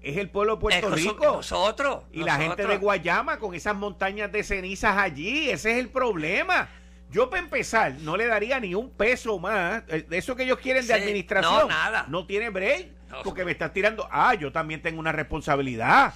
es 0.00 0.16
el 0.18 0.28
pueblo 0.28 0.56
de 0.56 0.60
Puerto 0.60 0.90
Rico. 0.90 1.24
Nosotros. 1.24 2.04
Y 2.12 2.22
la 2.22 2.36
gente 2.36 2.66
de 2.66 2.76
Guayama 2.76 3.38
con 3.38 3.54
esas 3.54 3.74
montañas 3.74 4.30
de 4.30 4.44
cenizas 4.44 4.96
allí, 4.96 5.50
ese 5.50 5.72
es 5.72 5.78
el 5.78 5.88
problema. 5.88 6.68
Yo, 7.10 7.30
para 7.30 7.42
empezar, 7.42 7.94
no 8.00 8.16
le 8.16 8.26
daría 8.26 8.58
ni 8.58 8.74
un 8.74 8.90
peso 8.90 9.38
más. 9.38 9.84
Eh, 9.88 10.04
de 10.08 10.18
eso 10.18 10.34
que 10.34 10.44
ellos 10.44 10.58
quieren 10.58 10.86
de 10.86 10.94
administración. 10.94 11.52
No, 11.62 11.68
nada. 11.68 12.06
No 12.08 12.26
tiene 12.26 12.50
break. 12.50 12.88
porque 13.22 13.44
me 13.44 13.52
estás 13.52 13.72
tirando. 13.72 14.08
Ah, 14.10 14.34
yo 14.34 14.50
también 14.50 14.82
tengo 14.82 14.98
una 14.98 15.12
responsabilidad. 15.12 16.14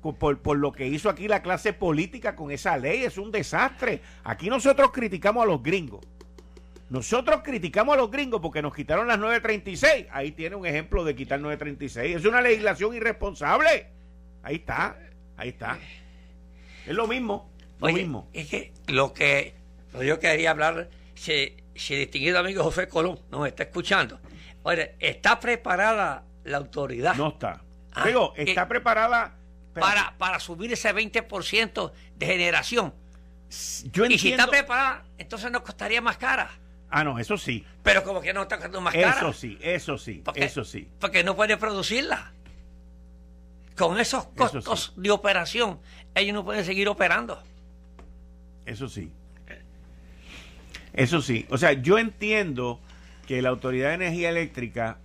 Por, 0.00 0.38
por, 0.38 0.56
lo 0.56 0.72
que 0.72 0.86
hizo 0.86 1.10
aquí 1.10 1.28
la 1.28 1.42
clase 1.42 1.72
política 1.72 2.34
con 2.34 2.50
esa 2.50 2.76
ley. 2.76 3.04
Es 3.04 3.18
un 3.18 3.30
desastre. 3.30 4.00
Aquí 4.24 4.48
nosotros 4.48 4.90
criticamos 4.92 5.44
a 5.44 5.46
los 5.46 5.62
gringos. 5.62 6.00
Nosotros 6.90 7.42
criticamos 7.44 7.94
a 7.94 7.98
los 7.98 8.10
gringos 8.10 8.40
porque 8.40 8.62
nos 8.62 8.74
quitaron 8.74 9.06
las 9.06 9.18
936. 9.18 10.06
Ahí 10.10 10.32
tiene 10.32 10.56
un 10.56 10.66
ejemplo 10.66 11.04
de 11.04 11.14
quitar 11.14 11.38
936. 11.38 12.16
Es 12.16 12.24
una 12.24 12.40
legislación 12.40 12.94
irresponsable. 12.94 13.86
Ahí 14.42 14.56
está. 14.56 14.98
Ahí 15.36 15.50
está. 15.50 15.78
Es 16.86 16.94
lo 16.94 17.06
mismo. 17.06 17.48
Lo 17.78 17.92
mismo. 17.92 18.28
Es 18.32 18.48
que 18.48 18.72
lo 18.88 19.12
que 19.14 19.54
yo 20.02 20.18
quería 20.18 20.50
hablar, 20.50 20.88
si, 21.14 21.56
si 21.74 21.94
el 21.94 22.00
distinguido 22.00 22.38
amigo 22.38 22.62
José 22.62 22.88
Colón 22.88 23.18
nos 23.30 23.46
está 23.46 23.64
escuchando. 23.64 24.20
Oye, 24.62 24.94
¿está 24.98 25.40
preparada 25.40 26.24
la 26.44 26.58
autoridad? 26.58 27.14
No 27.14 27.28
está. 27.28 27.62
Ah, 27.92 28.06
Digo, 28.06 28.34
está 28.36 28.68
preparada 28.68 29.34
para, 29.74 30.14
para 30.18 30.38
subir 30.38 30.72
ese 30.72 30.94
20% 30.94 31.92
de 32.16 32.26
generación. 32.26 32.94
Yo 33.92 34.04
entiendo. 34.04 34.14
Y 34.14 34.18
si 34.18 34.30
está 34.30 34.46
preparada, 34.46 35.04
entonces 35.18 35.50
nos 35.50 35.62
costaría 35.62 36.00
más 36.00 36.16
cara. 36.16 36.50
Ah, 36.90 37.04
no, 37.04 37.18
eso 37.18 37.36
sí. 37.36 37.64
Pero 37.82 38.02
como 38.02 38.20
que 38.20 38.32
no 38.32 38.42
está 38.42 38.56
costando 38.56 38.80
más 38.80 38.94
cara. 38.94 39.16
Eso 39.16 39.32
sí, 39.32 39.58
eso 39.60 39.96
sí, 39.96 40.22
eso 40.34 40.64
sí. 40.64 40.88
Porque 41.00 41.24
no 41.24 41.36
puede 41.36 41.56
producirla. 41.56 42.32
Con 43.76 43.98
esos 43.98 44.26
costos 44.26 44.92
de 44.96 45.10
operación, 45.10 45.80
ellos 46.14 46.34
no 46.34 46.44
pueden 46.44 46.64
seguir 46.64 46.88
operando. 46.88 47.42
Eso 48.66 48.88
sí. 48.88 49.10
Eso 50.92 51.20
sí, 51.20 51.46
o 51.50 51.58
sea, 51.58 51.72
yo 51.72 51.98
entiendo 51.98 52.80
que 53.26 53.42
la 53.42 53.50
Autoridad 53.50 53.88
de 53.90 53.94
Energía 53.94 54.30
Eléctrica 54.30 54.98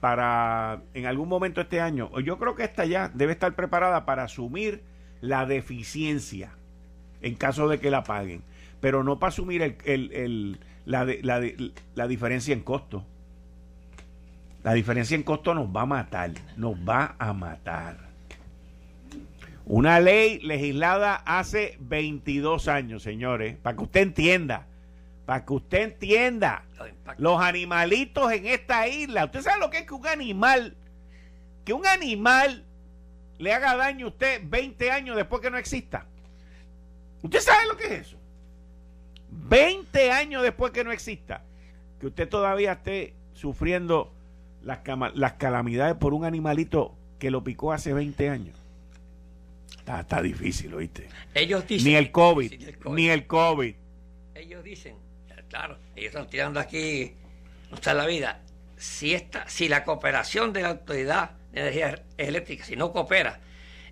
para 0.00 0.82
en 0.94 1.06
algún 1.06 1.28
momento 1.28 1.60
este 1.60 1.80
año, 1.80 2.10
yo 2.20 2.36
creo 2.38 2.56
que 2.56 2.64
esta 2.64 2.84
ya 2.84 3.08
debe 3.14 3.32
estar 3.32 3.54
preparada 3.54 4.04
para 4.04 4.24
asumir 4.24 4.82
la 5.20 5.46
deficiencia 5.46 6.50
en 7.20 7.36
caso 7.36 7.68
de 7.68 7.78
que 7.78 7.90
la 7.90 8.02
paguen, 8.02 8.42
pero 8.80 9.04
no 9.04 9.20
para 9.20 9.28
asumir 9.28 9.62
el, 9.62 9.76
el, 9.84 10.58
la, 10.84 11.04
la, 11.04 11.40
la 11.94 12.08
diferencia 12.08 12.52
en 12.52 12.62
costo. 12.62 13.06
La 14.64 14.74
diferencia 14.74 15.14
en 15.14 15.22
costo 15.22 15.54
nos 15.54 15.68
va 15.68 15.82
a 15.82 15.86
matar, 15.86 16.32
nos 16.56 16.74
va 16.76 17.14
a 17.18 17.32
matar. 17.32 17.96
Una 19.64 20.00
ley 20.00 20.40
legislada 20.40 21.14
hace 21.14 21.76
22 21.80 22.66
años, 22.66 23.04
señores, 23.04 23.56
para 23.56 23.76
que 23.76 23.84
usted 23.84 24.02
entienda 24.02 24.66
para 25.24 25.44
que 25.44 25.52
usted 25.52 25.82
entienda, 25.82 26.64
los 27.18 27.40
animalitos 27.40 28.32
en 28.32 28.46
esta 28.46 28.88
isla, 28.88 29.24
usted 29.26 29.42
sabe 29.42 29.60
lo 29.60 29.70
que 29.70 29.78
es 29.78 29.86
que 29.86 29.94
un 29.94 30.06
animal 30.06 30.76
que 31.64 31.72
un 31.72 31.86
animal 31.86 32.64
le 33.38 33.52
haga 33.52 33.76
daño 33.76 34.06
a 34.06 34.08
usted 34.10 34.42
20 34.44 34.90
años 34.90 35.16
después 35.16 35.40
que 35.40 35.50
no 35.50 35.58
exista. 35.58 36.06
¿Usted 37.22 37.40
sabe 37.40 37.68
lo 37.68 37.76
que 37.76 37.86
es 37.86 37.92
eso? 38.08 38.16
20 39.30 40.10
años 40.10 40.42
después 40.42 40.72
que 40.72 40.84
no 40.84 40.92
exista. 40.92 41.42
Que 42.00 42.08
usted 42.08 42.28
todavía 42.28 42.72
esté 42.72 43.14
sufriendo 43.34 44.12
las, 44.62 44.80
las 45.14 45.34
calamidades 45.34 45.94
por 45.96 46.14
un 46.14 46.24
animalito 46.24 46.94
que 47.18 47.30
lo 47.30 47.44
picó 47.44 47.72
hace 47.72 47.92
20 47.92 48.28
años. 48.28 48.56
Está, 49.86 50.22
difícil, 50.22 50.74
¿oíste? 50.74 51.08
Ellos 51.34 51.66
dicen, 51.66 51.88
ni 51.88 51.96
el 51.96 52.12
COVID, 52.12 52.52
ni 52.90 53.08
el 53.08 53.26
COVID. 53.26 53.74
Ellos 54.34 54.62
dicen, 54.62 54.94
claro, 55.52 55.76
ellos 55.94 56.08
están 56.08 56.30
tirando 56.30 56.58
aquí, 56.58 57.12
no 57.68 57.76
está 57.76 57.92
la 57.92 58.06
vida. 58.06 58.40
Si, 58.78 59.12
esta, 59.12 59.46
si 59.50 59.68
la 59.68 59.84
cooperación 59.84 60.54
de 60.54 60.62
la 60.62 60.70
Autoridad 60.70 61.32
de 61.52 61.60
Energía 61.60 62.02
Eléctrica, 62.16 62.64
si 62.64 62.74
no 62.74 62.90
coopera, 62.90 63.38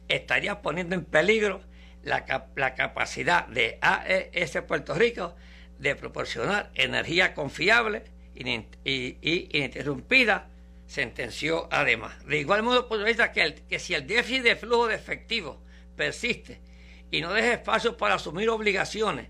estaría 0.08 0.62
poniendo 0.62 0.94
en 0.94 1.04
peligro 1.04 1.60
la, 2.02 2.24
la 2.56 2.74
capacidad 2.74 3.46
de 3.46 3.78
AES 3.82 4.62
Puerto 4.66 4.94
Rico 4.94 5.36
de 5.78 5.94
proporcionar 5.96 6.70
energía 6.74 7.34
confiable 7.34 8.04
y 8.34 9.18
ininterrumpida 9.52 10.48
sentenció 10.86 11.68
además. 11.70 12.24
De 12.24 12.38
igual 12.38 12.62
modo, 12.62 12.88
por 12.88 13.04
que, 13.04 13.54
que 13.68 13.78
si 13.78 13.92
el 13.92 14.06
déficit 14.06 14.42
de 14.44 14.56
flujo 14.56 14.86
de 14.86 14.94
efectivo 14.94 15.60
persiste 15.94 16.58
y 17.10 17.20
no 17.20 17.34
deja 17.34 17.52
espacio 17.52 17.98
para 17.98 18.14
asumir 18.14 18.48
obligaciones 18.48 19.28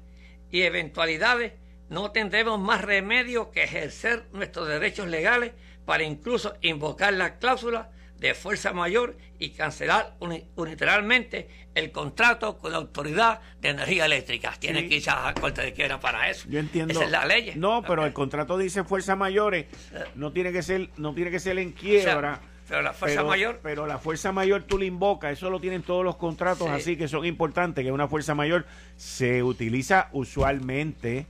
y 0.53 0.63
eventualidades, 0.63 1.55
no 1.91 2.13
tendremos 2.13 2.59
más 2.59 2.81
remedio 2.81 3.51
que 3.51 3.65
ejercer 3.65 4.25
nuestros 4.33 4.69
derechos 4.69 5.09
legales 5.09 5.53
para 5.85 6.05
incluso 6.05 6.55
invocar 6.63 7.13
la 7.13 7.39
cláusula 7.39 7.91
de 8.17 8.35
fuerza 8.35 8.73
mayor 8.73 9.17
y 9.39 9.51
cancelar 9.51 10.15
unilateralmente 10.55 11.49
el 11.75 11.91
contrato 11.91 12.59
con 12.59 12.73
la 12.73 12.79
Autoridad 12.79 13.41
de 13.61 13.71
Energía 13.71 14.07
Eléctrica. 14.07 14.55
Tiene 14.59 14.89
que 14.89 14.97
irse 14.97 15.11
a 15.11 15.25
la 15.25 15.35
Corte 15.35 15.63
de 15.63 15.73
Quiebra 15.73 15.99
para 15.99 16.31
eso. 16.31 16.47
Yo 16.49 16.61
entiendo. 16.61 16.93
Esa 16.93 17.05
es 17.05 17.11
la 17.11 17.25
ley. 17.25 17.53
No, 17.57 17.83
pero 17.83 18.05
el 18.05 18.13
contrato 18.13 18.57
dice 18.57 18.85
fuerza 18.85 19.17
mayores, 19.17 19.67
no 20.15 20.33
tiene 20.33 20.53
que 20.53 20.63
ser, 20.63 20.91
no 20.97 21.15
tiene 21.15 21.31
que 21.31 21.41
ser 21.41 21.59
en 21.59 21.73
quiebra. 21.73 22.41
pero 22.69 22.83
la 22.83 22.93
fuerza 22.93 23.25
mayor. 23.25 23.61
Pero 23.65 23.87
la 23.87 23.99
fuerza 23.99 24.31
mayor 24.31 24.63
tú 24.63 24.79
le 24.79 24.87
invocas, 24.87 25.33
eso 25.33 25.51
lo 25.51 25.59
tienen 25.59 25.83
todos 25.83 26.05
los 26.05 26.17
contratos 26.17 26.69
así 26.69 26.97
que 26.97 27.09
son 27.09 27.25
importantes, 27.25 27.85
que 27.85 27.91
una 27.91 28.07
fuerza 28.07 28.35
mayor 28.37 28.67
se 28.97 29.43
utiliza 29.43 30.09
usualmente 30.13 31.27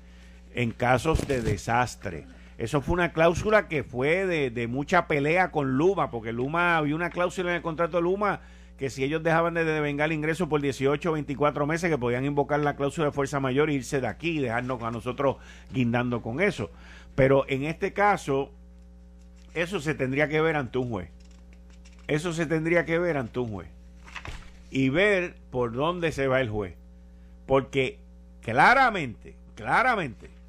en 0.54 0.70
casos 0.72 1.26
de 1.26 1.42
desastre 1.42 2.26
eso 2.60 2.82
fue 2.82 2.92
una 2.92 3.14
cláusula 3.14 3.68
que 3.68 3.84
fue 3.84 4.26
de, 4.26 4.66
mucha 4.66 5.06
pelea 5.06 5.50
con 5.50 5.78
Luma, 5.78 6.10
porque 6.10 6.30
Luma, 6.30 6.76
había 6.76 6.94
una 6.94 7.08
cláusula 7.08 7.48
en 7.48 7.56
el 7.56 7.62
contrato 7.62 7.96
de 7.96 8.02
Luma 8.02 8.42
que 8.76 8.90
si 8.90 9.02
ellos 9.02 9.22
dejaban 9.22 9.54
de 9.54 9.64
devengar 9.64 10.12
ingresos 10.12 10.46
por 10.46 10.60
18 10.60 11.08
o 11.08 11.12
24 11.14 11.66
meses, 11.66 11.88
que 11.88 11.96
podían 11.96 12.26
invocar 12.26 12.60
la 12.60 12.76
cláusula 12.76 13.06
de 13.06 13.12
fuerza 13.12 13.40
mayor 13.40 13.70
e 13.70 13.74
irse 13.74 14.02
de 14.02 14.08
aquí 14.08 14.32
y 14.32 14.40
dejarnos 14.40 14.82
a 14.82 14.90
nosotros 14.90 15.36
guindando 15.72 16.20
con 16.20 16.42
eso. 16.42 16.70
Pero 17.14 17.46
en 17.48 17.64
este 17.64 17.94
caso, 17.94 18.50
eso 19.54 19.80
se 19.80 19.94
tendría 19.94 20.28
que 20.28 20.42
ver 20.42 20.56
ante 20.56 20.76
un 20.76 20.90
juez. 20.90 21.08
Eso 22.08 22.34
se 22.34 22.44
tendría 22.44 22.84
que 22.84 22.98
ver 22.98 23.16
ante 23.16 23.38
un 23.38 23.48
juez. 23.48 23.68
Y 24.70 24.90
ver 24.90 25.34
por 25.50 25.72
dónde 25.72 26.12
se 26.12 26.26
va 26.26 26.42
el 26.42 26.50
juez. 26.50 26.74
Porque 27.46 27.98
claramente, 28.42 29.34
claramente, 29.54 30.39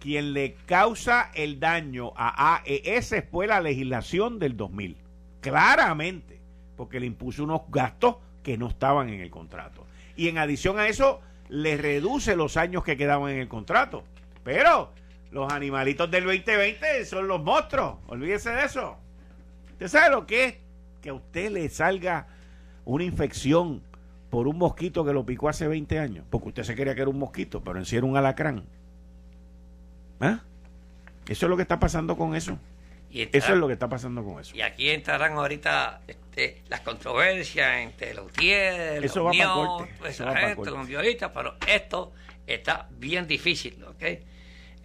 quien 0.00 0.32
le 0.32 0.54
causa 0.66 1.30
el 1.34 1.60
daño 1.60 2.12
a 2.16 2.56
AES 2.56 3.24
fue 3.30 3.46
la 3.46 3.60
legislación 3.60 4.38
del 4.38 4.56
2000. 4.56 4.96
Claramente, 5.40 6.40
porque 6.76 6.98
le 6.98 7.06
impuso 7.06 7.44
unos 7.44 7.62
gastos 7.68 8.16
que 8.42 8.58
no 8.58 8.68
estaban 8.68 9.10
en 9.10 9.20
el 9.20 9.30
contrato. 9.30 9.86
Y 10.16 10.28
en 10.28 10.38
adición 10.38 10.78
a 10.78 10.88
eso, 10.88 11.20
le 11.48 11.76
reduce 11.76 12.34
los 12.34 12.56
años 12.56 12.82
que 12.82 12.96
quedaban 12.96 13.30
en 13.32 13.38
el 13.38 13.48
contrato. 13.48 14.04
Pero 14.42 14.92
los 15.30 15.52
animalitos 15.52 16.10
del 16.10 16.24
2020 16.24 17.04
son 17.04 17.28
los 17.28 17.42
monstruos. 17.42 17.96
Olvídese 18.08 18.50
de 18.50 18.64
eso. 18.64 18.96
¿Usted 19.72 19.88
sabe 19.88 20.10
lo 20.10 20.26
que 20.26 20.44
es? 20.44 20.54
Que 21.02 21.10
a 21.10 21.14
usted 21.14 21.50
le 21.50 21.68
salga 21.68 22.26
una 22.84 23.04
infección 23.04 23.82
por 24.30 24.48
un 24.48 24.58
mosquito 24.58 25.04
que 25.04 25.12
lo 25.12 25.26
picó 25.26 25.48
hace 25.48 25.68
20 25.68 25.98
años. 25.98 26.24
Porque 26.30 26.48
usted 26.48 26.62
se 26.62 26.74
quería 26.74 26.94
que 26.94 27.02
era 27.02 27.10
un 27.10 27.18
mosquito, 27.18 27.62
pero 27.62 27.78
en 27.78 27.84
sí 27.84 27.96
era 27.96 28.06
un 28.06 28.16
alacrán. 28.16 28.64
¿Ah? 30.20 30.40
Eso 31.28 31.46
es 31.46 31.50
lo 31.50 31.56
que 31.56 31.62
está 31.62 31.78
pasando 31.78 32.16
con 32.16 32.34
eso. 32.34 32.58
eso 33.12 33.52
es 33.52 33.58
lo 33.58 33.66
que 33.66 33.74
está 33.74 33.88
pasando 33.88 34.24
con 34.24 34.40
eso. 34.40 34.54
Y 34.54 34.62
aquí 34.62 34.90
entrarán 34.90 35.32
ahorita 35.32 36.02
este, 36.06 36.62
las 36.68 36.80
controversias 36.80 37.80
entre 37.80 38.14
los 38.14 38.32
10, 38.34 39.04
eso 39.04 39.24
va 39.24 39.32
para 39.32 39.52
corte. 39.52 40.08
Eso 40.08 40.24
los 40.76 40.86
violistas, 40.86 41.30
pero 41.34 41.56
esto 41.66 42.12
está 42.46 42.88
bien 42.90 43.26
difícil, 43.26 43.82
¿ok? 43.84 44.02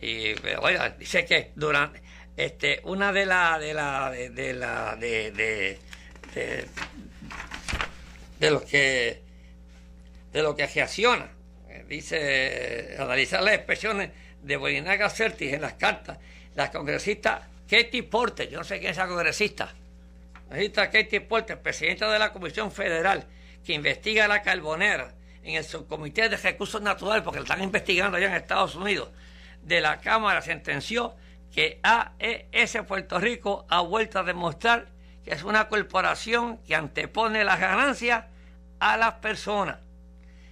Y 0.02 0.34
bueno, 0.60 0.84
dice 1.00 1.26
que 1.26 1.52
durante 1.56 2.02
este 2.38 2.82
una 2.84 3.14
de 3.14 3.26
las 3.26 3.60
de 3.60 3.74
la 3.74 4.12
de, 4.12 4.54
la 4.54 4.96
de, 4.98 5.32
de, 5.32 5.80
de, 8.40 8.52
los 8.52 8.64
que 8.64 9.22
de 10.34 10.44
lo 10.44 10.56
que 10.56 10.68
reacciona 10.68 11.32
eh, 11.70 11.86
dice 11.88 12.98
analizar 13.00 13.42
las 13.42 13.56
expresiones 13.56 14.12
de 14.46 14.58
Bolinaga 14.58 15.10
Certis 15.10 15.54
en 15.54 15.62
las 15.62 15.74
cartas, 15.74 16.20
la 16.54 16.72
congresista 16.72 17.48
Katie 17.70 18.04
Porter, 18.04 18.48
yo 18.50 18.60
no 18.60 18.64
sé 18.64 18.80
quién 18.80 18.92
es 18.92 18.98
esa 18.98 19.08
congresista, 19.08 19.74
la 20.34 20.40
congresista 20.42 20.92
Katie 20.92 21.22
Porter, 21.22 21.60
presidenta 21.60 22.12
de 22.12 22.20
la 22.20 22.32
Comisión 22.32 22.72
Federal 22.72 23.26
que 23.66 23.74
investiga 23.74 24.28
la 24.28 24.44
carbonera 24.44 25.14
en 25.44 25.56
el 25.56 25.64
subcomité 25.64 26.30
de 26.30 26.38
recursos 26.38 26.82
naturales, 26.82 27.24
porque 27.24 27.40
lo 27.40 27.46
están 27.46 27.64
investigando 27.64 28.18
allá 28.18 28.28
en 28.28 28.34
Estados 28.34 28.76
Unidos, 28.76 29.10
de 29.64 29.82
la 29.82 30.00
Cámara 30.00 30.42
sentenció 30.44 31.16
que 31.52 31.80
AES 31.82 32.78
Puerto 32.88 33.20
Rico 33.20 33.66
ha 33.70 33.82
vuelto 33.82 34.20
a 34.20 34.24
demostrar 34.24 34.88
que 35.24 35.34
es 35.34 35.44
una 35.44 35.68
corporación 35.70 36.60
que 36.68 36.76
antepone 36.76 37.44
las 37.44 37.60
ganancias 37.60 38.26
a 38.80 38.98
las 38.98 39.16
personas. 39.16 39.80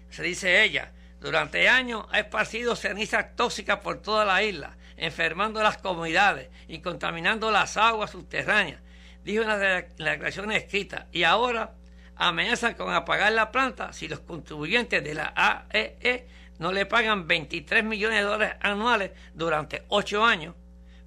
Se 0.09 0.23
dice 0.23 0.63
ella, 0.63 0.92
durante 1.23 1.69
años 1.69 2.05
ha 2.11 2.19
esparcido 2.19 2.75
cenizas 2.75 3.33
tóxicas 3.37 3.79
por 3.79 4.01
toda 4.01 4.25
la 4.25 4.43
isla, 4.43 4.75
enfermando 4.97 5.63
las 5.63 5.77
comunidades 5.77 6.49
y 6.67 6.79
contaminando 6.79 7.49
las 7.49 7.77
aguas 7.77 8.11
subterráneas, 8.11 8.81
dijo 9.23 9.41
en 9.41 9.47
las 9.47 9.59
declaraciones 9.61 10.63
escritas. 10.63 11.05
Y 11.13 11.23
ahora 11.23 11.75
amenazan 12.17 12.73
con 12.73 12.93
apagar 12.93 13.31
la 13.31 13.53
planta 13.53 13.93
si 13.93 14.09
los 14.09 14.19
contribuyentes 14.19 15.01
de 15.01 15.13
la 15.13 15.33
AEE 15.33 15.97
e 16.01 16.27
no 16.59 16.73
le 16.73 16.85
pagan 16.85 17.25
23 17.25 17.85
millones 17.85 18.19
de 18.19 18.25
dólares 18.25 18.55
anuales 18.59 19.11
durante 19.33 19.85
ocho 19.87 20.25
años 20.25 20.55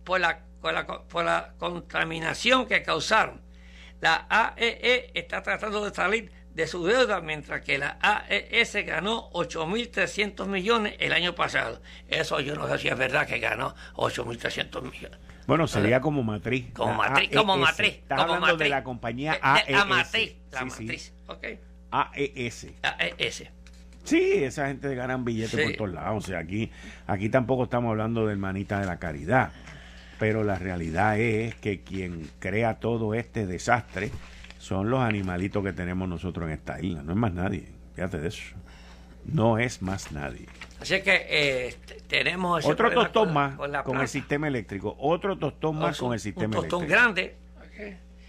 por 0.03 0.19
la, 0.19 0.41
por 0.63 1.25
la 1.27 1.53
contaminación 1.59 2.65
que 2.65 2.83
causaron. 2.83 3.43
La 4.01 4.27
AEE 4.31 5.11
e 5.13 5.21
está 5.21 5.43
tratando 5.43 5.85
de 5.85 5.95
salir 5.95 6.33
de 6.57 6.67
su 6.67 6.87
deuda, 6.87 7.21
mientras 7.21 7.61
que 7.61 7.77
la 7.77 7.99
AES 8.01 8.87
ganó 8.87 9.31
8.300 9.33 10.47
millones 10.47 10.95
el 10.99 11.13
año 11.13 11.35
pasado. 11.35 11.83
Eso 12.09 12.41
yo 12.41 12.55
no 12.55 12.67
sé 12.67 12.79
si 12.79 12.89
es 12.89 12.97
verdad 12.97 13.27
que 13.27 13.39
ganó 13.39 13.75
8.300 13.95 14.83
millones. 14.91 15.19
Bueno, 15.47 15.67
sería 15.67 16.01
como 16.01 16.23
matriz. 16.23 16.73
Como 16.73 16.95
matriz, 16.95 17.31
como 17.31 17.59
matriz. 17.59 17.97
Está 17.97 18.17
hablando 18.17 18.57
de 18.57 18.71
la 18.71 18.83
compañía 18.83 19.39
AES. 19.41 19.71
La 19.71 19.85
matriz, 19.85 20.37
la 20.51 20.65
matriz, 20.65 21.13
ok. 21.27 21.45
AES. 21.91 22.69
AES. 22.83 23.45
Sí, 24.05 24.33
esa 24.43 24.69
gente 24.69 24.95
ganan 24.95 25.27
billetes 25.27 25.61
por 25.63 25.77
todos 25.77 25.93
lados. 25.93 26.25
O 26.25 26.27
sea, 26.27 26.39
aquí, 26.39 26.73
aquí 27.07 27.29
tampoco 27.29 27.65
estamos 27.65 27.91
hablando 27.91 28.27
del 28.27 28.39
manita 28.39 28.81
de 28.81 28.87
la 28.87 28.99
caridad. 28.99 29.53
Pero 30.19 30.43
la 30.43 30.57
realidad 30.57 31.19
es 31.21 31.55
que 31.57 31.83
quien 31.83 32.31
crea 32.39 32.81
todo 32.81 33.13
este 33.13 33.47
desastre 33.47 34.11
son 34.67 34.91
los 34.91 35.01
animalitos 35.01 35.63
que 35.63 35.73
tenemos 35.73 36.09
nosotros 36.09 36.49
en 36.49 36.55
esta 36.55 36.81
isla. 36.81 37.03
No 37.03 37.13
es 37.13 37.19
más 37.19 37.33
nadie. 37.33 37.69
Fíjate 37.95 38.19
de 38.19 38.29
eso. 38.29 38.57
No 39.25 39.59
es 39.59 39.81
más 39.81 40.11
nadie. 40.11 40.47
Así 40.81 41.01
que 41.03 41.27
eh, 41.29 41.77
tenemos 42.09 42.65
otro 42.67 42.91
tostón 42.91 43.33
más 43.33 43.57
con, 43.85 44.01
el 44.01 44.09
sistema 44.09 44.49
eléctrico. 44.49 44.97
Otro 44.99 45.39
tostón 45.39 45.79
más 45.79 45.97
con 45.99 46.13
el 46.13 46.19
sistema 46.19 46.57
eléctrico. 46.57 46.79
Un 46.79 46.85
tostón 46.85 46.89
grande. 46.89 47.37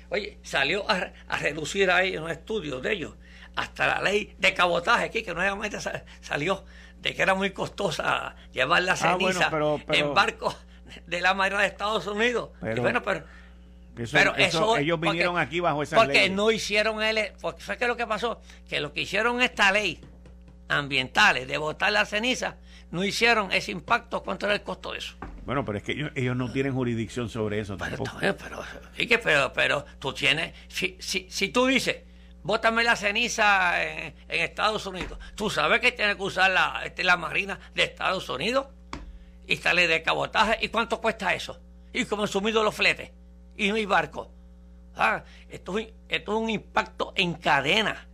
Oye, 0.10 0.38
salió 0.44 0.90
a, 0.90 1.12
reducir 1.40 1.90
ahí 1.90 2.14
en 2.14 2.24
un 2.24 2.30
estudio 2.30 2.82
de 2.82 2.94
ellos 2.94 3.16
hasta 3.56 3.88
la 3.88 4.02
ley 4.04 4.36
de 4.38 4.54
cabotaje 4.54 5.06
aquí, 5.06 5.24
que 5.24 5.34
nuevamente 5.34 5.80
salió 6.22 6.64
de 7.02 7.16
que 7.16 7.22
era 7.24 7.34
muy 7.34 7.50
costosa 7.50 8.36
llevar 8.52 8.84
la 8.84 8.94
ah, 8.94 8.96
ceniza 8.96 9.52
en 9.90 10.14
barcos 10.14 10.56
de 11.08 11.20
la 11.20 11.34
Marina 11.34 11.62
de 11.62 11.68
Estados 11.68 12.06
Unidos. 12.06 12.52
bueno, 12.62 13.02
pero 13.02 13.26
pero 14.12 14.36
eso, 14.36 14.78
ellos 14.78 15.00
vinieron 15.00 15.38
aquí 15.38 15.60
bajo 15.60 15.84
esa 15.84 15.98
ley. 15.98 16.06
Porque 16.06 16.30
no 16.30 16.52
hicieron 16.52 17.02
el. 17.02 17.34
Porque 17.42 17.62
fue 17.62 17.78
que 17.78 17.88
lo 17.88 17.98
que 17.98 18.08
pasó, 18.08 18.42
que 18.68 18.80
lo 18.80 18.94
que 18.94 19.02
hicieron 19.02 19.42
esta 19.42 19.72
ley 19.72 20.00
ambientales 20.70 21.48
de 21.48 21.58
botar 21.58 21.92
la 21.92 22.06
ceniza, 22.06 22.58
no 22.92 23.04
hicieron 23.04 23.52
ese 23.52 23.72
impacto, 23.72 24.24
¿cuánto 24.24 24.46
era 24.46 24.56
el 24.56 24.64
costo 24.64 24.92
de 24.92 25.00
eso? 25.00 25.16
Bueno, 25.46 25.64
pero 25.64 25.78
es 25.78 25.84
que 25.84 26.10
ellos, 26.16 26.36
no 26.36 26.52
tienen 26.52 26.74
jurisdicción 26.74 27.30
sobre 27.30 27.60
eso 27.60 27.78
tampoco. 27.78 28.12
Pero, 28.20 28.36
pero, 29.24 29.54
pero, 29.54 29.86
tú 30.00 30.14
tienes, 30.14 30.54
si, 30.68 30.98
si, 31.00 31.28
si 31.30 31.50
tú 31.50 31.68
dices, 31.68 31.98
bótame 32.44 32.84
la 32.84 32.96
ceniza 32.96 33.82
en, 33.84 34.14
Estados 34.28 34.86
Unidos, 34.86 35.18
tú 35.36 35.50
sabes 35.50 35.80
que 35.80 35.92
tienes 35.92 36.18
que 36.18 36.24
usar 36.24 36.52
la, 36.52 36.82
este, 36.86 37.04
la 37.04 37.18
Marina 37.18 37.60
de 37.74 37.84
Estados 37.84 38.28
Unidos 38.30 38.68
y 39.48 39.56
sale 39.58 39.88
de 39.88 40.04
cabotaje, 40.04 40.58
¿y 40.62 40.68
cuánto 40.68 41.00
cuesta 41.00 41.34
eso? 41.34 41.60
Y 41.94 42.06
como 42.06 42.28
sumido 42.28 42.64
los 42.64 42.76
fletes, 42.76 43.12
y 43.58 43.70
no 43.70 43.76
hay 43.76 43.86
barco. 43.86 44.32
Ah, 44.96 45.24
esto, 45.50 45.78
esto 45.78 45.92
es 46.10 46.44
un 46.44 46.50
impacto 46.50 47.14
en 47.16 47.34
cadena 47.34 48.08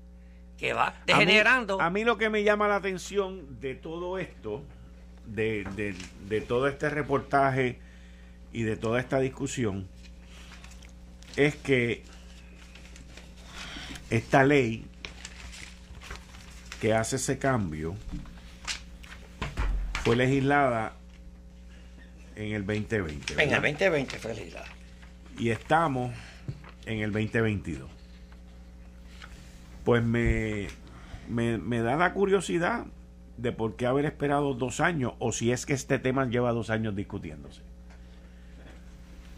que 0.58 0.74
va 0.74 0.96
degenerando. 1.06 1.80
A 1.82 1.90
mí, 1.90 2.04
lo 2.04 2.18
que 2.18 2.30
me 2.30 2.44
llama 2.44 2.68
la 2.68 2.78
atención 2.78 3.60
de 3.60 3.76
todo 3.76 4.18
esto, 4.18 4.64
de, 5.26 5.96
de, 6.28 6.42
todo 6.42 6.68
este 6.68 6.90
reportaje 6.90 7.80
y 8.52 8.64
de 8.64 8.76
toda 8.76 9.00
esta 9.00 9.20
discusión, 9.20 9.88
es 11.36 11.56
que 11.56 12.04
esta 14.10 14.44
ley 14.44 14.86
que 16.80 16.94
hace 16.94 17.16
ese 17.16 17.40
cambio 17.40 17.96
fue 20.04 20.18
legislada 20.18 20.98
en 22.36 22.54
el 22.54 22.66
2020. 22.66 23.34
En 23.34 23.40
el 23.40 23.62
2020 23.62 24.20
fue 24.20 24.34
legislada. 24.34 24.73
Y 25.38 25.50
estamos 25.50 26.14
en 26.86 27.00
el 27.00 27.12
2022 27.12 28.04
pues 29.84 30.04
me, 30.04 30.68
me, 31.28 31.80
da 31.80 31.96
la 31.96 32.14
curiosidad 32.14 32.86
de 33.38 33.52
por 33.52 33.76
qué 33.76 33.86
haber 33.86 34.06
esperado 34.06 34.54
dos 34.54 34.80
años 34.80 35.12
o 35.20 35.34
si 35.34 35.52
es 35.52 35.66
que 35.66 35.74
este 35.74 36.00
tema 36.00 36.26
lleva 36.26 36.54
dos 36.54 36.70
años 36.70 36.96
discutiéndose. 36.96 37.62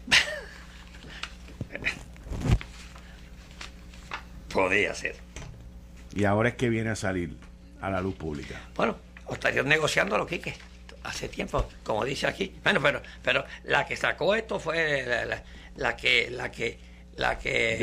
Podría 4.52 4.94
ser. 4.94 5.16
Y 6.14 6.22
ahora 6.24 6.50
es 6.50 6.54
que 6.54 6.68
viene 6.68 6.90
a 6.90 6.96
salir 6.96 7.36
a 7.80 7.90
la 7.90 8.00
luz 8.00 8.14
pública. 8.14 8.60
Bueno, 8.76 8.96
estarían 9.30 9.66
negociando 9.68 10.16
lo 10.16 10.26
que 10.26 10.54
hace 11.02 11.28
tiempo, 11.28 11.66
como 11.82 12.04
dice 12.04 12.28
aquí. 12.28 12.54
Bueno, 12.62 12.80
pero, 12.80 13.02
pero 13.22 13.44
la 13.64 13.84
que 13.84 13.96
sacó 13.96 14.32
esto 14.34 14.60
fue 14.60 15.26
la 15.26 15.42
que, 15.96 16.30
la 16.30 16.50
que 16.50 16.78
la 17.16 17.38
que 17.38 17.80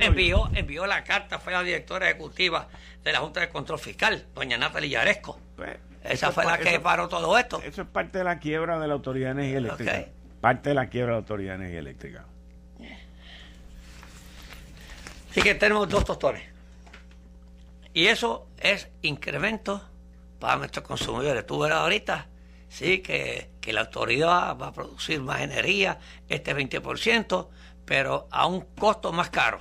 envió, 0.00 0.50
envió 0.54 0.86
la 0.86 1.04
carta 1.04 1.38
fue 1.38 1.52
la 1.52 1.62
directora 1.62 2.08
ejecutiva 2.08 2.68
de 3.04 3.12
la 3.12 3.20
Junta 3.20 3.40
de 3.40 3.50
Control 3.50 3.78
Fiscal, 3.78 4.26
doña 4.34 4.56
Natalia 4.56 5.00
Yaresco. 5.00 5.38
Pues, 5.56 5.76
Esa 6.02 6.32
fue 6.32 6.44
la 6.44 6.58
que 6.58 6.80
paró 6.80 7.08
todo 7.08 7.36
esto. 7.38 7.60
Eso 7.62 7.82
es 7.82 7.88
parte 7.88 8.18
de 8.18 8.24
la 8.24 8.38
quiebra 8.38 8.78
de 8.78 8.88
la 8.88 8.94
Autoridad 8.94 9.34
de 9.34 9.42
Energía 9.42 9.58
Eléctrica. 9.58 10.04
Parte 10.40 10.70
de 10.70 10.74
la 10.74 10.88
quiebra 10.88 11.12
de 11.12 11.12
la 11.12 11.18
Autoridad 11.18 11.52
de 11.52 11.56
Energía 11.56 11.80
Eléctrica. 11.80 12.24
Así 15.30 15.42
que 15.42 15.54
tenemos 15.54 15.88
dos 15.88 16.04
tostones. 16.04 16.42
Y 17.92 18.06
eso 18.06 18.48
es 18.58 18.88
incremento 19.02 19.86
para 20.38 20.56
nuestros 20.56 20.84
consumidores. 20.84 21.46
Tú 21.46 21.58
verás 21.58 21.80
ahorita, 21.80 22.26
sí, 22.70 23.00
que, 23.00 23.50
que 23.60 23.74
la 23.74 23.82
autoridad 23.82 24.56
va 24.56 24.68
a 24.68 24.72
producir 24.72 25.20
más 25.20 25.42
energía, 25.42 25.98
este 26.28 26.56
20%, 26.56 27.48
pero 27.84 28.28
a 28.30 28.46
un 28.46 28.62
costo 28.76 29.12
más 29.12 29.28
caro. 29.28 29.60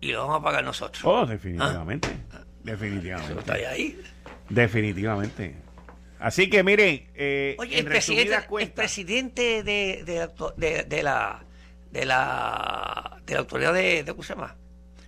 Y 0.00 0.12
lo 0.12 0.20
vamos 0.26 0.40
a 0.40 0.42
pagar 0.42 0.64
nosotros. 0.64 1.04
Oh, 1.04 1.26
definitivamente. 1.26 2.08
Ah. 2.32 2.42
Definitivamente. 2.64 3.38
Está 3.38 3.52
ahí. 3.52 4.00
Definitivamente. 4.48 5.56
Así 6.18 6.48
que 6.48 6.62
miren, 6.62 7.08
eh, 7.14 7.56
Oye, 7.58 7.80
el, 7.80 7.84
presidente, 7.84 8.38
el 8.60 8.70
presidente 8.70 9.62
de, 9.64 10.04
de, 10.04 10.84
de, 10.84 11.02
la 11.02 11.44
de 11.90 12.06
la 12.06 13.20
de 13.26 13.34
la 13.34 13.40
autoridad 13.40 13.74
de, 13.74 14.04
¿cómo 14.06 14.22
se 14.22 14.34
llama? 14.34 14.56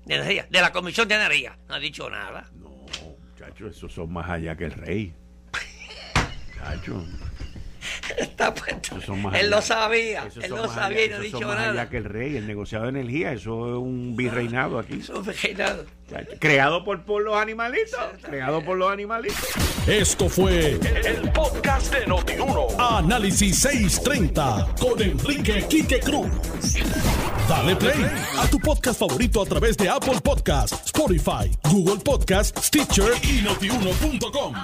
De 0.05 0.17
energía, 0.17 0.47
de 0.51 0.61
la 0.61 0.73
Comisión 0.73 1.07
de 1.07 1.15
Energía, 1.15 1.57
no 1.69 1.77
ha 1.77 1.79
dicho 1.79 2.11
nada. 2.11 2.51
No, 2.61 2.85
muchachos, 3.21 3.77
esos 3.77 3.93
son 3.93 4.13
más 4.13 4.29
allá 4.29 4.57
que 4.57 4.65
el 4.65 4.73
rey. 4.73 5.15
Está 8.17 8.55
puesto. 8.55 8.97
Él 9.35 9.51
lo 9.51 9.61
sabía. 9.63 10.27
Él 10.43 10.51
lo 10.51 10.69
sabía 10.69 11.07
y 11.07 11.09
no 11.09 11.17
ha 11.17 11.21
dicho 11.21 11.41
nada. 11.41 11.71
Allá 11.71 11.89
que 11.89 11.99
el 11.99 12.05
rey, 12.05 12.37
el 12.37 12.47
negociado 12.47 12.85
de 12.85 12.91
energía, 12.91 13.33
eso 13.33 13.69
es 13.69 13.77
un 13.77 14.15
virreinado 14.17 14.79
aquí. 14.79 14.95
Eso 15.01 15.13
es 15.15 15.19
un 15.19 15.27
virreinado. 15.27 15.85
Creado 16.39 16.85
por, 16.85 17.03
por 17.03 17.23
los 17.23 17.37
animalitos. 17.37 17.99
Creado 18.23 18.65
por 18.65 18.77
los 18.77 18.93
animalitos. 18.93 19.39
Esto 19.87 20.29
fue 20.29 20.73
el, 20.73 21.31
podcast 21.33 21.93
de 21.95 22.07
Notiuno. 22.07 22.69
Análisis 22.79 23.59
630 23.61 24.75
con 24.79 25.01
Enrique 25.01 25.67
Quique 25.69 26.01
Cruz. 26.01 26.29
Dale 27.49 27.77
play 27.77 28.07
a 28.39 28.47
tu 28.49 28.59
podcast 28.61 28.99
favorito 28.99 29.43
a 29.43 29.47
través 29.47 29.77
de 29.77 29.89
Apple 29.89 30.21
Podcasts, 30.23 30.87
Spotify, 30.87 31.51
Google 31.65 32.03
Podcasts, 32.03 32.67
Stitcher 32.67 33.13
y 33.23 33.43
notiuno.com. 33.43 34.55